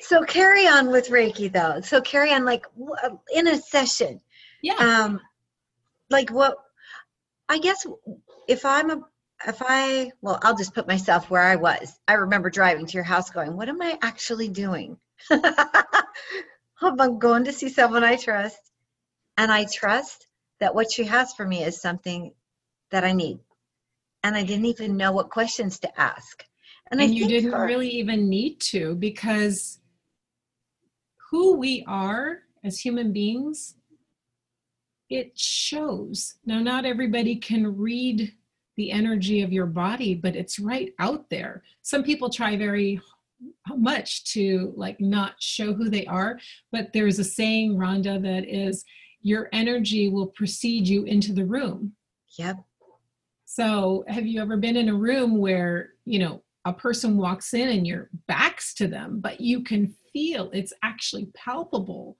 So 0.00 0.22
carry 0.24 0.66
on 0.66 0.90
with 0.90 1.08
Reiki 1.10 1.52
though. 1.52 1.80
So 1.82 2.00
carry 2.00 2.32
on 2.32 2.44
like 2.46 2.64
in 3.34 3.48
a 3.48 3.56
session. 3.58 4.18
yeah 4.62 4.76
Um 4.78 5.20
like 6.10 6.30
what 6.30 6.56
I 7.50 7.58
guess 7.58 7.86
if 8.48 8.64
I'm 8.64 8.90
a 8.90 9.00
if 9.46 9.58
I 9.60 10.10
well 10.22 10.38
I'll 10.42 10.56
just 10.56 10.74
put 10.74 10.88
myself 10.88 11.30
where 11.30 11.42
I 11.42 11.56
was. 11.56 11.98
I 12.08 12.14
remember 12.14 12.48
driving 12.48 12.86
to 12.86 12.94
your 12.94 13.04
house 13.04 13.28
going, 13.30 13.54
what 13.56 13.68
am 13.68 13.82
I 13.82 13.98
actually 14.02 14.48
doing? 14.48 14.96
I'm 16.80 17.18
going 17.18 17.44
to 17.44 17.52
see 17.52 17.68
someone 17.68 18.04
I 18.04 18.16
trust 18.16 18.58
and 19.38 19.50
I 19.50 19.64
trust 19.72 20.26
that 20.60 20.74
what 20.74 20.92
she 20.92 21.04
has 21.04 21.32
for 21.32 21.46
me 21.46 21.62
is 21.62 21.80
something 21.80 22.34
that 22.90 23.04
I 23.04 23.12
need. 23.12 23.38
And 24.24 24.36
I 24.36 24.42
didn't 24.42 24.66
even 24.66 24.96
know 24.96 25.12
what 25.12 25.30
questions 25.30 25.78
to 25.78 26.00
ask. 26.00 26.44
and, 26.90 27.00
I 27.00 27.04
you 27.04 27.28
didn't 27.28 27.52
for- 27.52 27.64
really 27.64 27.88
even 27.88 28.28
need 28.28 28.60
to 28.72 28.96
because 28.96 29.78
who 31.30 31.56
we 31.56 31.84
are 31.86 32.40
as 32.64 32.80
human 32.80 33.12
beings 33.12 33.76
it 35.10 35.38
shows 35.38 36.34
now 36.44 36.60
not 36.60 36.84
everybody 36.84 37.36
can 37.36 37.76
read 37.76 38.32
the 38.76 38.90
energy 38.90 39.42
of 39.42 39.52
your 39.52 39.66
body 39.66 40.14
but 40.14 40.34
it's 40.36 40.58
right 40.58 40.92
out 40.98 41.28
there 41.30 41.62
some 41.82 42.02
people 42.02 42.28
try 42.28 42.56
very 42.56 43.00
much 43.76 44.24
to 44.24 44.72
like 44.76 45.00
not 45.00 45.34
show 45.40 45.72
who 45.72 45.88
they 45.88 46.04
are 46.06 46.38
but 46.72 46.92
there's 46.92 47.18
a 47.18 47.24
saying 47.24 47.76
rhonda 47.76 48.20
that 48.20 48.44
is 48.48 48.84
your 49.22 49.48
energy 49.52 50.08
will 50.08 50.28
precede 50.28 50.86
you 50.86 51.04
into 51.04 51.32
the 51.32 51.44
room 51.44 51.92
Yep. 52.38 52.56
so, 53.44 54.04
have 54.08 54.26
you 54.26 54.40
ever 54.40 54.56
been 54.56 54.76
in 54.76 54.88
a 54.88 54.94
room 54.94 55.38
where, 55.38 55.90
you 56.04 56.18
know, 56.18 56.42
a 56.64 56.72
person 56.72 57.16
walks 57.16 57.54
in 57.54 57.68
and 57.68 57.86
your 57.86 58.10
back's 58.26 58.74
to 58.74 58.88
them, 58.88 59.20
but 59.20 59.40
you 59.40 59.62
can 59.62 59.94
feel 60.12 60.50
it's 60.52 60.72
actually 60.82 61.26
palpable 61.34 62.18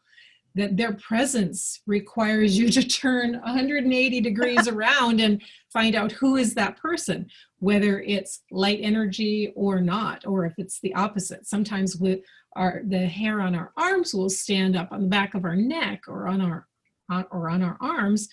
that 0.55 0.76
their 0.76 0.94
presence 0.94 1.80
requires 1.86 2.59
you 2.59 2.70
to 2.70 2.86
turn 2.86 3.34
180 3.34 4.20
degrees 4.20 4.66
around 4.68 5.20
and 5.20 5.42
find 5.72 5.94
out 5.94 6.12
who 6.12 6.36
is 6.36 6.55
that 6.55 6.76
person, 6.76 7.28
whether 7.59 8.01
it's 8.01 8.42
light 8.51 8.80
energy 8.82 9.53
or 9.55 9.80
not, 9.80 10.26
or 10.26 10.46
if 10.46 10.55
it's 10.59 10.80
the 10.80 10.94
opposite. 10.94 11.46
Sometimes 11.46 11.96
with 11.96 12.20
our 12.57 12.82
the 12.86 13.07
hair 13.07 13.40
on 13.40 13.55
our 13.55 13.72
arms 13.76 14.14
will 14.14 14.30
stand 14.30 14.74
up 14.76 14.90
on 14.90 15.03
the 15.03 15.09
back 15.09 15.34
of 15.34 15.44
our 15.44 15.55
neck 15.55 16.05
or 16.09 16.26
on 16.26 16.40
our 16.40 16.66
or 17.31 17.49
on 17.49 17.63
our 17.63 17.77
arms 17.81 18.29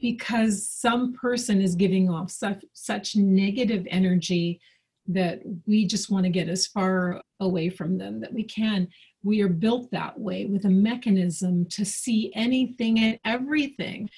because 0.00 0.68
some 0.68 1.12
person 1.14 1.60
is 1.62 1.74
giving 1.74 2.10
off 2.10 2.30
such 2.30 2.64
such 2.72 3.16
negative 3.16 3.86
energy 3.90 4.60
that 5.06 5.40
we 5.66 5.86
just 5.86 6.10
want 6.10 6.24
to 6.24 6.30
get 6.30 6.48
as 6.48 6.66
far 6.66 7.20
away 7.40 7.68
from 7.68 7.98
them 7.98 8.20
that 8.20 8.32
we 8.32 8.42
can. 8.42 8.88
We 9.22 9.42
are 9.42 9.48
built 9.48 9.90
that 9.90 10.18
way 10.18 10.46
with 10.46 10.64
a 10.64 10.70
mechanism 10.70 11.66
to 11.70 11.84
see 11.84 12.32
anything 12.34 12.98
and 12.98 13.18
everything 13.24 14.08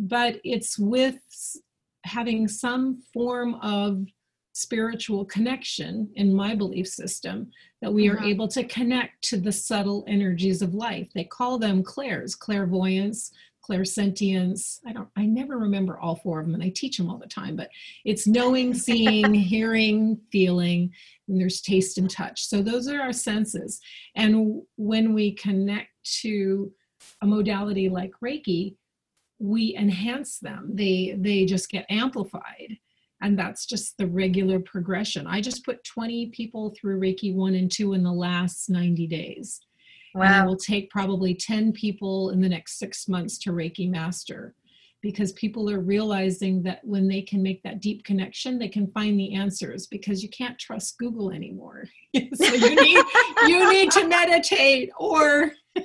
but 0.00 0.40
it's 0.44 0.78
with 0.78 1.18
having 2.04 2.48
some 2.48 3.02
form 3.12 3.56
of 3.56 4.06
spiritual 4.60 5.24
connection 5.24 6.10
in 6.16 6.34
my 6.34 6.54
belief 6.54 6.86
system 6.86 7.50
that 7.80 7.92
we 7.92 8.08
are 8.08 8.18
Mhm. 8.18 8.26
able 8.26 8.48
to 8.48 8.64
connect 8.64 9.22
to 9.24 9.36
the 9.38 9.52
subtle 9.52 10.04
energies 10.06 10.60
of 10.62 10.74
life 10.74 11.08
they 11.14 11.24
call 11.24 11.58
them 11.58 11.82
clairs 11.82 12.34
clairvoyance 12.34 13.32
clairsentience. 13.62 14.80
I 14.86 14.92
don't, 14.92 15.08
I 15.16 15.26
never 15.26 15.58
remember 15.58 15.98
all 16.00 16.16
four 16.16 16.40
of 16.40 16.46
them 16.46 16.54
and 16.54 16.62
I 16.62 16.70
teach 16.70 16.96
them 16.96 17.08
all 17.08 17.18
the 17.18 17.26
time, 17.26 17.56
but 17.56 17.70
it's 18.04 18.26
knowing, 18.26 18.74
seeing, 18.86 19.34
hearing, 19.34 20.18
feeling, 20.32 20.92
and 21.28 21.40
there's 21.40 21.60
taste 21.60 21.98
and 21.98 22.10
touch. 22.10 22.46
So 22.46 22.62
those 22.62 22.88
are 22.88 23.00
our 23.00 23.12
senses. 23.12 23.80
And 24.16 24.62
when 24.76 25.14
we 25.14 25.32
connect 25.32 25.90
to 26.22 26.72
a 27.22 27.26
modality 27.26 27.88
like 27.88 28.12
Reiki, 28.24 28.76
we 29.38 29.76
enhance 29.76 30.38
them. 30.38 30.70
They 30.74 31.16
they 31.18 31.46
just 31.46 31.70
get 31.70 31.86
amplified. 31.88 32.76
And 33.22 33.38
that's 33.38 33.66
just 33.66 33.98
the 33.98 34.06
regular 34.06 34.60
progression. 34.60 35.26
I 35.26 35.40
just 35.40 35.64
put 35.64 35.84
20 35.84 36.26
people 36.28 36.74
through 36.78 37.00
Reiki 37.00 37.34
1 37.34 37.54
and 37.54 37.70
2 37.70 37.92
in 37.92 38.02
the 38.02 38.12
last 38.12 38.70
90 38.70 39.06
days. 39.06 39.60
And 40.14 40.44
it 40.44 40.48
will 40.48 40.56
take 40.56 40.90
probably 40.90 41.34
10 41.34 41.72
people 41.72 42.30
in 42.30 42.40
the 42.40 42.48
next 42.48 42.78
six 42.78 43.06
months 43.08 43.38
to 43.38 43.52
Reiki 43.52 43.88
master 43.88 44.54
because 45.02 45.32
people 45.32 45.70
are 45.70 45.80
realizing 45.80 46.62
that 46.62 46.84
when 46.84 47.08
they 47.08 47.22
can 47.22 47.42
make 47.42 47.62
that 47.62 47.80
deep 47.80 48.04
connection, 48.04 48.58
they 48.58 48.68
can 48.68 48.86
find 48.88 49.18
the 49.18 49.34
answers 49.34 49.86
because 49.86 50.22
you 50.22 50.28
can't 50.28 50.58
trust 50.58 50.98
Google 50.98 51.30
anymore. 51.30 51.84
so 52.34 52.52
you 52.52 52.74
need 52.74 53.04
you 53.46 53.72
need 53.72 53.90
to 53.92 54.06
meditate 54.06 54.90
or, 54.98 55.52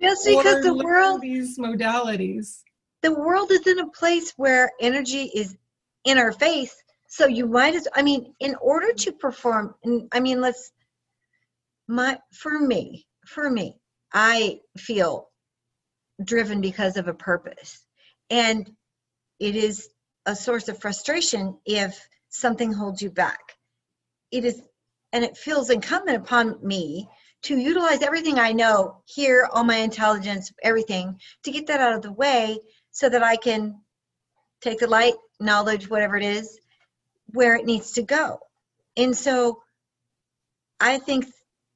Just 0.00 0.26
because 0.26 0.62
the 0.62 0.74
world 0.74 1.22
these 1.22 1.58
modalities. 1.58 2.62
the 3.02 3.14
world 3.14 3.50
is 3.50 3.66
in 3.66 3.78
a 3.78 3.88
place 3.88 4.34
where 4.36 4.70
energy 4.80 5.30
is 5.34 5.56
in 6.04 6.18
our 6.18 6.32
face 6.32 6.74
so 7.08 7.26
you 7.26 7.46
might 7.46 7.74
as 7.74 7.88
i 7.94 8.02
mean 8.02 8.34
in 8.40 8.54
order 8.60 8.92
to 8.92 9.12
perform 9.12 9.74
i 10.12 10.20
mean 10.20 10.40
let's 10.40 10.72
my 11.88 12.18
for 12.32 12.58
me 12.58 13.06
for 13.26 13.50
me 13.50 13.76
i 14.12 14.58
feel 14.76 15.28
driven 16.22 16.60
because 16.60 16.96
of 16.96 17.08
a 17.08 17.14
purpose. 17.14 17.84
And 18.30 18.70
it 19.40 19.56
is 19.56 19.88
a 20.26 20.36
source 20.36 20.68
of 20.68 20.80
frustration 20.80 21.58
if 21.66 21.98
something 22.28 22.72
holds 22.72 23.02
you 23.02 23.10
back. 23.10 23.40
It 24.30 24.44
is 24.44 24.62
and 25.12 25.24
it 25.24 25.36
feels 25.36 25.70
incumbent 25.70 26.16
upon 26.16 26.58
me 26.66 27.08
to 27.42 27.56
utilize 27.56 28.02
everything 28.02 28.38
i 28.38 28.50
know 28.52 29.02
here 29.04 29.48
all 29.52 29.62
my 29.62 29.76
intelligence 29.76 30.50
everything 30.62 31.20
to 31.44 31.52
get 31.52 31.68
that 31.68 31.78
out 31.78 31.92
of 31.94 32.02
the 32.02 32.10
way 32.10 32.58
so 32.90 33.08
that 33.08 33.22
I 33.22 33.36
can 33.36 33.80
take 34.64 34.80
the 34.80 34.86
light, 34.86 35.14
knowledge, 35.38 35.88
whatever 35.88 36.16
it 36.16 36.24
is, 36.24 36.58
where 37.26 37.54
it 37.54 37.66
needs 37.66 37.92
to 37.92 38.02
go. 38.02 38.40
And 38.96 39.16
so 39.16 39.62
I 40.80 40.98
think, 40.98 41.26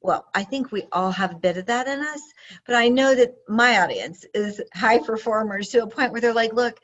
well, 0.01 0.27
I 0.35 0.45
think 0.45 0.73
we 0.73 0.85
all 0.91 1.11
have 1.11 1.33
a 1.33 1.39
bit 1.39 1.57
of 1.57 1.67
that 1.67 1.87
in 1.87 2.01
us, 2.01 2.21
but 2.67 2.75
I 2.75 2.89
know 2.89 3.15
that 3.15 3.35
my 3.49 3.81
audience 3.81 4.25
is 4.35 4.61
high 4.75 4.99
performers 4.99 5.69
to 5.71 5.83
a 5.83 5.87
point 5.87 6.13
where 6.13 6.21
they're 6.21 6.35
like, 6.35 6.53
look, 6.53 6.79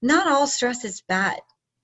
not 0.00 0.26
all 0.26 0.46
stress 0.46 0.84
is 0.84 1.02
bad. 1.02 1.40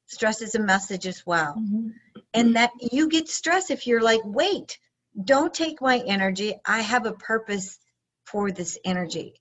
Stress 0.06 0.42
is 0.42 0.54
a 0.54 0.60
message 0.60 1.06
as 1.06 1.24
well. 1.24 1.54
Mm-hmm. 1.58 1.88
And 2.34 2.56
that 2.56 2.70
you 2.92 3.08
get 3.08 3.28
stressed 3.28 3.70
if 3.70 3.86
you're 3.86 4.02
like, 4.02 4.20
wait, 4.24 4.78
don't 5.24 5.52
take 5.52 5.80
my 5.80 5.98
energy. 6.06 6.54
I 6.64 6.80
have 6.80 7.06
a 7.06 7.12
purpose 7.12 7.78
for 8.24 8.50
this 8.50 8.78
energy. 8.84 9.34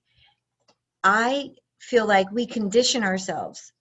I 1.02 1.50
feel 1.80 2.06
like 2.06 2.30
we 2.30 2.46
condition 2.46 3.02
ourselves 3.02 3.72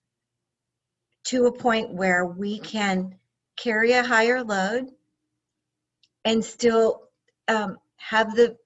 to 1.26 1.46
a 1.46 1.52
point 1.52 1.94
where 1.94 2.26
we 2.26 2.60
can 2.60 3.16
carry 3.58 3.92
a 3.92 4.04
higher 4.04 4.44
load 4.44 4.90
and 6.26 6.44
still 6.44 7.02
um, 7.48 7.78
have 7.98 8.36
the 8.36 8.58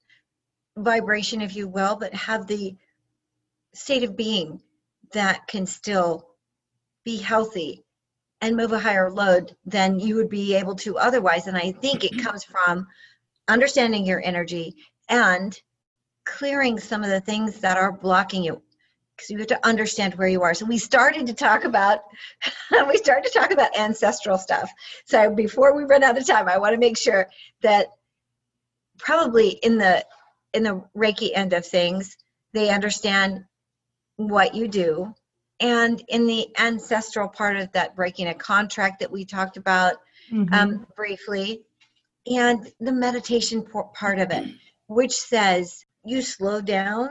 vibration, 0.78 1.42
if 1.42 1.56
you 1.56 1.68
will, 1.68 1.96
but 1.96 2.14
have 2.14 2.48
the 2.48 2.76
state 3.74 4.04
of 4.04 4.16
being 4.16 4.62
that 5.14 5.48
can 5.48 5.66
still 5.66 6.28
be 7.04 7.18
healthy 7.18 7.84
and 8.42 8.56
move 8.56 8.72
a 8.72 8.80
higher 8.80 9.12
load 9.12 9.56
than 9.66 10.00
you 10.00 10.16
would 10.16 10.30
be 10.30 10.56
able 10.56 10.76
to 10.76 10.98
otherwise. 10.98 11.48
And 11.48 11.58
I 11.58 11.72
think 11.72 12.04
it 12.04 12.24
comes 12.24 12.44
from 12.44 12.88
understanding 13.48 14.06
your 14.06 14.22
energy 14.24 14.76
and 15.10 15.60
clearing 16.26 16.80
some 16.80 17.04
of 17.04 17.10
the 17.10 17.22
things 17.22 17.60
that 17.60 17.78
are 17.78 17.92
blocking 17.92 18.44
you 18.44 18.62
because 19.24 19.32
you 19.32 19.38
have 19.38 19.62
to 19.62 19.68
understand 19.68 20.16
where 20.16 20.28
you 20.28 20.42
are. 20.44 20.54
So 20.54 20.66
we 20.66 20.78
started 20.78 21.28
to 21.28 21.34
talk 21.34 21.64
about 21.64 22.02
we 22.88 22.98
started 22.98 23.32
to 23.32 23.40
talk 23.40 23.52
about 23.52 23.78
ancestral 23.78 24.38
stuff. 24.38 24.72
So 25.06 25.34
before 25.34 25.76
we 25.76 25.84
run 25.84 26.04
out 26.04 26.18
of 26.18 26.26
time 26.28 26.48
i 26.48 26.58
want 26.58 26.74
to 26.74 26.80
make 26.80 26.98
sure 26.98 27.30
that 27.62 27.88
probably 28.98 29.50
in 29.50 29.78
the 29.78 30.06
in 30.54 30.64
the 30.64 30.84
reiki 30.96 31.32
end 31.34 31.54
of 31.54 31.66
things 31.66 32.18
they 32.54 32.70
understand 32.70 33.46
what 34.18 34.54
you 34.54 34.68
do. 34.68 35.14
And 35.60 36.04
in 36.08 36.28
the 36.28 36.48
ancestral 36.60 37.30
part 37.30 37.58
of 37.58 37.72
that 37.72 37.96
breaking 37.96 38.28
a 38.28 38.34
contract 38.34 39.00
that 39.00 39.12
we 39.12 39.26
talked 39.26 39.58
about 39.58 39.96
Mhm. 40.32 40.54
um, 40.54 40.88
briefly, 40.96 41.64
and 42.28 42.72
the 42.80 42.92
meditation 42.92 43.64
part 43.94 44.20
of 44.20 44.32
it, 44.32 44.48
which 44.88 45.14
says 45.14 45.86
you 46.06 46.22
slow 46.22 46.62
down, 46.62 47.10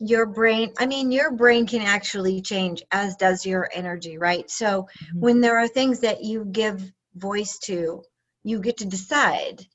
your 0.00 0.24
brain 0.24 0.72
i 0.78 0.86
mean 0.86 1.12
your 1.12 1.30
brain 1.30 1.66
can 1.66 1.82
actually 1.82 2.40
change 2.40 2.82
as 2.90 3.16
does 3.16 3.44
your 3.44 3.68
energy 3.72 4.16
right 4.16 4.50
so 4.50 4.88
Mhm. 5.12 5.20
when 5.20 5.40
there 5.40 5.58
are 5.58 5.68
things 5.68 6.00
that 6.00 6.24
you 6.24 6.46
give 6.46 6.90
voice 7.14 7.58
to 7.58 8.02
you 8.42 8.60
get 8.60 8.78
to 8.78 8.86
decide 8.86 9.66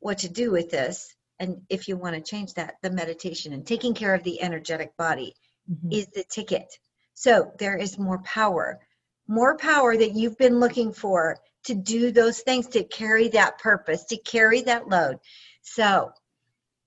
what 0.00 0.18
to 0.18 0.28
do 0.28 0.50
with 0.50 0.70
this 0.70 1.14
and 1.38 1.62
if 1.70 1.88
you 1.88 1.96
want 1.96 2.14
to 2.14 2.20
change 2.30 2.52
that 2.54 2.74
the 2.82 2.90
meditation 2.90 3.54
and 3.54 3.66
taking 3.66 3.94
care 3.94 4.14
of 4.14 4.22
the 4.22 4.42
energetic 4.42 4.94
body 4.98 5.34
Mhm. 5.70 5.92
is 5.94 6.06
the 6.08 6.24
ticket 6.24 6.66
so 7.14 7.52
there 7.58 7.76
is 7.76 7.98
more 7.98 8.18
power 8.24 8.80
more 9.28 9.56
power 9.56 9.96
that 9.96 10.12
you've 10.12 10.36
been 10.36 10.60
looking 10.60 10.92
for 10.92 11.38
to 11.64 11.74
do 11.74 12.10
those 12.10 12.40
things 12.40 12.66
to 12.66 12.84
carry 12.84 13.28
that 13.28 13.58
purpose 13.58 14.04
to 14.04 14.16
carry 14.18 14.60
that 14.60 14.88
load 14.88 15.18
so 15.62 16.10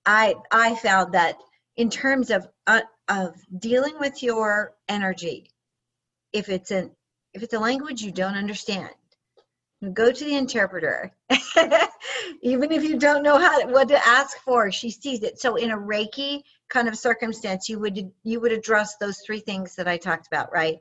i 0.05 0.35
i 0.51 0.75
found 0.75 1.13
that 1.13 1.37
in 1.77 1.89
terms 1.89 2.29
of 2.29 2.47
uh, 2.67 2.81
of 3.09 3.35
dealing 3.59 3.95
with 3.99 4.23
your 4.23 4.75
energy 4.87 5.49
if 6.33 6.49
it's 6.49 6.71
an 6.71 6.91
if 7.33 7.43
it's 7.43 7.53
a 7.53 7.59
language 7.59 8.01
you 8.01 8.11
don't 8.11 8.35
understand 8.35 8.89
go 9.93 10.11
to 10.11 10.25
the 10.25 10.35
interpreter 10.35 11.11
even 12.41 12.71
if 12.71 12.83
you 12.83 12.97
don't 12.97 13.21
know 13.23 13.37
how 13.37 13.67
what 13.67 13.87
to 13.87 14.07
ask 14.07 14.37
for 14.39 14.71
she 14.71 14.89
sees 14.89 15.21
it 15.21 15.39
so 15.39 15.55
in 15.57 15.71
a 15.71 15.77
reiki 15.77 16.41
kind 16.69 16.87
of 16.87 16.97
circumstance 16.97 17.69
you 17.69 17.79
would 17.79 18.11
you 18.23 18.39
would 18.39 18.51
address 18.51 18.95
those 18.97 19.19
three 19.19 19.39
things 19.39 19.75
that 19.75 19.87
i 19.87 19.97
talked 19.97 20.27
about 20.27 20.51
right 20.51 20.79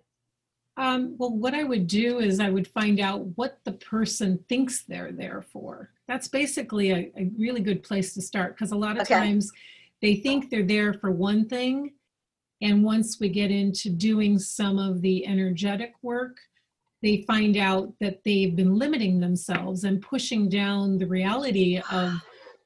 Um, 0.77 1.15
well, 1.19 1.31
what 1.31 1.55
I 1.55 1.63
would 1.63 1.87
do 1.87 2.19
is 2.19 2.41
I 2.41 2.51
would 2.51 2.67
find 2.67 2.99
out 2.99 3.25
what 3.37 3.59
the 3.65 3.73
person 3.73 4.45
thinks 4.49 4.83
they're 4.85 5.13
there 5.13 5.43
for. 5.53 5.91
That's 6.09 6.27
basically 6.29 6.91
a, 6.91 7.13
a 7.17 7.31
really 7.39 7.61
good 7.61 7.83
place 7.85 8.13
to 8.15 8.23
start 8.23 8.57
because 8.57 8.73
a 8.73 8.77
lot 8.77 8.97
of 8.97 9.05
Okay. 9.05 9.15
times 9.15 9.53
they 10.05 10.17
think 10.17 10.51
they're 10.51 10.63
there 10.63 10.93
for 10.93 11.11
one 11.11 11.49
thing. 11.49 11.95
And 12.61 12.85
once 12.85 13.19
we 13.19 13.31
get 13.31 13.51
into 13.51 13.89
doing 13.89 14.39
some 14.39 14.79
of 14.79 15.01
the 15.01 15.27
energetic 15.27 15.95
work, 16.03 16.37
they 17.03 17.25
find 17.27 17.57
out 17.57 17.95
that 18.03 18.19
they've 18.23 18.55
been 18.55 18.79
limiting 18.79 19.19
themselves 19.19 19.85
and 19.85 20.03
pushing 20.03 20.51
down 20.51 20.99
the 20.99 21.07
reality 21.07 21.79
of 21.79 21.85
ah. 21.91 22.23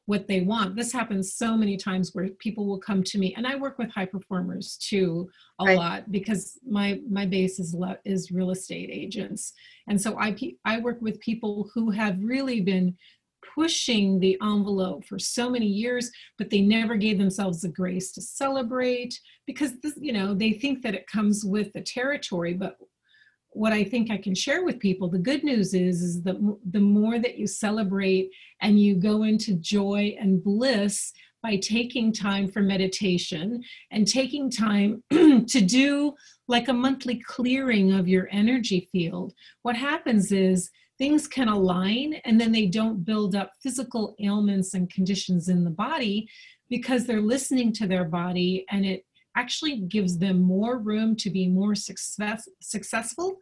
what 0.06 0.26
they 0.26 0.40
want. 0.40 0.74
This 0.74 0.92
happens 0.92 1.34
so 1.34 1.56
many 1.56 1.76
times 1.76 2.10
where 2.12 2.28
people 2.40 2.66
will 2.66 2.80
come 2.80 3.04
to 3.04 3.18
me, 3.18 3.34
and 3.36 3.46
I 3.46 3.54
work 3.54 3.78
with 3.78 3.90
high 3.92 4.06
performers 4.06 4.76
too 4.76 5.30
a 5.60 5.64
Right. 5.64 5.76
lot 5.78 6.10
because 6.10 6.58
my 6.68 7.00
my 7.08 7.24
base 7.24 7.60
is 7.60 7.72
le- 7.72 7.98
is 8.04 8.32
real 8.32 8.50
estate 8.50 8.90
agents, 8.92 9.52
and 9.88 10.00
so 10.00 10.18
I 10.18 10.32
pe- 10.32 10.58
I 10.64 10.80
work 10.80 11.00
with 11.00 11.20
people 11.20 11.70
who 11.72 11.90
have 11.90 12.16
really 12.20 12.60
been 12.60 12.96
pushing 13.54 14.18
the 14.18 14.36
envelope 14.42 15.04
for 15.04 15.18
so 15.18 15.50
many 15.50 15.66
years, 15.66 16.10
but 16.36 16.50
they 16.50 16.60
never 16.60 16.96
gave 16.96 17.18
themselves 17.18 17.60
the 17.60 17.68
grace 17.68 18.12
to 18.12 18.20
celebrate 18.20 19.18
because 19.46 19.78
this, 19.80 19.94
you 19.96 20.12
know 20.12 20.34
they 20.34 20.52
think 20.52 20.82
that 20.82 20.94
it 20.94 21.06
comes 21.06 21.44
with 21.44 21.72
the 21.72 21.80
territory, 21.80 22.54
but 22.54 22.76
what 23.50 23.72
I 23.72 23.82
think 23.82 24.10
I 24.10 24.18
can 24.18 24.34
share 24.34 24.64
with 24.64 24.78
people, 24.78 25.08
the 25.08 25.18
good 25.18 25.42
news 25.42 25.74
is, 25.74 26.02
is 26.02 26.22
that 26.22 26.36
the 26.70 26.80
more 26.80 27.18
that 27.18 27.38
you 27.38 27.46
celebrate 27.46 28.30
and 28.60 28.78
you 28.78 28.94
go 28.94 29.22
into 29.22 29.54
joy 29.54 30.14
and 30.20 30.42
bliss 30.42 31.12
by 31.42 31.56
taking 31.56 32.12
time 32.12 32.48
for 32.48 32.60
meditation 32.60 33.62
and 33.90 34.06
taking 34.06 34.50
time 34.50 35.02
to 35.10 35.60
do 35.60 36.14
like 36.46 36.68
a 36.68 36.72
monthly 36.72 37.20
clearing 37.26 37.92
of 37.92 38.08
your 38.08 38.28
energy 38.32 38.88
field, 38.92 39.32
what 39.62 39.76
happens 39.76 40.32
is 40.32 40.70
things 40.98 41.26
can 41.26 41.48
align 41.48 42.14
and 42.24 42.40
then 42.40 42.52
they 42.52 42.66
don't 42.66 43.04
build 43.04 43.34
up 43.34 43.52
physical 43.62 44.14
ailments 44.20 44.74
and 44.74 44.90
conditions 44.90 45.48
in 45.48 45.64
the 45.64 45.70
body 45.70 46.28
because 46.68 47.06
they're 47.06 47.20
listening 47.20 47.72
to 47.72 47.86
their 47.86 48.04
body 48.04 48.66
and 48.70 48.84
it 48.84 49.04
actually 49.36 49.78
gives 49.82 50.18
them 50.18 50.40
more 50.40 50.78
room 50.78 51.14
to 51.14 51.30
be 51.30 51.46
more 51.46 51.74
success, 51.74 52.48
successful 52.60 53.38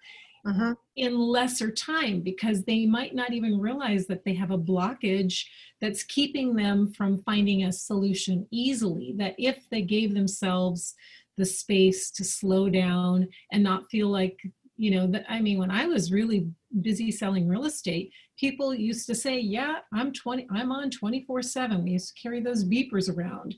mm-hmm. 0.47 0.73
in 0.97 1.19
lesser 1.19 1.71
time 1.71 2.21
because 2.21 2.65
they 2.65 2.87
might 2.87 3.15
not 3.15 3.33
even 3.33 3.59
realize 3.59 4.07
that 4.07 4.25
they 4.25 4.35
have 4.35 4.51
a 4.51 4.59
blockage 4.59 5.45
that's 5.81 6.05
keeping 6.05 6.55
them 6.55 6.93
from 6.93 7.23
finding 7.23 7.65
a 7.65 7.73
solution 7.73 8.47
easily. 8.51 9.15
That 9.17 9.35
if 9.39 9.69
they 9.71 9.83
gave 9.83 10.15
themselves 10.15 10.95
the 11.37 11.47
space 11.47 12.11
to 12.13 12.25
slow 12.25 12.69
down 12.69 13.29
and 13.53 13.63
not 13.63 13.91
feel 13.91 14.09
like, 14.09 14.39
you 14.77 14.91
know, 14.91 15.07
that 15.09 15.25
I 15.29 15.41
mean, 15.41 15.59
when 15.59 15.71
I 15.71 15.87
was 15.87 16.13
really 16.13 16.49
busy 16.83 17.11
selling 17.11 17.49
real 17.49 17.65
estate, 17.65 18.11
people 18.39 18.75
used 18.75 19.07
to 19.07 19.15
say, 19.15 19.39
Yeah, 19.39 19.77
I'm 19.93 20.13
20, 20.13 20.47
I'm 20.51 20.73
on 20.73 20.91
24 20.91 21.43
7. 21.43 21.83
We 21.85 21.91
used 21.93 22.15
to 22.15 22.21
carry 22.23 22.41
those 22.41 22.65
beepers 22.65 23.15
around. 23.15 23.55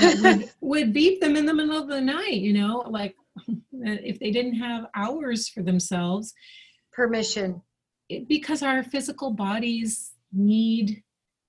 would, 0.00 0.48
would 0.60 0.92
beep 0.92 1.20
them 1.20 1.36
in 1.36 1.46
the 1.46 1.54
middle 1.54 1.76
of 1.80 1.88
the 1.88 2.00
night, 2.00 2.34
you 2.34 2.52
know, 2.52 2.84
like 2.88 3.14
if 3.72 4.18
they 4.18 4.30
didn't 4.30 4.54
have 4.54 4.86
hours 4.94 5.48
for 5.48 5.62
themselves, 5.62 6.34
permission 6.92 7.62
it- 8.08 8.28
because 8.28 8.62
our 8.62 8.82
physical 8.82 9.30
bodies 9.32 10.12
need 10.32 11.02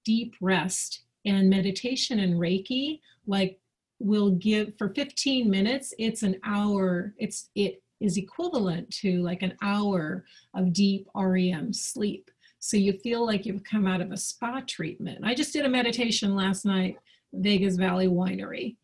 deep 0.06 0.34
rest 0.42 1.04
and 1.26 1.50
meditation 1.50 2.20
and 2.20 2.36
reiki 2.36 3.00
like 3.28 3.60
will 4.00 4.32
give 4.32 4.74
for 4.78 4.90
15 4.94 5.50
minutes 5.50 5.94
it's 6.00 6.24
an 6.24 6.36
hour 6.46 7.14
it's 7.18 7.50
it 7.56 7.82
is 8.00 8.18
equivalent 8.18 8.90
to 8.92 9.22
like 9.22 9.42
an 9.42 9.56
hour 9.62 10.26
of 10.54 10.74
deep 10.74 11.08
rem 11.16 11.74
sleep. 11.74 12.30
So 12.60 12.78
you 12.78 12.94
feel 12.94 13.26
like 13.26 13.46
you've 13.46 13.64
come 13.64 13.88
out 13.88 14.02
of 14.02 14.12
a 14.12 14.18
spa 14.18 14.62
treatment. 14.66 15.20
I 15.24 15.34
just 15.34 15.54
did 15.54 15.66
a 15.66 15.70
meditation 15.70 16.36
last 16.36 16.66
night 16.66 16.98
vegas 17.34 17.76
valley 17.76 18.08
winery. 18.08 18.76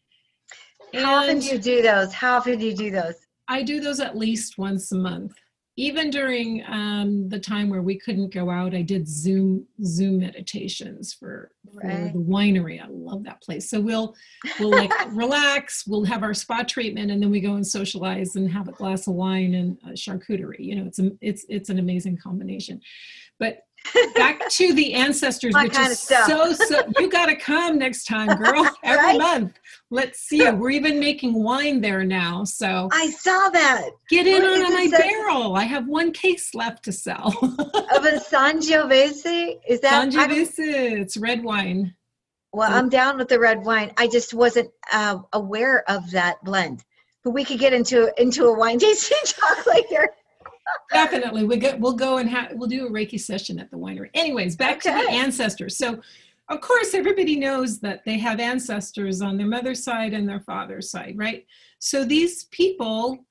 How 0.93 1.16
often 1.16 1.39
do 1.39 1.47
you 1.47 1.59
do 1.59 1.82
those? 1.82 2.13
How 2.13 2.38
often 2.38 2.59
do 2.59 2.66
you 2.66 2.76
do 2.76 2.91
those? 2.91 3.16
I 3.47 3.63
do 3.63 3.80
those 3.80 3.99
at 3.99 4.18
least 4.18 4.57
once 4.57 4.91
a 4.91 4.95
month. 4.95 5.34
Even 5.78 6.10
during 6.10 6.64
um, 6.68 7.28
the 7.28 7.40
time 7.40 7.70
where 7.70 7.82
we 7.82 7.98
couldn't 7.98 8.34
go 8.34 8.50
out, 8.50 8.74
I 8.74 8.82
did 8.82 9.08
Zoom 9.08 9.66
Zoom 9.84 10.20
meditations 10.20 11.14
for, 11.14 11.52
for 11.74 11.82
the 11.82 12.20
winery. 12.20 12.82
I 12.82 12.88
love 12.90 13.26
that 13.26 13.42
place. 13.42 13.70
So 13.70 13.82
we'll 13.82 14.16
we'll 14.60 14.72
like 14.72 14.94
relax. 15.12 15.86
We'll 15.86 16.06
have 16.06 16.24
our 16.24 16.34
spa 16.34 16.64
treatment, 16.64 17.12
and 17.12 17.22
then 17.22 17.30
we 17.30 17.42
go 17.42 17.56
and 17.56 17.68
socialize 17.68 18.38
and 18.38 18.50
have 18.50 18.70
a 18.70 18.74
glass 18.74 19.08
of 19.08 19.16
wine 19.16 19.54
and 19.54 19.78
charcuterie. 19.98 20.60
You 20.60 20.76
know, 20.76 20.86
it's 20.86 21.00
a, 21.00 21.12
it's 21.20 21.46
it's 21.50 21.70
an 21.70 21.80
amazing 21.80 22.18
combination. 22.18 22.80
But 23.38 23.60
back 24.16 24.48
to 24.50 24.74
the 24.74 24.94
ancestors, 24.94 25.54
which 25.56 25.78
is 25.78 26.00
so 26.00 26.54
so. 26.54 26.84
You 26.98 27.10
got 27.10 27.28
to 27.28 27.36
come 27.36 27.78
next 27.78 28.06
time, 28.06 28.36
girl. 28.38 28.70
Every 28.84 29.06
Right? 29.06 29.18
month. 29.18 29.60
Let's 29.92 30.20
see. 30.20 30.50
We're 30.50 30.72
even 30.72 31.00
making 31.00 31.42
wine 31.42 31.80
there 31.82 32.04
now. 32.04 32.44
So 32.44 32.90
i 32.92 33.10
saw 33.12 33.50
that 33.50 33.90
get 34.10 34.26
in 34.28 34.42
What 34.42 34.66
on 34.66 34.74
my 34.74 34.88
barrel. 34.98 35.56
I 35.56 35.64
have 35.64 35.88
one 35.88 36.12
case 36.12 36.54
left 36.56 36.84
to 36.86 36.92
sell. 36.92 37.28
of 37.44 38.06
a 38.06 38.20
sangiovese 38.20 39.60
is 39.68 39.80
that 39.82 40.10
Sangiovese. 40.10 41.00
It's 41.02 41.18
red 41.18 41.44
wine. 41.44 41.96
well 42.54 42.72
i'm 42.74 42.90
down 42.90 43.18
with 43.18 43.28
the 43.30 43.40
red 43.40 43.64
wine 43.66 43.92
i 43.98 44.08
just 44.08 44.34
wasn't 44.34 44.70
uh, 44.92 45.18
aware 45.34 45.84
of 45.90 46.10
that 46.12 46.44
blend 46.44 46.84
but 47.24 47.32
we 47.32 47.44
could 47.44 47.60
get 47.60 47.74
into 47.74 48.12
into 48.22 48.46
a 48.46 48.54
wine 48.58 48.80
tasting 48.80 49.18
talk 49.26 49.66
later 49.68 50.10
Definitely. 50.91 51.43
We 51.43 51.57
go, 51.57 51.76
we'll 51.78 51.93
go 51.93 52.18
and 52.18 52.30
have, 52.30 52.53
we'll 52.53 52.70
do 52.70 52.88
a 52.88 52.89
Reiki 52.89 53.20
session 53.20 53.59
at 53.59 53.70
the 53.72 53.78
winery. 53.78 54.09
Anyways, 54.13 54.55
back 54.55 54.80
to 54.82 54.89
the 54.89 55.09
ancestors. 55.09 55.78
So, 55.78 56.01
of 56.49 56.61
course, 56.61 56.93
everybody 56.93 57.38
knows 57.38 57.80
that 57.80 58.05
they 58.05 58.18
have 58.20 58.39
ancestors 58.39 59.22
on 59.22 59.38
their 59.38 59.47
mother's 59.47 59.84
side 59.84 60.13
and 60.13 60.28
their 60.30 60.41
father's 60.41 60.91
side, 60.91 61.16
right? 61.18 61.45
So, 61.80 62.05
these 62.05 62.45
people 62.45 63.26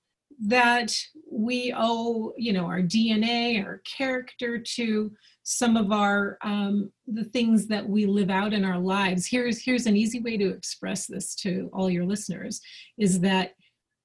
that 0.46 0.96
we 1.30 1.72
owe, 1.76 2.32
you 2.36 2.52
know, 2.52 2.66
our 2.66 2.80
DNA, 2.80 3.64
our 3.64 3.78
character 3.84 4.58
to, 4.58 5.12
some 5.44 5.76
of 5.76 5.92
our 5.92 6.38
um, 6.42 6.90
the 7.06 7.24
things 7.24 7.66
that 7.66 7.86
we 7.86 8.06
live 8.06 8.30
out 8.30 8.52
in 8.52 8.64
our 8.64 8.78
lives. 8.78 9.26
Here's 9.26 9.62
here's 9.62 9.86
an 9.86 9.96
easy 9.96 10.20
way 10.20 10.36
to 10.38 10.48
express 10.48 11.06
this 11.06 11.34
to 11.36 11.70
all 11.72 11.90
your 11.90 12.04
listeners: 12.04 12.60
is 12.98 13.20
that 13.20 13.54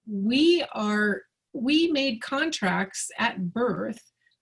we 0.06 0.64
are 0.74 1.22
we 1.54 1.92
made 1.92 2.22
contracts 2.22 3.10
at 3.18 3.54
birth 3.54 4.00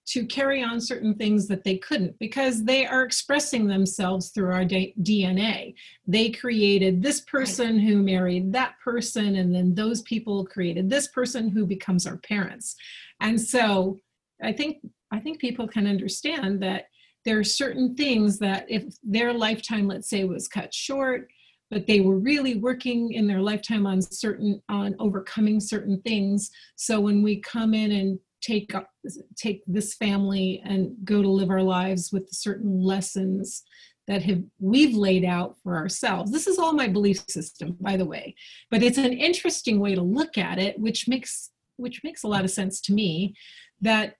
to 0.07 0.25
carry 0.25 0.63
on 0.63 0.79
certain 0.79 1.13
things 1.15 1.47
that 1.47 1.65
they 1.65 1.77
couldn't 1.77 2.17
because 2.17 2.63
they 2.63 2.85
are 2.85 3.03
expressing 3.03 3.67
themselves 3.67 4.29
through 4.29 4.53
our 4.53 4.63
DNA. 4.63 5.75
They 6.07 6.29
created 6.29 7.01
this 7.01 7.21
person 7.21 7.77
who 7.77 8.01
married 8.01 8.53
that 8.53 8.75
person, 8.81 9.35
and 9.35 9.53
then 9.53 9.75
those 9.75 10.01
people 10.03 10.45
created 10.45 10.89
this 10.89 11.09
person 11.09 11.49
who 11.49 11.65
becomes 11.65 12.07
our 12.07 12.17
parents. 12.17 12.75
And 13.19 13.39
so 13.39 13.99
I 14.41 14.53
think 14.53 14.77
I 15.11 15.19
think 15.19 15.39
people 15.39 15.67
can 15.67 15.87
understand 15.87 16.61
that 16.63 16.85
there 17.25 17.39
are 17.39 17.43
certain 17.43 17.95
things 17.95 18.39
that 18.39 18.65
if 18.69 18.85
their 19.03 19.33
lifetime, 19.33 19.87
let's 19.87 20.09
say, 20.09 20.23
was 20.23 20.47
cut 20.47 20.73
short, 20.73 21.29
but 21.69 21.85
they 21.87 21.99
were 21.99 22.17
really 22.17 22.55
working 22.55 23.13
in 23.13 23.27
their 23.27 23.41
lifetime 23.41 23.85
on 23.85 24.01
certain 24.01 24.61
on 24.69 24.95
overcoming 24.99 25.59
certain 25.59 26.01
things 26.01 26.49
so 26.75 26.99
when 26.99 27.21
we 27.21 27.39
come 27.41 27.73
in 27.73 27.91
and 27.91 28.19
take 28.41 28.73
up 28.75 28.89
take 29.35 29.63
this 29.67 29.95
family 29.95 30.61
and 30.63 30.95
go 31.03 31.21
to 31.21 31.29
live 31.29 31.49
our 31.49 31.63
lives 31.63 32.11
with 32.11 32.27
certain 32.31 32.81
lessons 32.81 33.63
that 34.07 34.23
have 34.23 34.41
we've 34.59 34.95
laid 34.95 35.25
out 35.25 35.57
for 35.61 35.75
ourselves. 35.75 36.31
This 36.31 36.47
is 36.47 36.57
all 36.57 36.73
my 36.73 36.87
belief 36.87 37.23
system, 37.27 37.77
by 37.79 37.97
the 37.97 38.05
way, 38.05 38.35
but 38.71 38.81
it's 38.81 38.97
an 38.97 39.13
interesting 39.13 39.79
way 39.79 39.95
to 39.95 40.01
look 40.01 40.37
at 40.37 40.57
it, 40.57 40.79
which 40.79 41.07
makes 41.07 41.51
which 41.75 42.01
makes 42.03 42.23
a 42.23 42.27
lot 42.27 42.43
of 42.43 42.51
sense 42.51 42.81
to 42.81 42.93
me. 42.93 43.35
That 43.81 44.15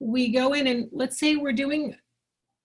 we 0.00 0.32
go 0.32 0.54
in 0.54 0.66
and 0.66 0.88
let's 0.90 1.20
say 1.20 1.36
we're 1.36 1.52
doing, 1.52 1.94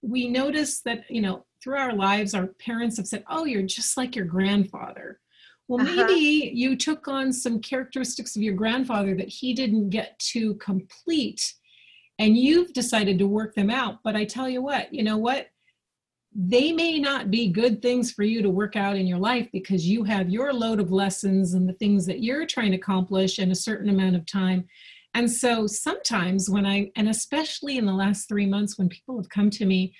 we 0.02 0.30
notice 0.30 0.82
that 0.82 1.04
you 1.10 1.22
know 1.22 1.46
through 1.66 1.78
our 1.80 1.96
lives, 1.96 2.36
our 2.36 2.46
parents 2.46 2.96
have 2.98 3.08
said, 3.08 3.24
"Oh, 3.28 3.46
you're 3.46 3.64
just 3.64 3.98
like 3.98 4.16
your 4.16 4.26
grandfather." 4.26 5.20
Well, 5.68 5.82
Uh-huh. 5.82 6.06
maybe 6.06 6.52
you 6.54 6.76
took 6.76 7.08
on 7.08 7.34
some 7.34 7.60
characteristics 7.60 8.36
of 8.36 8.44
your 8.44 8.54
grandfather 8.54 9.16
that 9.16 9.30
he 9.30 9.56
didn't 9.56 9.90
get 9.90 10.18
to 10.34 10.54
complete, 10.56 11.56
and 12.20 12.38
you've 12.38 12.72
decided 12.72 13.18
to 13.18 13.28
work 13.28 13.56
them 13.56 13.72
out. 13.72 14.04
But 14.04 14.16
I 14.16 14.26
tell 14.26 14.48
you 14.48 14.62
what, 14.62 14.94
you 14.94 15.02
know 15.04 15.18
what? 15.18 15.50
They 16.36 16.72
may 16.72 17.00
not 17.00 17.32
be 17.32 17.48
good 17.48 17.82
things 17.82 18.12
for 18.12 18.24
you 18.24 18.44
to 18.44 18.50
work 18.50 18.76
out 18.76 18.96
in 18.96 19.08
your 19.08 19.18
life 19.18 19.50
because 19.52 19.88
you 19.88 20.04
have 20.04 20.30
your 20.30 20.54
load 20.54 20.80
of 20.80 20.92
lessons 20.92 21.56
and 21.56 21.68
the 21.68 21.74
things 21.74 22.06
that 22.06 22.22
you're 22.22 22.46
trying 22.46 22.72
to 22.72 22.78
accomplish 22.78 23.40
in 23.40 23.50
a 23.50 23.56
certain 23.56 23.90
amount 23.90 24.18
of 24.18 24.26
time. 24.28 24.68
And 25.16 25.32
so 25.32 25.66
sometimes 25.66 26.48
when 26.48 26.66
I, 26.66 26.92
and 26.96 27.10
especially 27.10 27.78
in 27.78 27.86
the 27.86 27.94
last 27.94 28.28
three 28.28 28.46
months, 28.46 28.78
when 28.78 28.90
people 28.90 29.18
have 29.18 29.30
come 29.30 29.50
to 29.52 29.66
me 29.66 29.96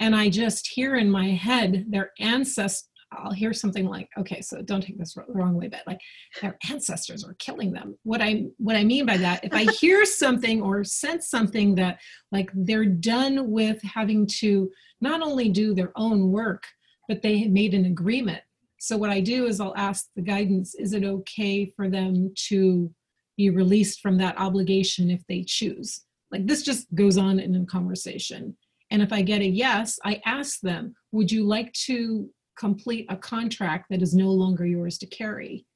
and 0.00 0.14
I 0.14 0.28
just 0.28 0.66
hear 0.66 0.96
in 0.96 1.10
my 1.10 1.28
head 1.28 1.86
their 1.88 2.12
ancestors, 2.18 2.88
I'll 3.12 3.32
hear 3.32 3.52
something 3.52 3.86
like, 3.86 4.08
okay, 4.18 4.40
so 4.40 4.62
don't 4.62 4.80
take 4.80 4.98
this 4.98 5.14
the 5.14 5.24
wrong 5.28 5.54
way, 5.54 5.68
but 5.68 5.82
like 5.86 6.00
their 6.42 6.58
ancestors 6.68 7.24
are 7.24 7.34
killing 7.34 7.72
them. 7.72 7.96
What 8.02 8.20
I 8.20 8.46
what 8.58 8.76
I 8.76 8.84
mean 8.84 9.06
by 9.06 9.16
that, 9.18 9.44
if 9.44 9.54
I 9.54 9.64
hear 9.80 10.04
something 10.04 10.60
or 10.60 10.82
sense 10.84 11.28
something 11.28 11.74
that 11.76 12.00
like 12.32 12.50
they're 12.54 12.84
done 12.84 13.50
with 13.50 13.80
having 13.82 14.26
to 14.38 14.70
not 15.00 15.22
only 15.22 15.48
do 15.48 15.74
their 15.74 15.92
own 15.96 16.30
work, 16.30 16.64
but 17.08 17.22
they 17.22 17.38
have 17.38 17.50
made 17.50 17.74
an 17.74 17.86
agreement. 17.86 18.42
So 18.78 18.96
what 18.96 19.10
I 19.10 19.20
do 19.20 19.46
is 19.46 19.60
I'll 19.60 19.76
ask 19.76 20.06
the 20.16 20.22
guidance, 20.22 20.74
is 20.74 20.92
it 20.92 21.04
okay 21.04 21.72
for 21.76 21.88
them 21.88 22.32
to 22.48 22.92
be 23.36 23.50
released 23.50 24.00
from 24.00 24.18
that 24.18 24.38
obligation 24.38 25.10
if 25.10 25.22
they 25.28 25.44
choose? 25.44 26.02
Like 26.30 26.46
this 26.46 26.62
just 26.62 26.92
goes 26.94 27.18
on 27.18 27.38
in 27.38 27.54
a 27.54 27.64
conversation. 27.66 28.56
And 28.90 29.02
if 29.02 29.12
I 29.12 29.22
get 29.22 29.40
a 29.40 29.46
yes, 29.46 29.98
I 30.04 30.20
ask 30.24 30.60
them, 30.60 30.94
would 31.12 31.30
you 31.30 31.44
like 31.44 31.72
to 31.84 32.30
complete 32.58 33.06
a 33.08 33.16
contract 33.16 33.86
that 33.90 34.02
is 34.02 34.14
no 34.14 34.30
longer 34.30 34.66
yours 34.66 34.98
to 34.98 35.06
carry? 35.06 35.66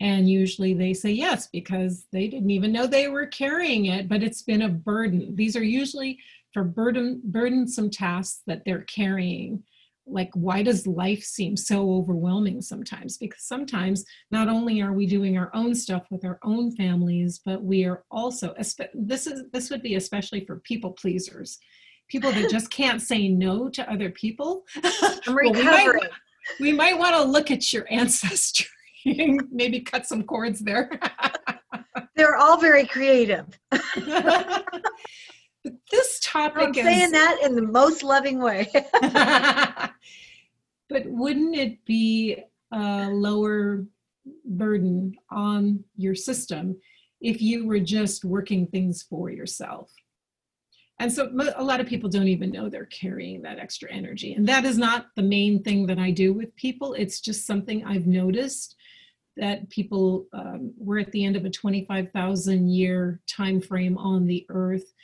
And 0.00 0.28
usually 0.28 0.74
they 0.74 0.92
say 0.92 1.10
yes 1.10 1.48
because 1.50 2.06
they 2.12 2.28
didn't 2.28 2.50
even 2.50 2.70
know 2.70 2.86
they 2.86 3.08
were 3.08 3.26
carrying 3.26 3.86
it, 3.86 4.08
but 4.08 4.22
it's 4.22 4.42
been 4.42 4.62
a 4.62 4.68
burden. 4.68 5.34
These 5.34 5.56
are 5.56 5.64
usually 5.64 6.18
for 6.52 6.64
burden, 6.64 7.22
burdensome 7.24 7.90
tasks 7.90 8.42
that 8.46 8.62
they're 8.64 8.82
carrying. 8.82 9.62
Like, 10.06 10.30
why 10.34 10.62
does 10.62 10.86
life 10.86 11.24
seem 11.24 11.56
so 11.56 11.90
overwhelming 11.94 12.62
sometimes? 12.62 13.18
Because 13.18 13.42
sometimes 13.42 14.04
not 14.30 14.48
only 14.48 14.80
are 14.80 14.92
we 14.92 15.06
doing 15.06 15.36
our 15.36 15.50
own 15.54 15.74
stuff 15.74 16.04
with 16.10 16.24
our 16.24 16.38
own 16.44 16.76
families, 16.76 17.40
but 17.44 17.62
we 17.62 17.84
are 17.84 18.04
also, 18.10 18.54
this 18.94 19.26
is 19.26 19.44
this 19.52 19.70
would 19.70 19.82
be 19.82 19.96
especially 19.96 20.44
for 20.44 20.60
people 20.60 20.92
pleasers, 20.92 21.58
people 22.08 22.32
that 22.32 22.50
just 22.50 22.70
can't 22.70 23.02
say 23.02 23.28
no 23.28 23.68
to 23.70 23.90
other 23.90 24.10
people. 24.10 24.64
I'm 24.84 25.34
Well, 25.34 25.52
we 25.52 25.62
might- 25.62 25.90
we 26.60 26.72
might 26.72 26.96
want 26.96 27.16
to 27.16 27.24
look 27.24 27.50
at 27.50 27.72
your 27.72 27.86
ancestry 27.90 28.68
and 29.04 29.42
maybe 29.50 29.80
cut 29.80 30.06
some 30.06 30.22
cords 30.22 30.60
there. 30.60 30.90
They're 32.16 32.36
all 32.36 32.58
very 32.58 32.86
creative. 32.86 33.46
but 33.70 34.64
this 35.90 36.20
I'm 36.34 36.50
topic 36.52 36.74
saying 36.74 37.10
that 37.12 37.38
in 37.42 37.56
the 37.56 37.62
most 37.62 38.02
loving 38.02 38.40
way. 38.40 38.70
but 40.88 41.02
wouldn't 41.06 41.56
it 41.56 41.84
be 41.84 42.36
a 42.72 43.08
lower 43.10 43.84
burden 44.44 45.14
on 45.30 45.82
your 45.96 46.14
system 46.14 46.76
if 47.20 47.42
you 47.42 47.66
were 47.66 47.80
just 47.80 48.24
working 48.24 48.66
things 48.68 49.02
for 49.02 49.30
yourself 49.30 49.90
and 50.98 51.12
so 51.12 51.30
a 51.56 51.62
lot 51.62 51.80
of 51.80 51.86
people 51.86 52.08
don't 52.08 52.28
even 52.28 52.50
know 52.50 52.68
they're 52.68 52.86
carrying 52.86 53.42
that 53.42 53.58
extra 53.58 53.92
energy. 53.92 54.32
And 54.32 54.48
that 54.48 54.64
is 54.64 54.78
not 54.78 55.08
the 55.14 55.22
main 55.22 55.62
thing 55.62 55.86
that 55.86 55.98
i 55.98 56.10
do 56.10 56.32
with 56.32 56.54
people. 56.56 56.94
It's 56.94 57.20
just 57.20 57.46
something 57.46 57.84
i've 57.84 58.06
noticed 58.06 58.76
that 59.36 59.68
people 59.68 60.26
um, 60.32 60.72
we're 60.78 60.98
at 60.98 61.12
the 61.12 61.24
end 61.24 61.36
of 61.36 61.44
a 61.44 61.50
25000 61.50 62.68
year 62.70 63.20
time 63.28 63.60
frame 63.60 63.98
on 63.98 64.26
the 64.26 64.46
earth 64.48 64.94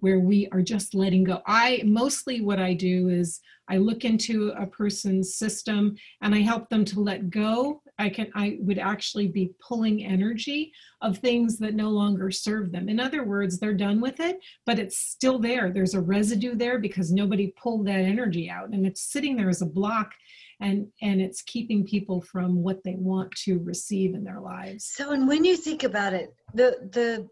where 0.00 0.18
we 0.20 0.48
are 0.52 0.62
just 0.62 0.94
letting 0.94 1.24
go. 1.24 1.42
I 1.46 1.82
mostly 1.84 2.40
what 2.40 2.58
i 2.58 2.74
do 2.74 3.08
is 3.08 3.40
i 3.68 3.76
look 3.76 4.04
into 4.04 4.50
a 4.50 4.66
person's 4.66 5.34
system 5.34 5.96
and 6.22 6.34
i 6.34 6.38
help 6.38 6.68
them 6.68 6.84
to 6.86 7.00
let 7.00 7.30
go 7.30 7.82
i 7.98 8.08
can 8.08 8.30
i 8.34 8.58
would 8.60 8.78
actually 8.78 9.28
be 9.28 9.52
pulling 9.60 10.04
energy 10.04 10.72
of 11.02 11.18
things 11.18 11.58
that 11.58 11.74
no 11.74 11.90
longer 11.90 12.30
serve 12.30 12.72
them. 12.72 12.88
In 12.88 12.98
other 12.98 13.24
words 13.24 13.58
they're 13.58 13.74
done 13.74 14.00
with 14.00 14.20
it 14.20 14.40
but 14.66 14.78
it's 14.78 14.98
still 14.98 15.38
there. 15.38 15.70
There's 15.70 15.94
a 15.94 16.00
residue 16.00 16.54
there 16.54 16.78
because 16.78 17.12
nobody 17.12 17.54
pulled 17.56 17.86
that 17.86 18.00
energy 18.00 18.50
out 18.50 18.70
and 18.70 18.86
it's 18.86 19.02
sitting 19.02 19.36
there 19.36 19.48
as 19.48 19.62
a 19.62 19.66
block 19.66 20.12
and 20.60 20.88
and 21.02 21.20
it's 21.20 21.42
keeping 21.42 21.84
people 21.84 22.20
from 22.20 22.62
what 22.62 22.82
they 22.82 22.94
want 22.94 23.30
to 23.32 23.58
receive 23.60 24.14
in 24.14 24.24
their 24.24 24.40
lives. 24.40 24.84
So, 24.84 25.12
and 25.12 25.28
when 25.28 25.44
you 25.44 25.56
think 25.56 25.84
about 25.84 26.12
it, 26.12 26.34
the 26.54 26.88
the 26.92 27.28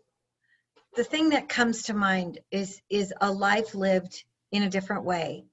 the 0.95 1.05
thing 1.05 1.31
that 1.31 1.49
comes 1.49 1.83
to 1.85 1.95
mind 1.95 2.39
is 2.51 2.81
is 2.89 3.13
a 3.21 3.31
life 3.31 3.75
lived 3.75 4.25
in 4.53 4.63
a 4.63 4.71
different 4.71 5.05
way, 5.05 5.45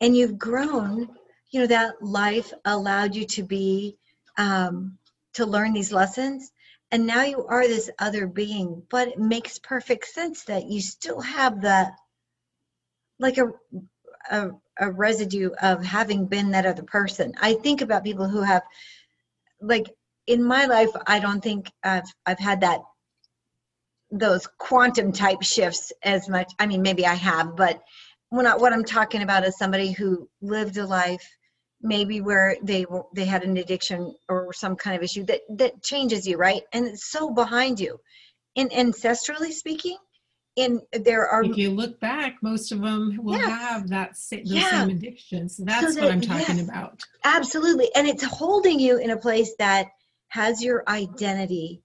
and 0.00 0.16
you've 0.16 0.38
grown. 0.38 1.08
You 1.50 1.60
know 1.60 1.66
that 1.66 2.02
life 2.02 2.50
allowed 2.64 3.14
you 3.14 3.26
to 3.26 3.42
be 3.42 3.98
um, 4.36 4.98
to 5.34 5.46
learn 5.46 5.72
these 5.72 5.92
lessons, 5.92 6.52
and 6.90 7.06
now 7.06 7.22
you 7.22 7.46
are 7.46 7.66
this 7.66 7.90
other 7.98 8.26
being. 8.26 8.82
But 8.90 9.08
it 9.08 9.18
makes 9.18 9.58
perfect 9.58 10.06
sense 10.06 10.44
that 10.44 10.66
you 10.66 10.80
still 10.80 11.20
have 11.20 11.62
that, 11.62 11.92
like 13.18 13.38
a 13.38 13.52
a, 14.30 14.50
a 14.78 14.90
residue 14.90 15.50
of 15.60 15.84
having 15.84 16.26
been 16.26 16.52
that 16.52 16.66
other 16.66 16.84
person. 16.84 17.34
I 17.40 17.54
think 17.54 17.80
about 17.80 18.04
people 18.04 18.28
who 18.28 18.42
have 18.42 18.62
like 19.60 19.86
in 20.26 20.42
my 20.42 20.66
life 20.66 20.90
i 21.06 21.18
don't 21.18 21.40
think 21.42 21.70
i've 21.84 22.12
i've 22.26 22.38
had 22.38 22.60
that 22.60 22.80
those 24.10 24.46
quantum 24.58 25.12
type 25.12 25.42
shifts 25.42 25.92
as 26.02 26.28
much 26.28 26.52
i 26.58 26.66
mean 26.66 26.82
maybe 26.82 27.06
i 27.06 27.14
have 27.14 27.56
but 27.56 27.80
when 28.28 28.46
I, 28.46 28.56
what 28.56 28.72
i'm 28.72 28.84
talking 28.84 29.22
about 29.22 29.44
is 29.44 29.56
somebody 29.56 29.92
who 29.92 30.28
lived 30.40 30.76
a 30.76 30.86
life 30.86 31.26
maybe 31.82 32.20
where 32.20 32.56
they 32.62 32.84
were 32.86 33.04
they 33.14 33.24
had 33.24 33.42
an 33.42 33.56
addiction 33.56 34.14
or 34.28 34.52
some 34.52 34.76
kind 34.76 34.96
of 34.96 35.02
issue 35.02 35.24
that 35.24 35.40
that 35.50 35.82
changes 35.82 36.26
you 36.26 36.36
right 36.36 36.62
and 36.72 36.86
it's 36.86 37.10
so 37.10 37.30
behind 37.32 37.80
you 37.80 37.98
and 38.56 38.70
ancestrally 38.70 39.50
speaking 39.50 39.96
in 40.56 40.80
there 40.92 41.26
are 41.26 41.42
if 41.42 41.56
you 41.56 41.70
look 41.70 41.98
back 41.98 42.36
most 42.42 42.70
of 42.72 42.80
them 42.82 43.18
will 43.22 43.34
Yes. 43.34 43.48
have 43.48 43.88
that 43.88 44.16
sa- 44.16 44.36
those 44.36 44.46
Yeah. 44.52 44.70
same 44.86 44.90
addictions 44.90 45.56
so 45.56 45.64
that's 45.64 45.94
that- 45.96 46.02
what 46.02 46.12
i'm 46.12 46.20
talking 46.20 46.56
yes. 46.58 46.68
about 46.68 47.02
Absolutely. 47.24 47.88
And 47.94 48.06
it's 48.08 48.24
holding 48.24 48.80
you 48.80 48.98
in 48.98 49.10
a 49.10 49.16
place 49.16 49.54
that 49.60 49.86
has 50.28 50.60
your 50.62 50.82
identity 50.88 51.82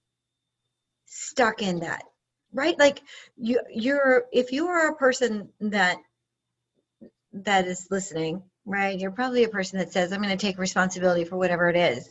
stuck 1.06 1.62
in 1.62 1.78
that. 1.80 2.02
Right? 2.52 2.78
Like 2.78 3.00
you 3.36 3.60
you're 3.72 4.24
if 4.32 4.50
you 4.52 4.66
are 4.68 4.88
a 4.88 4.96
person 4.96 5.48
that 5.60 5.98
that 7.32 7.66
is 7.68 7.86
listening, 7.90 8.42
right? 8.68 8.98
You're 8.98 9.10
probably 9.10 9.44
a 9.44 9.48
person 9.48 9.78
that 9.78 9.92
says 9.92 10.12
I'm 10.12 10.22
going 10.22 10.36
to 10.36 10.46
take 10.46 10.58
responsibility 10.58 11.24
for 11.24 11.36
whatever 11.36 11.68
it 11.68 11.76
is. 11.76 12.08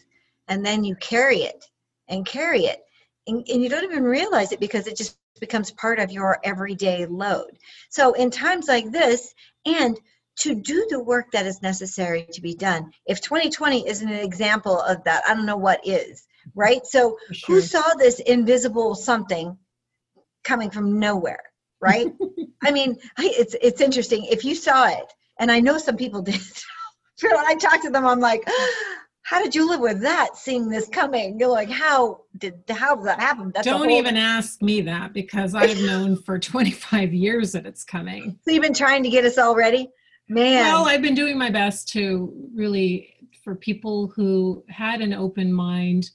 And 0.48 0.66
then 0.66 0.84
you 0.84 0.96
carry 0.96 1.40
it 1.40 1.66
and 2.08 2.26
carry 2.26 2.62
it. 2.62 2.82
And, 3.28 3.48
and 3.48 3.62
you 3.62 3.70
don't 3.70 3.84
even 3.84 4.04
realize 4.04 4.52
it 4.52 4.60
because 4.60 4.88
it 4.88 4.98
just 4.98 5.18
becomes 5.40 5.72
part 5.72 6.00
of 6.00 6.12
your 6.12 6.40
everyday 6.44 7.06
load. 7.06 7.60
So 7.90 8.14
in 8.14 8.32
times 8.32 8.68
like 8.68 8.92
this 8.92 9.34
and 9.66 9.98
to 10.40 10.56
do 10.56 10.86
the 10.90 11.00
work 11.00 11.32
that 11.32 11.46
is 11.46 11.62
necessary 11.62 12.28
to 12.32 12.42
be 12.42 12.56
done. 12.56 12.92
If 13.06 13.22
2020 13.22 13.88
isn't 13.88 14.08
an 14.08 14.20
example 14.20 14.80
of 14.80 15.04
that, 15.04 15.24
I 15.28 15.34
don't 15.34 15.46
know 15.46 15.58
what 15.58 15.86
is, 15.86 16.28
right? 16.56 16.86
So, 16.86 17.18
for 17.28 17.54
who 17.54 17.62
saw 17.62 17.94
this 17.96 18.20
invisible 18.20 18.94
something 18.94 19.58
coming 20.44 20.70
from 20.70 21.00
nowhere, 21.00 21.42
right? 21.82 22.08
I 22.64 22.72
mean, 22.72 22.98
it's 23.18 23.56
it's 23.62 23.82
interesting. 23.82 24.26
If 24.26 24.46
you 24.46 24.54
saw 24.54 24.88
it, 24.88 25.12
and 25.40 25.52
I 25.52 25.60
know 25.60 25.78
some 25.78 25.98
people 25.98 26.22
did. 26.30 26.40
when 27.22 27.36
I 27.46 27.56
talk 27.56 27.82
to 27.84 27.90
them, 27.90 28.06
I'm 28.06 28.20
like, 28.20 28.48
"How 29.24 29.42
did 29.44 29.54
you 29.56 29.68
live 29.70 29.80
with 29.80 30.02
that? 30.02 30.36
Seeing 30.38 30.70
this 30.70 30.88
coming?" 30.90 31.40
You're 31.40 31.50
like, 31.50 31.70
"How 31.70 32.22
did 32.38 32.56
how 32.70 32.96
did 32.96 33.06
that 33.06 33.20
happen?" 33.20 33.52
That's 33.54 33.66
don't 33.66 33.88
whole- 33.88 33.98
even 33.98 34.18
ask 34.18 34.62
me 34.62 34.82
that 34.82 35.14
because 35.14 35.56
i've 35.56 35.80
known 35.82 36.16
for 36.16 36.38
25 36.54 37.14
years 37.14 37.52
that 37.54 37.66
it's 37.66 37.84
coming 37.84 38.38
So 38.46 38.52
you've 38.52 38.62
been 38.64 38.74
trying 38.74 39.04
to 39.04 39.10
get 39.10 39.26
us 39.26 39.38
all 39.38 39.56
ready, 39.56 39.90
man. 40.30 40.64
well 40.66 40.86
i've 40.88 41.02
been 41.02 41.16
doing 41.16 41.38
my 41.38 41.50
best 41.50 41.88
to 41.90 42.32
really 42.54 43.14
for 43.44 43.56
people 43.56 44.08
who 44.16 44.64
had 44.70 45.02
an 45.02 45.14
open 45.14 45.52
mind 45.54 46.10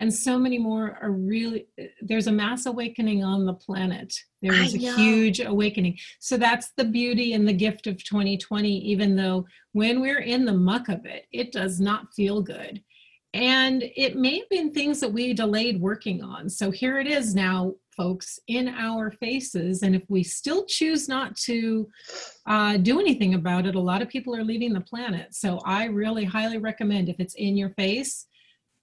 and 0.00 0.12
so 0.12 0.38
many 0.38 0.58
more 0.58 0.98
are 1.02 1.10
really 1.10 1.66
there's 2.02 2.28
a 2.28 2.32
mass 2.32 2.66
awakening 2.66 3.24
on 3.24 3.44
the 3.44 3.54
planet. 3.54 4.14
There 4.42 4.54
is 4.54 4.74
a 4.74 4.78
huge 4.78 5.40
awakening. 5.40 5.98
So 6.20 6.36
that's 6.36 6.70
the 6.76 6.84
beauty 6.84 7.32
and 7.32 7.48
the 7.48 7.52
gift 7.52 7.86
of 7.86 8.02
2020 8.04 8.70
even 8.70 9.16
though 9.16 9.46
when 9.72 10.00
we're 10.00 10.20
in 10.20 10.44
the 10.44 10.52
muck 10.52 10.88
of 10.88 11.04
it 11.04 11.26
it 11.32 11.52
does 11.52 11.80
not 11.80 12.14
feel 12.14 12.42
good. 12.42 12.82
And 13.34 13.82
it 13.96 14.16
may 14.16 14.38
have 14.38 14.48
been 14.48 14.72
things 14.72 15.00
that 15.00 15.12
we 15.12 15.34
delayed 15.34 15.80
working 15.80 16.22
on. 16.22 16.48
So 16.48 16.70
here 16.70 16.98
it 16.98 17.06
is 17.06 17.34
now 17.34 17.74
folks 17.94 18.38
in 18.46 18.68
our 18.68 19.10
faces. 19.10 19.82
And 19.82 19.94
if 19.94 20.02
we 20.08 20.22
still 20.22 20.64
choose 20.64 21.08
not 21.08 21.36
to 21.36 21.88
uh, 22.46 22.76
do 22.78 23.00
anything 23.00 23.34
about 23.34 23.66
it 23.66 23.74
a 23.74 23.80
lot 23.80 24.00
of 24.00 24.08
people 24.08 24.34
are 24.34 24.44
leaving 24.44 24.72
the 24.72 24.80
planet. 24.80 25.34
So 25.34 25.58
i 25.64 25.86
really 25.86 26.24
highly 26.24 26.58
recommend 26.58 27.08
if 27.08 27.16
it's 27.18 27.34
in 27.34 27.56
your 27.56 27.70
face 27.70 28.27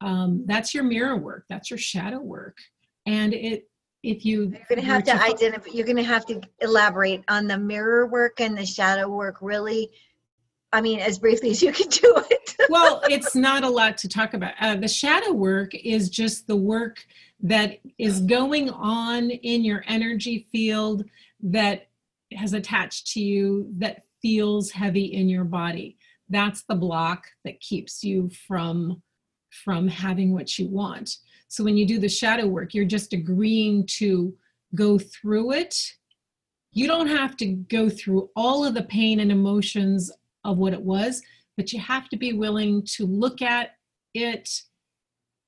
um, 0.02 0.44
that's 0.46 0.74
your 0.74 0.84
mirror 0.84 1.18
work 1.18 1.46
that's 1.50 1.70
your 1.70 1.80
shadow 1.80 2.20
work. 2.20 2.58
And 3.06 3.34
it 3.34 3.68
if 4.04 4.24
you 4.24 4.52
You're 4.52 4.66
gonna 4.70 4.82
have 4.82 5.02
were 5.02 5.14
to 5.14 5.24
identify, 5.24 5.72
you're 5.72 5.88
gonna 5.88 6.04
have 6.04 6.26
to 6.28 6.40
elaborate 6.62 7.24
on 7.28 7.48
the 7.48 7.58
mirror 7.58 8.06
work 8.08 8.40
and 8.40 8.58
the 8.58 8.66
shadow 8.66 9.10
work 9.10 9.38
really, 9.42 9.90
I 10.72 10.82
mean, 10.82 11.00
as 11.00 11.18
briefly 11.18 11.50
as 11.50 11.62
you 11.62 11.72
can 11.72 11.90
do 11.90 12.24
it. 12.30 12.56
well 12.70 13.02
it's 13.06 13.36
not 13.36 13.64
a 13.64 13.70
lot 13.70 13.98
to 14.00 14.08
talk 14.08 14.34
about. 14.34 14.54
Uh, 14.60 14.76
the 14.76 14.88
shadow 14.88 15.32
work 15.32 15.74
is 15.74 16.10
just 16.10 16.48
the 16.48 16.56
work 16.56 17.04
that 17.42 17.80
is 17.98 18.22
going 18.22 18.70
on 18.70 19.30
in 19.30 19.66
your 19.66 19.84
energy 19.88 20.48
field 20.52 21.04
that 21.42 21.88
has 22.34 22.54
attached 22.54 23.08
to 23.14 23.20
you 23.20 23.72
that 23.78 24.04
feels 24.22 24.72
heavy 24.72 25.06
in 25.06 25.30
your 25.30 25.44
body. 25.44 25.98
That's 26.30 26.64
the 26.64 26.76
block 26.76 27.26
that 27.44 27.60
keeps 27.60 28.04
you 28.04 28.30
from 28.48 29.02
from 29.64 29.88
having 29.88 30.34
what 30.34 30.58
you 30.58 30.68
want 30.68 31.18
so 31.48 31.64
when 31.64 31.78
you 31.78 31.86
do 31.86 32.00
the 32.00 32.10
shadow 32.10 32.48
work 32.48 32.74
you're 32.74 32.86
just 32.86 33.14
agreeing 33.14 33.86
to 33.86 34.34
go 34.74 34.98
through 34.98 35.52
it 35.52 35.76
you 36.72 36.88
don't 36.88 37.08
have 37.08 37.38
to 37.38 37.46
go 37.46 37.90
through 37.90 38.30
all 38.36 38.66
of 38.66 38.74
the 38.74 38.84
pain 38.84 39.20
and 39.20 39.32
emotions 39.32 40.12
of 40.44 40.58
what 40.58 40.74
it 40.74 40.82
was 40.82 41.22
but 41.58 41.72
you 41.72 41.80
have 41.80 42.10
to 42.10 42.18
be 42.18 42.34
willing 42.34 42.84
to 42.84 43.06
look 43.06 43.42
at 43.42 43.76
it 44.14 44.50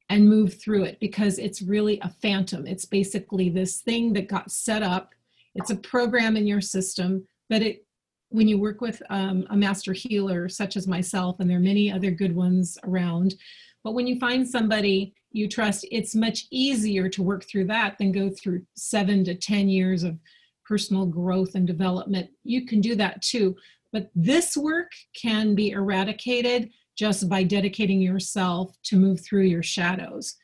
and 0.09 0.27
move 0.27 0.59
through 0.59 0.83
it 0.83 0.99
because 0.99 1.37
it's 1.37 1.61
really 1.61 1.99
a 2.01 2.09
phantom. 2.21 2.65
It's 2.65 2.85
basically 2.85 3.49
this 3.49 3.81
thing 3.81 4.13
that 4.13 4.29
got 4.29 4.51
set 4.51 4.83
up. 4.83 5.13
It's 5.55 5.69
a 5.69 5.75
program 5.75 6.37
in 6.37 6.47
your 6.47 6.61
system, 6.61 7.27
but 7.49 7.61
it 7.61 7.83
when 8.29 8.47
you 8.47 8.59
work 8.59 8.81
with 8.81 9.01
um, 9.09 9.47
a 9.51 9.55
master 9.55 9.93
healer 9.93 10.49
such 10.49 10.75
as 10.75 10.85
myself, 10.85 11.39
and 11.39 11.49
there 11.49 11.57
are 11.57 11.61
many 11.61 11.89
other 11.89 12.11
good 12.11 12.35
ones 12.35 12.77
around, 12.83 13.35
but 13.88 13.93
when 13.93 14.05
you 14.05 14.19
find 14.19 14.45
somebody 14.45 15.13
you 15.31 15.47
trust, 15.47 15.88
it's 15.91 16.13
much 16.13 16.47
easier 16.51 17.07
to 17.07 17.23
work 17.23 17.45
through 17.45 17.63
that 17.67 17.97
than 17.97 18.11
go 18.11 18.29
through 18.29 18.63
seven 18.75 19.23
to 19.23 19.33
10 19.33 19.69
years 19.69 20.03
of 20.03 20.19
personal 20.65 21.05
growth 21.05 21.55
and 21.55 21.65
development. 21.65 22.29
You 22.43 22.65
can 22.65 22.81
do 22.81 22.95
that 22.95 23.21
too. 23.21 23.55
But 23.93 24.09
this 24.13 24.57
work 24.57 24.91
can 25.15 25.55
be 25.55 25.69
eradicated 25.69 26.69
just 26.97 27.29
by 27.29 27.43
dedicating 27.43 28.01
yourself 28.01 28.75
to 28.83 28.97
move 28.97 29.21
through 29.21 29.43
your 29.43 29.63
shadows. 29.63 30.35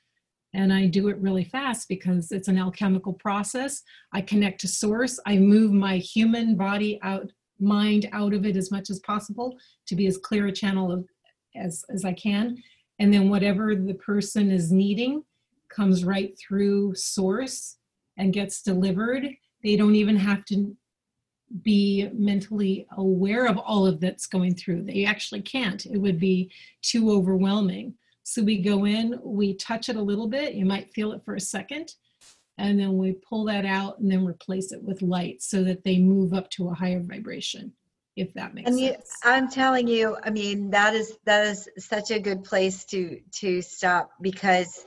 And 0.53 0.71
I 0.71 0.85
do 0.85 1.09
it 1.09 1.17
really 1.17 1.43
fast 1.43 1.89
because 1.89 2.31
it's 2.31 2.47
an 2.47 2.57
alchemical 2.57 3.11
process. 3.11 3.83
I 4.13 4.21
connect 4.21 4.61
to 4.61 4.69
source. 4.69 5.19
I 5.25 5.35
move 5.35 5.73
my 5.73 5.97
human 5.97 6.55
body 6.55 6.97
out, 7.03 7.29
mind 7.59 8.07
out 8.13 8.33
of 8.33 8.45
it 8.45 8.55
as 8.55 8.71
much 8.71 8.89
as 8.89 9.01
possible 9.01 9.57
to 9.87 9.97
be 9.97 10.07
as 10.07 10.17
clear 10.17 10.47
a 10.47 10.51
channel 10.53 10.93
of, 10.93 11.05
as, 11.57 11.83
as 11.93 12.05
I 12.05 12.13
can. 12.13 12.57
And 13.03 13.13
then 13.13 13.29
whatever 13.29 13.75
the 13.75 13.95
person 13.95 14.49
is 14.49 14.71
needing 14.71 15.25
comes 15.67 16.05
right 16.05 16.39
through 16.39 16.95
source 16.95 17.75
and 18.15 18.31
gets 18.31 18.61
delivered. 18.61 19.27
They 19.61 19.75
don't 19.75 19.95
even 19.95 20.15
have 20.15 20.45
to 20.45 20.73
be 21.63 22.07
mentally 22.13 22.87
aware 22.95 23.45
of 23.45 23.57
all 23.57 23.85
of 23.85 23.99
that's 23.99 24.25
going 24.25 24.55
through. 24.55 24.83
They 24.83 25.03
actually 25.03 25.41
can't. 25.41 25.85
It 25.85 25.97
would 25.97 26.17
be 26.17 26.49
too 26.81 27.11
overwhelming. 27.11 27.95
So 28.23 28.41
we 28.41 28.59
go 28.59 28.85
in, 28.85 29.19
we 29.21 29.55
touch 29.55 29.89
it 29.89 29.97
a 29.97 30.01
little 30.01 30.29
bit. 30.29 30.53
You 30.53 30.63
might 30.63 30.93
feel 30.93 31.11
it 31.11 31.25
for 31.25 31.35
a 31.35 31.41
second, 31.41 31.95
and 32.57 32.79
then 32.79 32.97
we 32.97 33.11
pull 33.11 33.43
that 33.47 33.65
out 33.65 33.99
and 33.99 34.09
then 34.09 34.25
replace 34.25 34.71
it 34.71 34.81
with 34.81 35.01
light 35.01 35.41
so 35.41 35.61
that 35.65 35.83
they 35.83 35.99
move 35.99 36.33
up 36.33 36.49
to 36.51 36.69
a 36.69 36.73
higher 36.73 37.01
vibration. 37.01 37.73
If 38.15 38.33
that 38.35 38.53
makes 38.53 38.69
And 38.69 38.79
you, 38.79 38.91
sense. 38.91 39.19
I'm 39.23 39.49
telling 39.49 39.87
you, 39.87 40.17
I 40.23 40.29
mean, 40.29 40.71
that 40.71 40.93
is, 40.93 41.17
that 41.25 41.47
is 41.47 41.67
such 41.79 42.11
a 42.11 42.19
good 42.19 42.43
place 42.43 42.85
to, 42.85 43.19
to 43.39 43.61
stop 43.61 44.11
because 44.21 44.85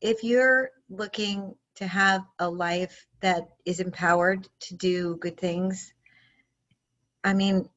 if 0.00 0.22
you're 0.22 0.70
looking 0.90 1.54
to 1.76 1.86
have 1.86 2.22
a 2.38 2.48
life 2.48 3.06
that 3.20 3.48
is 3.64 3.80
empowered 3.80 4.48
to 4.60 4.74
do 4.74 5.16
good 5.16 5.38
things, 5.38 5.92
I 7.24 7.34
mean, 7.34 7.68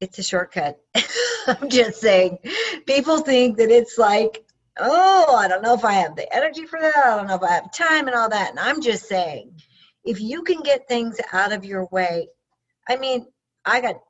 it's 0.00 0.18
a 0.18 0.22
shortcut. 0.22 0.80
I'm 1.46 1.68
just 1.68 2.00
saying. 2.00 2.38
People 2.86 3.18
think 3.18 3.58
that 3.58 3.70
it's 3.70 3.98
like, 3.98 4.44
oh, 4.78 5.36
I 5.36 5.48
don't 5.48 5.62
know 5.62 5.74
if 5.74 5.84
I 5.84 5.92
have 5.92 6.16
the 6.16 6.34
energy 6.34 6.66
for 6.66 6.80
that. 6.80 6.96
I 6.96 7.16
don't 7.16 7.26
know 7.26 7.36
if 7.36 7.42
I 7.42 7.52
have 7.52 7.72
time 7.72 8.06
and 8.06 8.16
all 8.16 8.30
that. 8.30 8.50
And 8.50 8.58
I'm 8.58 8.80
just 8.80 9.06
saying, 9.06 9.60
if 10.04 10.20
you 10.20 10.42
can 10.42 10.62
get 10.62 10.88
things 10.88 11.18
out 11.32 11.52
of 11.52 11.64
your 11.64 11.86
way, 11.92 12.28
I 12.88 12.96
mean, 12.96 13.26
I 13.64 13.80
got 13.80 14.00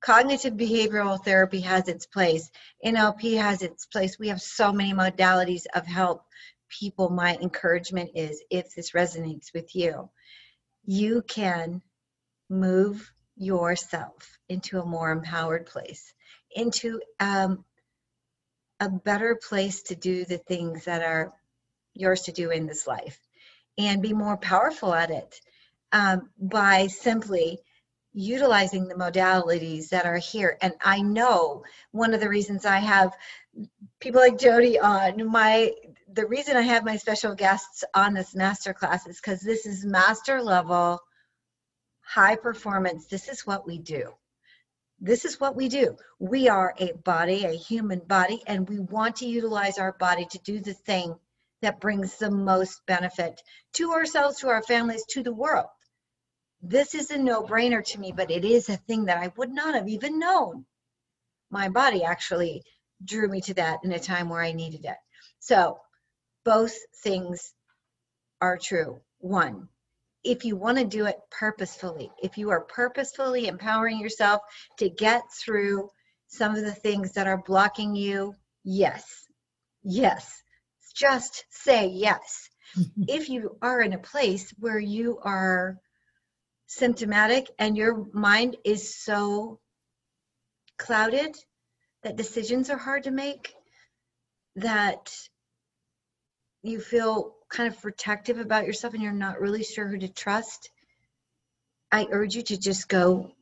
cognitive 0.00 0.54
behavioral 0.54 1.22
therapy 1.24 1.60
has 1.60 1.88
its 1.88 2.06
place, 2.06 2.50
NLP 2.84 3.38
has 3.38 3.62
its 3.62 3.86
place. 3.86 4.18
We 4.18 4.28
have 4.28 4.40
so 4.40 4.72
many 4.72 4.92
modalities 4.92 5.64
of 5.74 5.86
help 5.86 6.24
people. 6.68 7.08
My 7.08 7.36
encouragement 7.36 8.10
is 8.14 8.42
if 8.50 8.74
this 8.74 8.90
resonates 8.90 9.52
with 9.54 9.74
you, 9.74 10.10
you 10.84 11.22
can 11.22 11.80
move 12.50 13.10
yourself 13.36 14.38
into 14.48 14.80
a 14.80 14.86
more 14.86 15.10
empowered 15.10 15.66
place, 15.66 16.12
into 16.54 17.00
um, 17.20 17.64
a 18.80 18.88
better 18.88 19.36
place 19.36 19.82
to 19.84 19.94
do 19.94 20.24
the 20.24 20.38
things 20.38 20.84
that 20.84 21.02
are 21.02 21.32
yours 21.94 22.22
to 22.22 22.32
do 22.32 22.50
in 22.50 22.66
this 22.66 22.86
life 22.86 23.18
and 23.78 24.02
be 24.02 24.12
more 24.12 24.36
powerful 24.36 24.92
at 24.92 25.10
it 25.10 25.40
um, 25.92 26.30
by 26.38 26.86
simply 26.88 27.58
utilizing 28.14 28.86
the 28.86 28.94
modalities 28.94 29.88
that 29.90 30.06
are 30.06 30.18
here. 30.18 30.56
And 30.62 30.72
I 30.82 31.02
know 31.02 31.64
one 31.90 32.14
of 32.14 32.20
the 32.20 32.28
reasons 32.28 32.64
I 32.64 32.78
have 32.78 33.12
people 34.00 34.20
like 34.20 34.38
Jodi 34.38 34.78
on 34.78 35.26
my 35.30 35.72
the 36.12 36.26
reason 36.26 36.56
I 36.56 36.62
have 36.62 36.84
my 36.84 36.96
special 36.96 37.34
guests 37.34 37.82
on 37.94 38.14
this 38.14 38.34
master 38.34 38.72
class 38.72 39.06
is 39.06 39.20
because 39.20 39.40
this 39.40 39.66
is 39.66 39.84
master 39.84 40.40
level 40.40 41.00
high 42.02 42.36
performance. 42.36 43.06
This 43.06 43.28
is 43.28 43.46
what 43.46 43.66
we 43.66 43.78
do. 43.78 44.12
This 45.00 45.24
is 45.24 45.40
what 45.40 45.56
we 45.56 45.68
do. 45.68 45.96
We 46.20 46.48
are 46.48 46.74
a 46.78 46.92
body, 46.92 47.44
a 47.44 47.52
human 47.52 47.98
body, 48.00 48.42
and 48.46 48.68
we 48.68 48.78
want 48.78 49.16
to 49.16 49.26
utilize 49.26 49.78
our 49.78 49.92
body 49.92 50.26
to 50.30 50.38
do 50.38 50.60
the 50.60 50.74
thing 50.74 51.16
that 51.62 51.80
brings 51.80 52.16
the 52.16 52.30
most 52.30 52.86
benefit 52.86 53.40
to 53.72 53.90
ourselves, 53.90 54.38
to 54.38 54.48
our 54.48 54.62
families, 54.62 55.04
to 55.10 55.22
the 55.22 55.32
world. 55.32 55.66
This 56.66 56.94
is 56.94 57.10
a 57.10 57.18
no 57.18 57.42
brainer 57.42 57.84
to 57.84 58.00
me, 58.00 58.12
but 58.12 58.30
it 58.30 58.42
is 58.42 58.70
a 58.70 58.78
thing 58.78 59.04
that 59.04 59.18
I 59.18 59.30
would 59.36 59.50
not 59.50 59.74
have 59.74 59.86
even 59.86 60.18
known. 60.18 60.64
My 61.50 61.68
body 61.68 62.04
actually 62.04 62.64
drew 63.04 63.28
me 63.28 63.42
to 63.42 63.54
that 63.54 63.80
in 63.84 63.92
a 63.92 63.98
time 63.98 64.30
where 64.30 64.40
I 64.40 64.52
needed 64.52 64.86
it. 64.86 64.96
So, 65.40 65.78
both 66.42 66.74
things 67.02 67.52
are 68.40 68.56
true. 68.56 69.02
One, 69.18 69.68
if 70.24 70.46
you 70.46 70.56
want 70.56 70.78
to 70.78 70.86
do 70.86 71.04
it 71.04 71.18
purposefully, 71.30 72.10
if 72.22 72.38
you 72.38 72.48
are 72.48 72.62
purposefully 72.62 73.46
empowering 73.46 73.98
yourself 73.98 74.40
to 74.78 74.88
get 74.88 75.22
through 75.32 75.90
some 76.28 76.56
of 76.56 76.64
the 76.64 76.74
things 76.74 77.12
that 77.12 77.26
are 77.26 77.42
blocking 77.42 77.94
you, 77.94 78.34
yes, 78.64 79.04
yes, 79.82 80.42
just 80.94 81.44
say 81.50 81.88
yes. 81.88 82.48
if 83.06 83.28
you 83.28 83.58
are 83.60 83.82
in 83.82 83.92
a 83.92 83.98
place 83.98 84.50
where 84.58 84.78
you 84.78 85.18
are 85.22 85.78
symptomatic 86.74 87.50
and 87.58 87.76
your 87.76 88.06
mind 88.12 88.56
is 88.64 88.96
so 88.96 89.60
clouded 90.76 91.36
that 92.02 92.16
decisions 92.16 92.68
are 92.68 92.76
hard 92.76 93.04
to 93.04 93.10
make, 93.10 93.54
that 94.56 95.12
you 96.62 96.80
feel 96.80 97.34
kind 97.48 97.72
of 97.72 97.80
protective 97.80 98.38
about 98.38 98.66
yourself 98.66 98.94
and 98.94 99.02
you're 99.02 99.12
not 99.12 99.40
really 99.40 99.62
sure 99.62 99.86
who 99.86 99.98
to 99.98 100.08
trust, 100.08 100.70
I 101.92 102.08
urge 102.10 102.34
you 102.34 102.42
to 102.42 102.58
just 102.58 102.88
go 102.88 103.32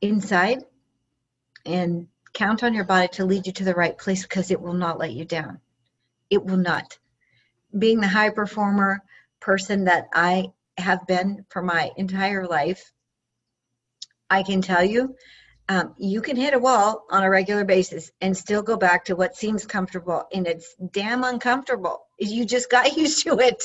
inside 0.00 0.64
and 1.66 2.06
count 2.32 2.62
on 2.62 2.74
your 2.74 2.84
body 2.84 3.08
to 3.08 3.24
lead 3.24 3.46
you 3.46 3.52
to 3.54 3.64
the 3.64 3.74
right 3.74 3.96
place 3.98 4.22
because 4.22 4.50
it 4.50 4.60
will 4.60 4.74
not 4.74 4.98
let 4.98 5.12
you 5.12 5.24
down. 5.24 5.60
It 6.30 6.44
will 6.44 6.56
not. 6.56 6.98
Being 7.76 8.00
the 8.00 8.08
high 8.08 8.30
performer 8.30 9.02
person 9.40 9.84
that 9.84 10.08
I 10.12 10.52
have 10.78 11.06
been 11.06 11.44
for 11.50 11.62
my 11.62 11.90
entire 11.96 12.46
life, 12.46 12.92
I 14.30 14.42
can 14.42 14.62
tell 14.62 14.84
you 14.84 15.14
um, 15.68 15.94
you 15.96 16.20
can 16.20 16.36
hit 16.36 16.52
a 16.52 16.58
wall 16.58 17.06
on 17.10 17.22
a 17.22 17.30
regular 17.30 17.64
basis 17.64 18.10
and 18.20 18.36
still 18.36 18.62
go 18.62 18.76
back 18.76 19.06
to 19.06 19.16
what 19.16 19.36
seems 19.36 19.64
comfortable 19.64 20.24
and 20.32 20.46
it's 20.46 20.74
damn 20.92 21.24
uncomfortable. 21.24 22.04
You 22.18 22.44
just 22.44 22.70
got 22.70 22.96
used 22.96 23.22
to 23.24 23.38
it 23.38 23.62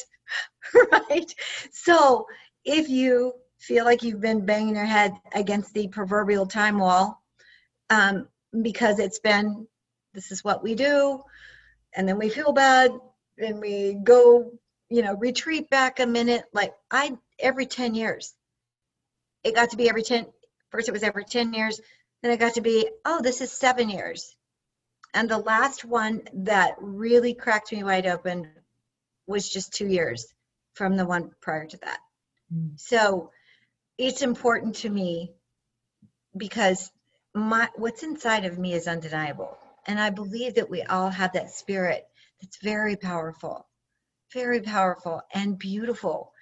right? 0.92 1.34
So 1.72 2.28
if 2.66 2.90
you 2.90 3.34
feel 3.60 3.86
like 3.86 4.04
you've 4.04 4.22
been 4.22 4.46
banging 4.46 4.76
your 4.76 4.86
head 4.86 5.14
against 5.34 5.74
the 5.74 5.88
proverbial 5.88 6.46
time 6.46 6.80
wall 6.80 7.22
um, 7.90 8.28
because 8.62 9.00
it's 9.00 9.20
been 9.20 9.68
this 10.14 10.32
is 10.32 10.44
what 10.44 10.64
we 10.64 10.76
do 10.76 11.22
and 11.96 12.08
then 12.08 12.18
we 12.18 12.30
feel 12.30 12.52
bad 12.52 12.92
and 13.38 13.60
we 13.60 14.00
go 14.04 14.52
you 14.90 15.02
know 15.02 15.16
retreat 15.16 15.70
back 15.70 16.00
a 16.00 16.06
minute 16.06 16.44
like 16.54 16.74
i 16.92 17.16
every 17.40 17.66
10 17.66 17.96
years. 17.96 18.34
It 19.44 19.56
got 19.56 19.70
to 19.72 19.78
be 19.78 19.90
every 19.90 20.04
10 20.04 20.26
first 20.70 20.90
it 20.90 20.92
was 20.92 21.04
every 21.04 21.24
10 21.24 21.54
years 21.54 21.80
then 22.22 22.32
it 22.32 22.40
got 22.40 22.56
to 22.56 22.62
be 22.62 22.90
oh 23.06 23.22
this 23.22 23.42
is 23.42 23.52
seven 23.52 23.90
years. 23.90 24.36
And 25.14 25.30
the 25.30 25.40
last 25.40 25.86
one 25.86 26.22
that 26.34 26.76
really 26.80 27.34
cracked 27.34 27.72
me 27.72 27.84
wide 27.84 28.06
open 28.06 28.52
was 29.26 29.50
just 29.50 29.74
two 29.74 29.88
years 29.88 30.28
from 30.74 30.98
the 30.98 31.06
one 31.06 31.32
prior 31.42 31.66
to 31.66 31.78
that. 31.78 32.00
Mm. 32.54 32.80
so 32.80 33.32
it's 33.98 34.22
important 34.22 34.76
to 34.78 34.90
me 34.90 35.34
because 36.36 36.92
my 37.34 37.70
what's 37.76 38.02
inside 38.04 38.46
of 38.46 38.58
me 38.58 38.74
is 38.74 38.88
undeniable. 38.88 39.58
And 39.88 40.00
i 40.00 40.10
believe 40.10 40.56
that 40.56 40.70
we 40.70 40.82
all 40.84 41.10
have 41.10 41.34
that 41.34 41.52
spirit 41.52 42.06
that's 42.42 42.58
very 42.58 42.96
powerful 42.96 43.69
very 44.34 44.62
powerful 44.62 45.22
and 45.34 45.58
beautiful 45.58 46.34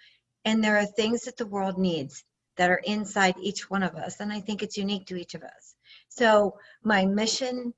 and 0.48 0.64
there 0.64 0.78
are 0.78 0.86
things 0.86 1.24
that 1.24 1.36
the 1.36 1.46
world 1.46 1.78
needs 1.78 2.24
that 2.56 2.70
are 2.70 2.82
inside 2.86 3.36
each 3.38 3.70
one 3.70 3.84
of 3.84 3.96
us. 3.96 4.22
And 4.22 4.32
I 4.32 4.40
think 4.40 4.64
it's 4.64 4.78
unique 4.78 5.06
to 5.08 5.18
each 5.18 5.36
of 5.36 5.44
us. 5.44 5.76
So, 6.08 6.58
my 6.84 7.06
mission 7.06 7.74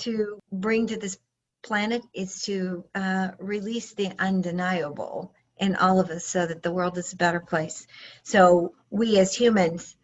to 0.00 0.38
bring 0.50 0.86
to 0.86 0.96
this 0.96 1.18
planet 1.62 2.02
is 2.14 2.40
to 2.44 2.82
uh, 2.94 3.28
release 3.38 3.92
the 3.92 4.10
undeniable 4.18 5.34
in 5.58 5.76
all 5.76 6.00
of 6.00 6.08
us 6.08 6.24
so 6.24 6.46
that 6.46 6.62
the 6.62 6.72
world 6.72 6.96
is 6.96 7.12
a 7.12 7.16
better 7.16 7.40
place. 7.40 7.86
So, 8.22 8.74
we 8.88 9.18
as 9.18 9.34
humans 9.34 9.94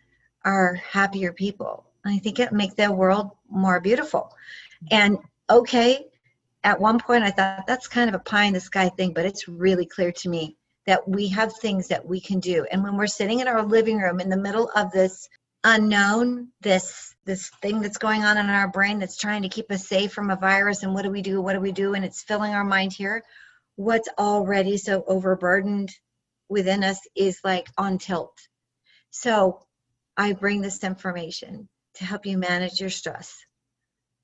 are 0.45 0.75
happier 0.75 1.33
people. 1.33 1.87
I 2.05 2.19
think 2.19 2.39
it 2.39 2.53
makes 2.53 2.75
the 2.75 2.93
world 2.93 3.31
more 3.49 3.81
beautiful. 3.81 4.31
And 4.91 5.17
okay, 5.49 6.05
at 6.63 6.81
one 6.81 6.99
point 7.01 7.25
I 7.25 7.31
thought 7.31 7.67
that's 7.67 7.89
kind 7.89 8.09
of 8.09 8.15
a 8.15 8.25
pie 8.25 8.45
in 8.45 8.53
the 8.53 8.61
sky 8.61 8.89
thing, 8.91 9.13
but 9.13 9.25
it's 9.25 9.49
really 9.49 9.87
clear 9.87 10.13
to 10.13 10.29
me 10.29 10.57
that 10.87 11.09
we 11.09 11.29
have 11.29 11.53
things 11.57 11.89
that 11.89 12.07
we 12.07 12.21
can 12.21 12.41
do. 12.41 12.67
And 12.71 12.83
when 12.83 12.97
we're 12.97 13.07
sitting 13.07 13.41
in 13.41 13.49
our 13.49 13.63
living 13.63 13.99
room 13.99 14.21
in 14.21 14.29
the 14.29 14.37
middle 14.37 14.71
of 14.75 14.91
this 14.91 15.29
unknown, 15.65 16.49
this 16.61 17.15
this 17.25 17.51
thing 17.63 17.81
that's 17.81 17.99
going 17.99 18.25
on 18.25 18.39
in 18.39 18.49
our 18.49 18.69
brain 18.69 18.99
that's 18.99 19.17
trying 19.17 19.43
to 19.43 19.49
keep 19.49 19.71
us 19.71 19.87
safe 19.87 20.13
from 20.13 20.31
a 20.31 20.37
virus 20.37 20.83
and 20.83 20.95
what 20.95 21.03
do 21.03 21.11
we 21.11 21.23
do? 21.23 21.41
What 21.41 21.53
do 21.53 21.61
we 21.61 21.73
do? 21.73 21.95
And 21.95 22.05
it's 22.05 22.23
filling 22.23 22.53
our 22.53 22.65
mind 22.65 22.93
here. 22.93 23.23
What's 23.77 24.09
already 24.19 24.79
so 24.79 25.05
overburdened 25.07 25.91
within 26.49 26.83
us 26.83 26.99
is 27.15 27.41
like 27.45 27.69
on 27.79 27.99
tilt. 27.99 28.37
So 29.11 29.61
I 30.17 30.33
bring 30.33 30.61
this 30.61 30.83
information 30.83 31.69
to 31.95 32.05
help 32.05 32.27
you 32.27 32.39
manage 32.39 32.81
your 32.81 32.91
stress, 32.91 33.45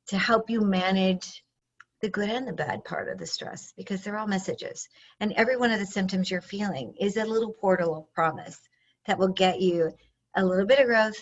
to 0.08 0.18
help 0.18 0.50
you 0.50 0.60
manage 0.60 1.44
the 2.00 2.10
good 2.10 2.28
and 2.28 2.46
the 2.46 2.52
bad 2.52 2.84
part 2.84 3.08
of 3.08 3.18
the 3.18 3.26
stress 3.26 3.72
because 3.76 4.02
they're 4.02 4.18
all 4.18 4.26
messages. 4.26 4.88
And 5.20 5.32
every 5.32 5.56
one 5.56 5.70
of 5.70 5.80
the 5.80 5.86
symptoms 5.86 6.30
you're 6.30 6.40
feeling 6.40 6.94
is 7.00 7.16
a 7.16 7.24
little 7.24 7.52
portal 7.52 7.96
of 7.96 8.12
promise 8.14 8.58
that 9.06 9.18
will 9.18 9.28
get 9.28 9.60
you 9.60 9.92
a 10.34 10.44
little 10.44 10.66
bit 10.66 10.80
of 10.80 10.86
growth. 10.86 11.20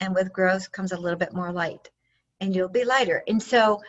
And 0.00 0.14
with 0.14 0.32
growth 0.32 0.70
comes 0.72 0.92
a 0.92 0.98
little 0.98 1.18
bit 1.18 1.34
more 1.34 1.52
light, 1.52 1.90
and 2.40 2.54
you'll 2.54 2.68
be 2.68 2.84
lighter. 2.84 3.22
And 3.26 3.42
so, 3.42 3.82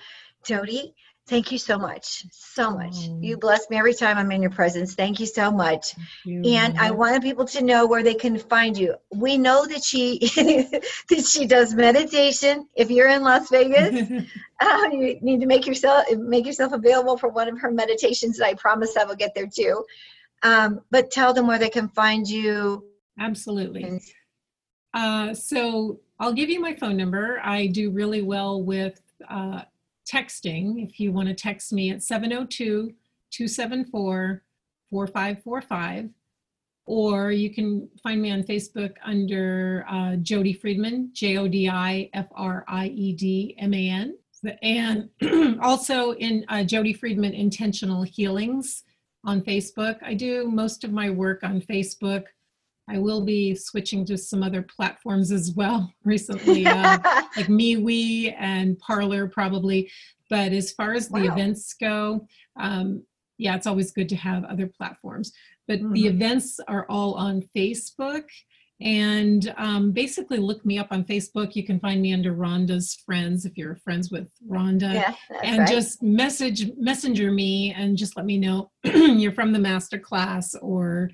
Jodi, 0.43 0.95
Thank 1.30 1.52
you 1.52 1.60
so 1.60 1.78
much. 1.78 2.26
So 2.32 2.72
much. 2.72 2.96
Mm. 2.96 3.24
You 3.24 3.38
bless 3.38 3.70
me 3.70 3.78
every 3.78 3.94
time 3.94 4.18
I'm 4.18 4.32
in 4.32 4.42
your 4.42 4.50
presence. 4.50 4.96
Thank 4.96 5.20
you 5.20 5.28
so 5.28 5.52
much. 5.52 5.94
You. 6.26 6.42
And 6.44 6.78
I 6.80 6.90
wanted 6.90 7.22
people 7.22 7.46
to 7.46 7.64
know 7.64 7.86
where 7.86 8.02
they 8.02 8.16
can 8.16 8.40
find 8.40 8.76
you. 8.76 8.96
We 9.14 9.38
know 9.38 9.68
that 9.68 9.84
she 9.84 10.18
that 11.10 11.26
she 11.30 11.46
does 11.46 11.76
meditation. 11.76 12.68
If 12.76 12.90
you're 12.90 13.10
in 13.10 13.22
Las 13.22 13.50
Vegas, 13.52 14.10
uh, 14.60 14.90
you 14.92 15.20
need 15.22 15.40
to 15.42 15.46
make 15.46 15.68
yourself 15.68 16.06
make 16.18 16.48
yourself 16.48 16.74
available 16.74 17.16
for 17.16 17.30
one 17.30 17.48
of 17.48 17.60
her 17.60 17.70
meditations. 17.70 18.38
That 18.38 18.48
I 18.48 18.54
promise 18.56 18.98
I 18.98 19.04
will 19.04 19.16
get 19.16 19.36
there 19.36 19.48
too. 19.48 19.86
Um, 20.42 20.82
but 20.90 21.12
tell 21.12 21.34
them 21.34 21.46
where 21.46 21.60
they 21.60 21.70
can 21.70 21.90
find 21.90 22.28
you. 22.28 22.86
Absolutely. 23.20 24.02
Uh, 24.96 25.36
so 25.36 26.00
I'll 26.20 26.34
give 26.34 26.50
you 26.50 26.60
my 26.60 26.74
phone 26.74 26.98
number. 26.98 27.40
I 27.44 27.68
do 27.68 27.92
really 27.92 28.24
well 28.24 28.64
with 28.64 29.00
uh, 29.30 29.62
texting. 30.10 30.84
If 30.84 30.99
you 30.99 31.12
want 31.12 31.28
to 31.28 31.34
text 31.34 31.72
me 31.74 31.91
at 31.91 32.03
702 32.03 32.93
274 33.32 34.43
4545, 34.89 36.10
or 36.86 37.32
you 37.32 37.53
can 37.53 37.88
find 38.01 38.20
me 38.22 38.32
on 38.32 38.41
Facebook 38.43 38.95
under 39.05 39.86
uh, 39.88 40.16
Jodi 40.16 40.53
Friedman, 40.53 41.12
J 41.14 41.38
O 41.38 41.47
D 41.47 41.70
I 41.70 42.10
F 42.14 42.28
R 42.36 42.66
I 42.68 42.88
E 42.88 43.14
D 43.14 43.55
M 43.60 43.74
A 43.74 43.89
N. 43.89 44.18
And 44.64 45.10
also 45.62 46.14
in 46.14 46.45
uh, 46.47 46.64
Jodi 46.64 46.93
Friedman 46.93 47.34
Intentional 47.34 48.03
Healings 48.03 48.84
on 49.26 49.41
Facebook. 49.41 49.97
I 50.01 50.14
do 50.14 50.49
most 50.49 50.84
of 50.84 50.91
my 50.91 51.10
work 51.10 51.43
on 51.43 51.62
Facebook. 51.62 52.24
I 52.90 52.98
will 52.98 53.24
be 53.24 53.54
switching 53.56 54.04
to 54.06 54.18
some 54.18 54.42
other 54.42 54.64
platforms 54.64 55.32
as 55.32 55.52
well 55.52 55.94
recently, 56.04 56.66
uh, 56.66 56.98
like 57.38 57.48
MeWe 57.48 58.36
and 58.38 58.78
Parler 58.80 59.28
probably. 59.28 59.92
But 60.30 60.52
as 60.52 60.72
far 60.72 60.94
as 60.94 61.08
the 61.08 61.22
wow. 61.22 61.34
events 61.34 61.74
go, 61.74 62.28
um, 62.60 63.04
yeah, 63.38 63.56
it's 63.56 63.68
always 63.68 63.92
good 63.92 64.10
to 64.10 64.16
have 64.16 64.44
other 64.44 64.68
platforms. 64.68 65.32
But 65.68 65.80
mm-hmm. 65.80 65.94
the 65.94 66.08
events 66.08 66.60
are 66.68 66.86
all 66.90 67.14
on 67.14 67.44
Facebook. 67.56 68.24
And 68.82 69.54
um, 69.58 69.92
basically, 69.92 70.38
look 70.38 70.66
me 70.66 70.78
up 70.78 70.88
on 70.92 71.04
Facebook. 71.04 71.56
You 71.56 71.66
can 71.66 71.82
find 71.82 72.02
me 72.02 72.14
under 72.14 72.34
Rhonda's 72.34 72.96
Friends 73.06 73.46
if 73.46 73.58
you're 73.58 73.76
friends 73.76 74.10
with 74.10 74.30
Rhonda. 74.50 74.94
Yeah, 74.94 75.14
and 75.44 75.60
right. 75.60 75.68
just 75.68 76.02
message 76.02 76.72
messenger 76.78 77.30
me 77.30 77.74
and 77.74 77.98
just 77.98 78.16
let 78.16 78.26
me 78.26 78.38
know 78.38 78.72
you're 78.84 79.34
from 79.34 79.52
the 79.52 79.60
master 79.60 80.00
class 80.00 80.56
or 80.62 81.12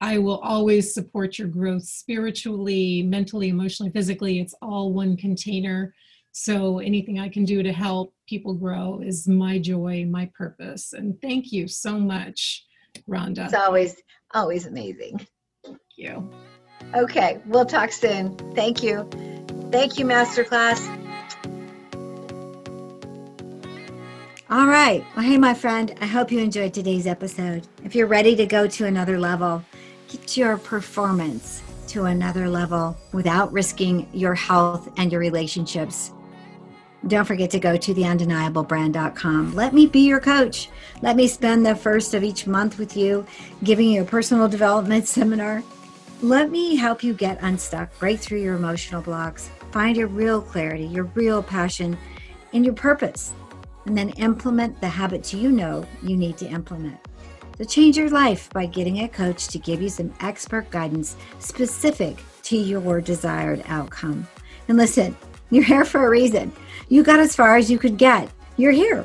I 0.00 0.16
will 0.18 0.38
always 0.38 0.94
support 0.94 1.38
your 1.38 1.48
growth 1.48 1.84
spiritually, 1.84 3.02
mentally, 3.02 3.48
emotionally, 3.48 3.92
physically. 3.92 4.40
It's 4.40 4.54
all 4.62 4.92
one 4.92 5.16
container. 5.16 5.94
So 6.32 6.78
anything 6.78 7.18
I 7.18 7.28
can 7.28 7.44
do 7.44 7.62
to 7.62 7.72
help 7.72 8.14
people 8.26 8.54
grow 8.54 9.02
is 9.04 9.28
my 9.28 9.58
joy, 9.58 10.06
my 10.08 10.30
purpose. 10.34 10.94
And 10.94 11.20
thank 11.20 11.52
you 11.52 11.68
so 11.68 11.98
much, 11.98 12.64
Rhonda. 13.08 13.44
It's 13.44 13.54
always, 13.54 13.96
always 14.32 14.66
amazing. 14.66 15.26
Thank 15.64 15.78
you. 15.96 16.30
Okay, 16.94 17.40
we'll 17.46 17.66
talk 17.66 17.92
soon. 17.92 18.36
Thank 18.54 18.82
you. 18.82 19.06
Thank 19.70 19.98
you, 19.98 20.06
Masterclass. 20.06 20.80
All 24.48 24.66
right. 24.66 25.04
Well, 25.14 25.24
hey, 25.24 25.36
my 25.36 25.54
friend, 25.54 25.94
I 26.00 26.06
hope 26.06 26.32
you 26.32 26.40
enjoyed 26.40 26.72
today's 26.74 27.06
episode. 27.06 27.68
If 27.84 27.94
you're 27.94 28.08
ready 28.08 28.34
to 28.34 28.46
go 28.46 28.66
to 28.66 28.86
another 28.86 29.18
level, 29.18 29.62
get 30.10 30.36
your 30.36 30.58
performance 30.58 31.62
to 31.86 32.04
another 32.04 32.48
level 32.48 32.96
without 33.12 33.52
risking 33.52 34.08
your 34.12 34.34
health 34.34 34.90
and 34.96 35.10
your 35.12 35.20
relationships. 35.20 36.12
Don't 37.06 37.24
forget 37.24 37.50
to 37.52 37.58
go 37.58 37.76
to 37.76 37.94
theundeniablebrand.com. 37.94 39.54
Let 39.54 39.72
me 39.72 39.86
be 39.86 40.00
your 40.00 40.20
coach. 40.20 40.68
Let 41.00 41.16
me 41.16 41.28
spend 41.28 41.64
the 41.64 41.74
first 41.74 42.12
of 42.12 42.22
each 42.22 42.46
month 42.46 42.78
with 42.78 42.96
you, 42.96 43.24
giving 43.64 43.88
you 43.88 44.02
a 44.02 44.04
personal 44.04 44.48
development 44.48 45.08
seminar. 45.16 45.62
Let 46.20 46.50
me 46.50 46.76
help 46.76 47.02
you 47.02 47.14
get 47.14 47.42
unstuck, 47.42 47.98
break 47.98 48.20
through 48.20 48.42
your 48.42 48.56
emotional 48.56 49.00
blocks, 49.00 49.48
find 49.70 49.96
your 49.96 50.08
real 50.08 50.42
clarity, 50.42 50.84
your 50.84 51.04
real 51.14 51.42
passion, 51.42 51.96
and 52.52 52.64
your 52.64 52.74
purpose, 52.74 53.32
and 53.86 53.96
then 53.96 54.10
implement 54.10 54.78
the 54.80 54.88
habits 54.88 55.32
you 55.32 55.50
know 55.50 55.86
you 56.02 56.16
need 56.16 56.36
to 56.38 56.46
implement. 56.46 56.98
So 57.60 57.66
change 57.66 57.98
your 57.98 58.08
life 58.08 58.48
by 58.54 58.64
getting 58.64 59.00
a 59.00 59.08
coach 59.08 59.48
to 59.48 59.58
give 59.58 59.82
you 59.82 59.90
some 59.90 60.14
expert 60.20 60.70
guidance 60.70 61.16
specific 61.40 62.16
to 62.44 62.56
your 62.56 63.02
desired 63.02 63.62
outcome. 63.66 64.26
And 64.68 64.78
listen, 64.78 65.14
you're 65.50 65.62
here 65.62 65.84
for 65.84 66.06
a 66.06 66.08
reason. 66.08 66.52
You 66.88 67.02
got 67.02 67.20
as 67.20 67.36
far 67.36 67.58
as 67.58 67.70
you 67.70 67.78
could 67.78 67.98
get. 67.98 68.30
You're 68.56 68.72
here. 68.72 69.04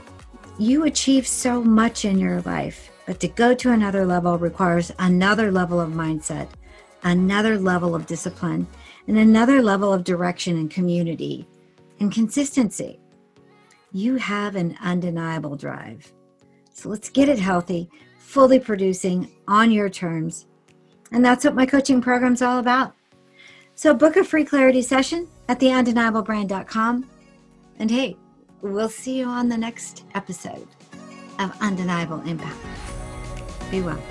You 0.57 0.85
achieve 0.85 1.27
so 1.27 1.61
much 1.61 2.05
in 2.05 2.17
your 2.17 2.39
life, 2.43 2.91
but 3.05 3.19
to 3.19 3.27
go 3.27 3.53
to 3.55 3.73
another 3.73 4.05
level 4.05 4.37
requires 4.37 4.89
another 4.99 5.51
level 5.51 5.81
of 5.81 5.89
mindset, 5.89 6.47
another 7.03 7.59
level 7.59 7.93
of 7.93 8.05
discipline, 8.05 8.67
and 9.09 9.17
another 9.17 9.61
level 9.61 9.91
of 9.91 10.05
direction 10.05 10.55
and 10.55 10.71
community 10.71 11.45
and 11.99 12.09
consistency. 12.09 13.01
You 13.91 14.15
have 14.15 14.55
an 14.55 14.77
undeniable 14.79 15.57
drive. 15.57 16.09
So 16.71 16.87
let's 16.87 17.09
get 17.09 17.27
it 17.27 17.39
healthy 17.39 17.89
fully 18.25 18.59
producing 18.59 19.31
on 19.47 19.71
your 19.71 19.87
terms. 19.87 20.47
And 21.11 21.23
that's 21.23 21.45
what 21.45 21.55
my 21.55 21.65
coaching 21.65 22.01
program's 22.01 22.41
all 22.41 22.59
about. 22.59 22.93
So 23.75 23.93
book 23.93 24.17
a 24.17 24.23
free 24.23 24.43
clarity 24.43 24.81
session 24.81 25.27
at 25.47 25.59
theundeniablebrand.com. 25.59 27.09
And 27.77 27.91
hey, 27.91 28.17
we'll 28.61 28.89
see 28.89 29.19
you 29.19 29.27
on 29.27 29.47
the 29.47 29.57
next 29.57 30.05
episode 30.15 30.67
of 31.39 31.55
Undeniable 31.61 32.21
Impact. 32.21 32.57
Be 33.69 33.81
well. 33.81 34.01